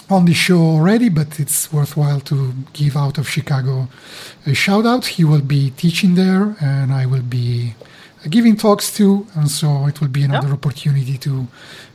on 0.09 0.25
the 0.25 0.33
show 0.33 0.59
already, 0.59 1.09
but 1.09 1.39
it's 1.39 1.71
worthwhile 1.71 2.19
to 2.21 2.53
give 2.73 2.97
out 2.97 3.17
of 3.17 3.29
Chicago 3.29 3.87
a 4.45 4.53
shout 4.53 4.85
out. 4.85 5.05
He 5.05 5.23
will 5.23 5.41
be 5.41 5.71
teaching 5.71 6.15
there, 6.15 6.55
and 6.59 6.91
I 6.91 7.05
will 7.05 7.21
be 7.21 7.75
giving 8.29 8.57
talks 8.57 8.93
too, 8.95 9.27
and 9.35 9.49
so 9.49 9.85
it 9.85 10.01
will 10.01 10.07
be 10.07 10.23
another 10.23 10.47
yeah. 10.47 10.53
opportunity 10.53 11.17
to 11.19 11.47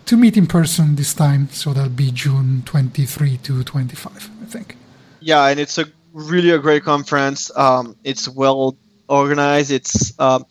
to 0.07 0.17
meet 0.17 0.37
in 0.37 0.47
person 0.47 0.97
this 0.97 1.15
time. 1.15 1.49
So 1.51 1.73
that'll 1.73 1.91
be 1.91 2.11
June 2.11 2.63
23 2.67 3.39
to 3.39 3.65
25, 3.65 4.31
I 4.43 4.45
think. 4.45 4.77
Yeah, 5.21 5.47
and 5.47 5.59
it's 5.59 5.79
a 5.79 5.87
really 6.13 6.51
a 6.51 6.59
great 6.59 6.85
conference. 6.85 7.51
Um, 7.57 7.97
it's 8.05 8.29
well 8.29 8.77
organized. 9.09 9.71
It's 9.71 10.19
um, 10.19 10.45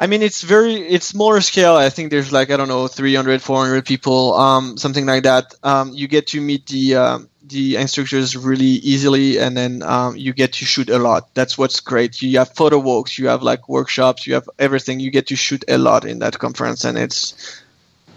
I 0.00 0.06
mean, 0.06 0.22
it's 0.22 0.42
very, 0.42 0.74
it's 0.74 1.06
smaller 1.06 1.40
scale. 1.40 1.76
I 1.76 1.88
think 1.88 2.10
there's 2.10 2.32
like, 2.32 2.50
I 2.50 2.56
don't 2.56 2.68
know, 2.68 2.88
300, 2.88 3.40
400 3.40 3.86
people, 3.86 4.34
um, 4.34 4.76
something 4.76 5.06
like 5.06 5.22
that. 5.22 5.54
Um, 5.62 5.92
you 5.92 6.08
get 6.08 6.28
to 6.28 6.40
meet 6.40 6.66
the, 6.66 6.96
uh, 6.96 7.18
the 7.46 7.76
instructors 7.76 8.36
really 8.36 8.64
easily 8.64 9.38
and 9.38 9.56
then 9.56 9.82
um, 9.82 10.16
you 10.16 10.32
get 10.32 10.54
to 10.54 10.64
shoot 10.64 10.90
a 10.90 10.98
lot. 10.98 11.32
That's 11.34 11.56
what's 11.56 11.80
great. 11.80 12.20
You 12.22 12.38
have 12.38 12.54
photo 12.54 12.78
walks, 12.78 13.18
you 13.18 13.28
have 13.28 13.42
like 13.42 13.68
workshops, 13.68 14.26
you 14.26 14.34
have 14.34 14.48
everything. 14.58 14.98
You 14.98 15.10
get 15.10 15.28
to 15.28 15.36
shoot 15.36 15.64
a 15.68 15.78
lot 15.78 16.04
in 16.04 16.18
that 16.20 16.38
conference 16.38 16.84
and 16.84 16.98
it's 16.98 17.62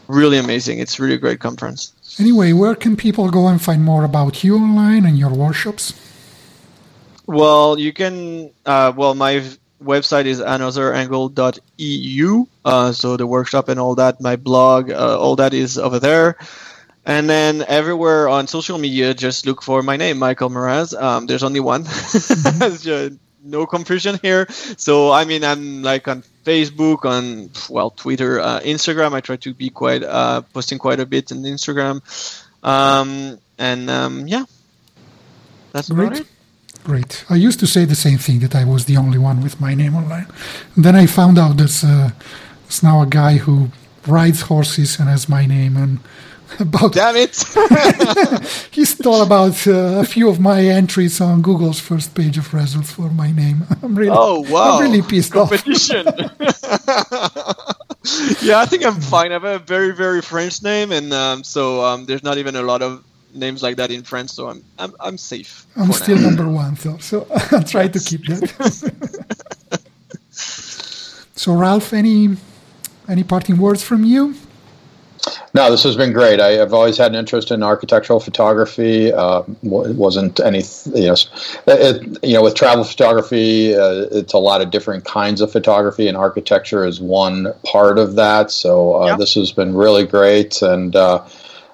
really 0.08 0.38
amazing. 0.38 0.80
It's 0.80 1.00
really 1.00 1.16
a 1.16 1.20
great 1.20 1.40
conference. 1.40 1.94
Anyway, 2.20 2.54
where 2.54 2.74
can 2.74 2.96
people 2.96 3.30
go 3.30 3.48
and 3.48 3.62
find 3.62 3.84
more 3.84 4.04
about 4.04 4.44
you 4.44 4.58
online 4.58 5.06
and 5.06 5.18
your 5.18 5.30
workshops? 5.30 5.94
Well, 7.28 7.78
you 7.78 7.92
can, 7.92 8.52
uh, 8.66 8.94
well, 8.96 9.14
my 9.14 9.44
website 9.84 10.26
is 10.26 10.40
anotherangle.eu. 10.40 12.46
Uh, 12.66 12.92
so 12.92 13.18
the 13.18 13.28
workshop 13.28 13.70
and 13.70 13.80
all 13.80 13.96
that, 13.96 14.22
my 14.22 14.36
blog, 14.36 14.92
uh, 14.92 15.20
all 15.20 15.36
that 15.38 15.54
is 15.54 15.78
over 15.78 16.00
there. 16.00 16.38
And 17.06 17.30
then 17.30 17.64
everywhere 17.66 18.28
on 18.28 18.48
social 18.48 18.78
media, 18.78 19.14
just 19.14 19.46
look 19.46 19.62
for 19.62 19.82
my 19.82 19.96
name, 19.96 20.18
Michael 20.18 20.50
Muras. 20.50 20.94
Um, 20.94 21.26
there's 21.26 21.44
only 21.44 21.62
one. 21.62 21.86
no 23.44 23.66
confusion 23.66 24.20
here. 24.22 24.46
So 24.78 25.12
I 25.12 25.24
mean, 25.24 25.46
I'm 25.46 25.84
like 25.84 26.10
on 26.10 26.24
Facebook, 26.44 27.06
on 27.06 27.50
well, 27.70 27.92
Twitter, 27.92 28.42
uh, 28.42 28.60
Instagram. 28.60 29.14
I 29.14 29.22
try 29.22 29.38
to 29.38 29.54
be 29.54 29.70
quite 29.70 30.04
uh, 30.04 30.42
posting 30.54 30.80
quite 30.80 31.00
a 31.00 31.06
bit 31.06 31.32
on 31.32 31.44
Instagram. 31.44 32.02
Um, 32.62 33.40
and 33.58 33.90
um, 33.90 34.28
yeah, 34.28 34.44
that's 35.72 35.90
Great. 35.90 36.08
about 36.08 36.20
it. 36.20 36.28
Great. 36.88 37.26
I 37.30 37.36
used 37.36 37.60
to 37.60 37.68
say 37.68 37.84
the 37.84 37.96
same 37.96 38.18
thing 38.18 38.40
that 38.40 38.56
I 38.56 38.64
was 38.64 38.86
the 38.86 38.96
only 38.96 39.18
one 39.18 39.44
with 39.44 39.60
my 39.60 39.76
name 39.76 39.94
online. 39.94 40.28
And 40.74 40.86
then 40.86 40.96
I 40.96 41.06
found 41.06 41.38
out 41.38 41.58
there's, 41.58 41.84
uh, 41.84 42.12
there's 42.64 42.82
now 42.82 43.02
a 43.02 43.06
guy 43.06 43.34
who 43.36 43.72
rides 44.08 44.44
horses 44.44 44.98
and 44.98 45.10
has 45.10 45.28
my 45.28 45.46
name 45.46 45.76
and 45.76 46.00
about 46.62 46.94
damn 46.94 47.18
it 47.18 47.36
he 48.72 48.86
stole 48.86 49.22
about 49.22 49.68
uh, 49.68 50.00
a 50.00 50.06
few 50.06 50.30
of 50.30 50.40
my 50.40 50.62
entries 50.62 51.20
on 51.20 51.42
google's 51.42 51.78
first 51.78 52.16
page 52.16 52.38
of 52.38 52.54
results 52.54 52.90
for 52.90 53.10
my 53.10 53.34
name 53.34 53.66
i'm 53.84 53.94
really 53.94 54.16
oh 54.16 54.40
wow 54.50 54.78
i'm 54.78 54.82
really 54.82 55.02
pissed 55.02 55.34
competition. 55.34 56.08
off 56.08 56.32
yeah 58.42 58.60
i 58.62 58.66
think 58.66 58.86
i'm 58.86 59.02
fine 59.02 59.32
i 59.32 59.34
have 59.34 59.44
a 59.44 59.60
very 59.60 59.94
very 59.94 60.22
french 60.22 60.64
name 60.64 60.94
and 60.94 61.12
um, 61.12 61.44
so 61.44 61.84
um, 61.84 62.06
there's 62.06 62.24
not 62.24 62.38
even 62.38 62.56
a 62.56 62.62
lot 62.62 62.82
of 62.82 63.04
names 63.38 63.64
like 63.64 63.78
that 63.78 63.92
in 63.92 64.04
France, 64.04 64.34
so 64.34 64.50
I'm 64.50 64.64
I'm, 64.80 64.94
I'm 65.00 65.18
safe. 65.18 65.66
I'm 65.76 65.92
still 65.92 66.18
now. 66.18 66.28
number 66.30 66.50
one, 66.50 66.76
though, 66.84 66.98
so 66.98 67.28
I'll 67.52 67.64
try 67.64 67.84
yes. 67.84 68.04
to 68.04 68.10
keep 68.10 68.26
that. 68.28 69.80
so, 70.30 71.54
Ralph, 71.54 71.94
any 71.94 72.36
any 73.08 73.24
parting 73.24 73.58
words 73.58 73.84
from 73.84 74.04
you? 74.04 74.36
No, 75.54 75.72
this 75.72 75.84
has 75.84 75.96
been 75.96 76.14
great. 76.14 76.40
I, 76.40 76.52
have 76.52 76.74
always 76.74 76.98
had 76.98 77.12
an 77.12 77.16
interest 77.16 77.52
in 77.52 77.64
architectural 77.64 78.20
photography. 78.20 79.12
Uh, 79.12 79.42
it 79.64 79.96
wasn't 79.96 80.40
any, 80.40 80.62
you 80.94 81.08
know, 81.08 81.16
it, 81.68 82.20
you 82.24 82.34
know, 82.34 82.44
with 82.44 82.56
travel 82.56 82.84
photography, 82.84 83.76
uh, 83.76 84.06
it's 84.12 84.34
a 84.34 84.38
lot 84.38 84.62
of 84.62 84.72
different 84.72 85.06
kinds 85.06 85.42
of 85.42 85.52
photography, 85.52 86.08
and 86.08 86.16
architecture 86.16 86.86
is 86.86 87.02
one 87.02 87.54
part 87.66 87.98
of 87.98 88.16
that. 88.16 88.52
So 88.52 89.02
uh, 89.02 89.08
yeah. 89.08 89.18
this 89.18 89.34
has 89.36 89.52
been 89.52 89.74
really 89.74 90.06
great, 90.06 90.62
and 90.62 90.96
uh, 90.96 91.26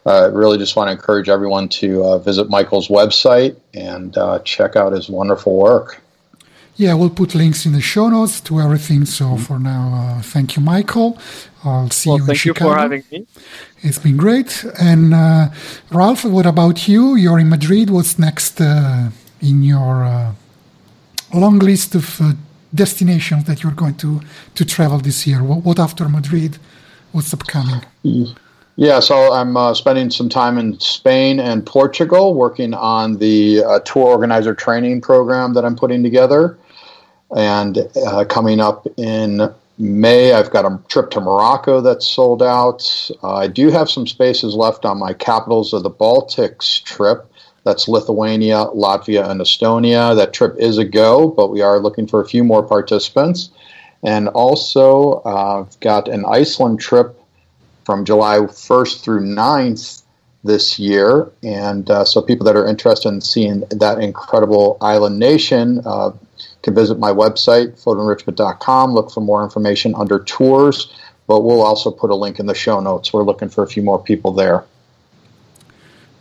I 0.06 0.26
really 0.26 0.58
just 0.58 0.76
want 0.76 0.89
to 0.89 0.91
encourage 0.91 1.30
everyone 1.30 1.70
to 1.70 2.04
uh, 2.04 2.18
visit 2.20 2.49
Michael's 2.49 2.89
website 2.89 3.56
and 3.74 4.18
uh, 4.18 4.39
check 4.39 4.76
out 4.76 4.91
his 4.91 5.10
wonderful 5.10 5.58
work. 5.58 6.01
Yeah, 6.76 6.95
we'll 6.95 7.12
put 7.12 7.36
links 7.36 7.66
in 7.66 7.74
the 7.74 7.82
show 7.82 8.10
notes 8.10 8.41
to 8.41 8.60
everything. 8.60 9.06
So 9.06 9.26
mm-hmm. 9.26 9.43
for 9.43 9.60
now, 9.60 10.18
uh, 10.18 10.22
thank 10.22 10.56
you, 10.56 10.64
Michael. 10.64 11.20
I'll 11.64 11.89
see 11.89 12.10
well, 12.10 12.18
you 12.20 12.30
in 12.30 12.36
Chicago. 12.36 12.60
Thank 12.60 12.60
you 12.60 12.74
for 12.74 12.80
having 12.80 13.04
me. 13.12 13.28
It's 13.84 13.99
been 13.99 14.18
great. 14.18 14.66
And 14.80 15.14
uh, 15.14 15.49
Ralph, 15.91 16.26
what 16.26 16.45
about 16.45 16.88
you? 16.88 17.16
You're 17.16 17.39
in 17.39 17.49
Madrid. 17.49 17.89
What's 17.89 18.18
next 18.18 18.60
uh, 18.60 19.10
in 19.39 19.64
your 19.64 20.04
uh, 20.04 20.34
long 21.34 21.60
list 21.60 21.95
of 21.95 22.20
destinations 22.74 23.43
that 23.45 23.62
you're 23.62 23.72
going 23.72 23.95
to, 23.95 24.22
to 24.56 24.66
travel 24.66 24.97
this 24.97 25.28
year? 25.28 25.43
What, 25.43 25.64
what 25.64 25.80
after 25.80 26.10
Madrid? 26.10 26.58
What's 27.12 27.34
upcoming? 27.34 27.84
Mm-hmm. 28.04 28.43
Yeah, 28.76 29.02
so 29.02 29.32
I'm 29.32 29.56
uh, 29.56 29.76
spending 29.76 30.10
some 30.10 30.30
time 30.30 30.58
in 30.58 30.80
Spain 30.80 31.40
and 31.40 31.64
Portugal 31.64 32.34
working 32.34 32.74
on 32.74 33.18
the 33.18 33.64
uh, 33.64 33.80
tour 33.82 34.06
organizer 34.06 34.56
training 34.56 35.02
program 35.02 35.54
that 35.54 35.64
I'm 35.64 35.76
putting 35.76 36.02
together. 36.02 36.58
And 37.36 37.78
uh, 38.08 38.26
coming 38.26 38.60
up 38.60 38.88
in 38.98 39.54
May, 39.78 40.34
I've 40.34 40.50
got 40.50 40.66
a 40.66 40.80
trip 40.88 41.12
to 41.12 41.22
Morocco 41.22 41.82
that's 41.82 42.08
sold 42.08 42.42
out. 42.42 42.84
Uh, 43.22 43.36
I 43.36 43.48
do 43.48 43.70
have 43.70 43.92
some 43.92 44.08
spaces 44.08 44.56
left 44.56 44.86
on 44.86 44.98
my 44.98 45.14
Capitals 45.14 45.74
of 45.74 45.84
the 45.84 45.92
Baltics 45.92 46.84
trip. 46.84 47.32
That's 47.66 47.88
Lithuania, 47.88 48.66
Latvia, 48.76 49.30
and 49.30 49.40
Estonia. 49.40 50.16
That 50.16 50.34
trip 50.34 50.56
is 50.58 50.80
a 50.80 50.86
go, 50.86 51.28
but 51.30 51.50
we 51.50 51.62
are 51.62 51.80
looking 51.80 52.08
for 52.08 52.22
a 52.22 52.28
few 52.28 52.44
more 52.44 52.64
participants. 52.64 53.52
And 54.02 54.30
also, 54.30 55.22
uh, 55.26 55.62
I've 55.62 55.80
got 55.80 56.08
an 56.08 56.26
Iceland 56.26 56.80
trip 56.80 57.20
from 57.86 58.06
July 58.06 58.38
1st 58.40 59.04
through 59.04 59.22
9th 59.22 60.04
this 60.44 60.78
year. 60.78 61.32
And 61.42 61.90
uh, 61.90 62.06
so 62.06 62.22
people 62.22 62.46
that 62.46 62.56
are 62.56 62.68
interested 62.68 63.10
in 63.10 63.22
seeing 63.22 63.62
that 63.72 64.00
incredible 64.00 64.78
island 64.82 65.20
nation 65.20 65.82
uh, 65.86 66.12
can 66.62 66.76
visit 66.76 67.00
my 67.00 67.12
website, 67.12 67.82
photoenrichment.com, 67.82 68.94
look 68.94 69.12
for 69.12 69.22
more 69.22 69.44
information 69.44 69.94
under 69.96 70.20
tours. 70.20 70.94
But 71.26 71.42
we'll 71.42 71.62
also 71.62 71.90
put 71.90 72.10
a 72.10 72.16
link 72.16 72.40
in 72.40 72.48
the 72.48 72.56
show 72.56 72.82
notes. 72.82 73.14
We're 73.14 73.24
looking 73.24 73.50
for 73.50 73.64
a 73.64 73.68
few 73.68 73.82
more 73.82 74.02
people 74.02 74.34
there. 74.34 74.66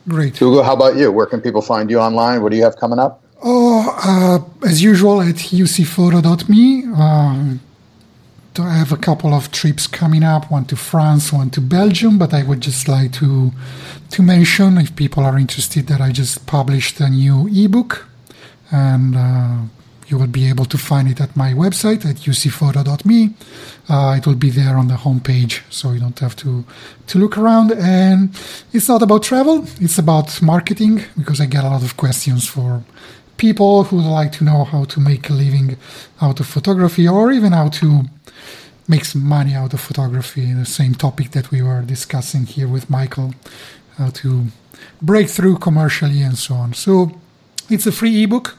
Great. 0.08 0.40
Ugo, 0.40 0.62
how 0.62 0.74
about 0.74 0.96
you? 0.96 1.10
Where 1.10 1.26
can 1.26 1.40
people 1.40 1.62
find 1.62 1.90
you 1.90 1.98
online? 1.98 2.42
What 2.42 2.50
do 2.50 2.56
you 2.56 2.64
have 2.64 2.76
coming 2.76 2.98
up? 2.98 3.22
Oh, 3.42 4.44
uh, 4.62 4.66
as 4.68 4.82
usual 4.82 5.20
at 5.20 5.52
ucphoto.me. 5.52 6.84
Uh, 6.94 7.54
I 8.58 8.74
have 8.74 8.92
a 8.92 8.98
couple 8.98 9.32
of 9.32 9.50
trips 9.50 9.86
coming 9.86 10.22
up, 10.22 10.50
one 10.50 10.66
to 10.66 10.76
France, 10.76 11.32
one 11.32 11.48
to 11.50 11.60
Belgium, 11.60 12.18
but 12.18 12.34
I 12.34 12.42
would 12.42 12.60
just 12.60 12.86
like 12.86 13.12
to 13.12 13.52
to 14.10 14.22
mention 14.22 14.76
if 14.76 14.94
people 14.94 15.24
are 15.24 15.38
interested 15.38 15.86
that 15.86 16.00
I 16.00 16.12
just 16.12 16.46
published 16.46 17.00
a 17.00 17.08
new 17.08 17.48
ebook 17.48 18.06
and 18.70 19.16
uh, 19.16 19.56
you 20.08 20.18
will 20.18 20.26
be 20.26 20.48
able 20.48 20.66
to 20.66 20.76
find 20.76 21.08
it 21.08 21.20
at 21.20 21.34
my 21.34 21.54
website 21.54 22.04
at 22.04 22.26
ucphoto.me. 22.28 23.30
Uh, 23.88 24.14
it 24.18 24.26
will 24.26 24.34
be 24.34 24.50
there 24.50 24.76
on 24.76 24.88
the 24.88 24.96
homepage, 24.96 25.62
so 25.70 25.92
you 25.92 26.00
don't 26.00 26.18
have 26.18 26.36
to 26.36 26.64
to 27.06 27.18
look 27.18 27.38
around. 27.38 27.72
And 27.72 28.30
it's 28.72 28.88
not 28.88 29.02
about 29.02 29.22
travel; 29.22 29.64
it's 29.80 29.98
about 29.98 30.42
marketing 30.42 31.04
because 31.16 31.40
I 31.40 31.46
get 31.46 31.64
a 31.64 31.68
lot 31.68 31.82
of 31.82 31.96
questions 31.96 32.46
for 32.46 32.84
people 33.36 33.84
who 33.84 33.96
would 33.96 34.06
like 34.06 34.32
to 34.32 34.44
know 34.44 34.64
how 34.64 34.84
to 34.84 35.00
make 35.00 35.28
a 35.28 35.32
living 35.32 35.76
out 36.20 36.40
of 36.40 36.46
photography, 36.46 37.08
or 37.08 37.32
even 37.32 37.52
how 37.52 37.68
to 37.68 38.02
make 38.88 39.04
some 39.04 39.24
money 39.24 39.54
out 39.54 39.74
of 39.74 39.80
photography. 39.80 40.52
The 40.52 40.66
same 40.66 40.94
topic 40.94 41.30
that 41.32 41.50
we 41.50 41.62
were 41.62 41.82
discussing 41.82 42.46
here 42.46 42.68
with 42.68 42.90
Michael, 42.90 43.34
how 43.98 44.10
to 44.10 44.46
break 45.00 45.28
through 45.28 45.58
commercially 45.58 46.22
and 46.22 46.36
so 46.36 46.54
on. 46.54 46.74
So 46.74 47.12
it's 47.68 47.86
a 47.86 47.92
free 47.92 48.22
ebook 48.22 48.56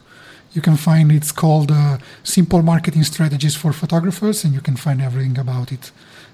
you 0.53 0.61
can 0.61 0.77
find 0.77 1.11
it's 1.11 1.31
called 1.31 1.71
uh, 1.71 1.97
Simple 2.23 2.61
Marketing 2.61 3.03
Strategies 3.03 3.55
for 3.55 3.73
Photographers, 3.73 4.43
and 4.43 4.53
you 4.53 4.61
can 4.61 4.75
find 4.75 5.01
everything 5.01 5.37
about 5.39 5.71
it 5.71 5.91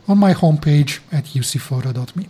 on 0.07 0.17
my 0.17 0.33
homepage 0.33 0.99
at 1.11 1.35
ucphoto.me. 1.35 2.27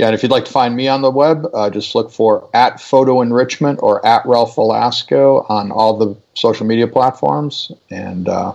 Yeah, 0.00 0.06
and 0.06 0.14
if 0.14 0.22
you'd 0.22 0.32
like 0.32 0.46
to 0.46 0.50
find 0.50 0.74
me 0.74 0.88
on 0.88 1.02
the 1.02 1.10
web, 1.10 1.46
uh, 1.52 1.68
just 1.68 1.94
look 1.94 2.10
for 2.10 2.48
at 2.54 2.80
Photo 2.80 3.20
Enrichment 3.20 3.80
or 3.82 3.94
at 4.06 4.24
Ralph 4.24 4.54
Velasco 4.54 5.44
on 5.50 5.70
all 5.70 5.98
the 5.98 6.16
social 6.32 6.64
media 6.64 6.86
platforms, 6.86 7.70
and 7.90 8.26
uh, 8.26 8.54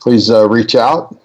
please 0.00 0.28
uh, 0.28 0.48
reach 0.48 0.74
out, 0.74 1.16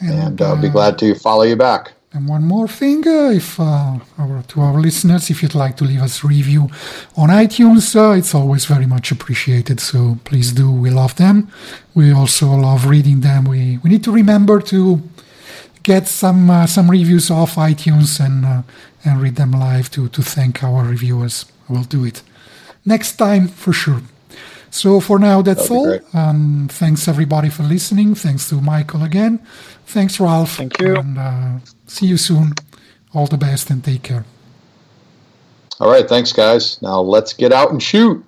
and, 0.00 0.20
and 0.20 0.40
I'll 0.40 0.62
be 0.62 0.68
uh, 0.68 0.70
glad 0.70 1.00
to 1.00 1.16
follow 1.16 1.42
you 1.42 1.56
back. 1.56 1.94
And 2.12 2.28
one 2.28 2.44
more 2.44 2.68
thing, 2.68 3.04
uh, 3.08 3.30
if 3.30 3.58
uh, 3.58 3.98
our, 4.18 4.44
to 4.50 4.60
our 4.60 4.80
listeners, 4.80 5.28
if 5.28 5.42
you'd 5.42 5.56
like 5.56 5.76
to 5.78 5.84
leave 5.84 6.00
us 6.00 6.22
a 6.22 6.28
review 6.28 6.70
on 7.16 7.30
iTunes, 7.30 7.96
uh, 7.96 8.16
it's 8.16 8.36
always 8.36 8.66
very 8.66 8.86
much 8.86 9.10
appreciated. 9.10 9.80
So 9.80 10.18
please 10.22 10.52
do. 10.52 10.70
We 10.70 10.90
love 10.90 11.16
them. 11.16 11.50
We 11.94 12.12
also 12.12 12.54
love 12.54 12.86
reading 12.86 13.22
them. 13.22 13.46
We 13.46 13.80
we 13.82 13.90
need 13.90 14.04
to 14.04 14.12
remember 14.12 14.60
to 14.60 15.02
get 15.86 16.08
some 16.08 16.50
uh, 16.50 16.66
some 16.66 16.90
reviews 16.90 17.30
off 17.30 17.54
iTunes 17.54 18.18
and 18.18 18.44
uh, 18.44 18.62
and 19.04 19.22
read 19.22 19.36
them 19.36 19.52
live 19.52 19.88
to 19.90 20.08
to 20.08 20.22
thank 20.22 20.62
our 20.62 20.82
reviewers. 20.84 21.46
We'll 21.68 21.88
do 21.88 22.04
it 22.04 22.22
next 22.84 23.16
time 23.16 23.48
for 23.48 23.72
sure. 23.72 24.02
So 24.70 25.00
for 25.00 25.18
now, 25.18 25.42
that's 25.42 25.70
all. 25.70 25.98
Um, 26.12 26.68
thanks 26.70 27.08
everybody 27.08 27.50
for 27.50 27.62
listening. 27.62 28.14
Thanks 28.14 28.48
to 28.48 28.60
Michael 28.60 29.04
again. 29.04 29.38
Thanks, 29.86 30.20
Ralph. 30.20 30.56
Thank 30.56 30.80
you. 30.80 30.96
And 30.96 31.18
uh, 31.18 31.58
see 31.86 32.06
you 32.06 32.16
soon. 32.18 32.52
All 33.14 33.26
the 33.26 33.38
best 33.38 33.70
and 33.70 33.82
take 33.82 34.02
care. 34.02 34.24
All 35.80 35.90
right. 35.90 36.06
Thanks, 36.08 36.32
guys. 36.32 36.82
Now 36.82 37.00
let's 37.00 37.32
get 37.32 37.52
out 37.52 37.70
and 37.70 37.82
shoot. 37.82 38.22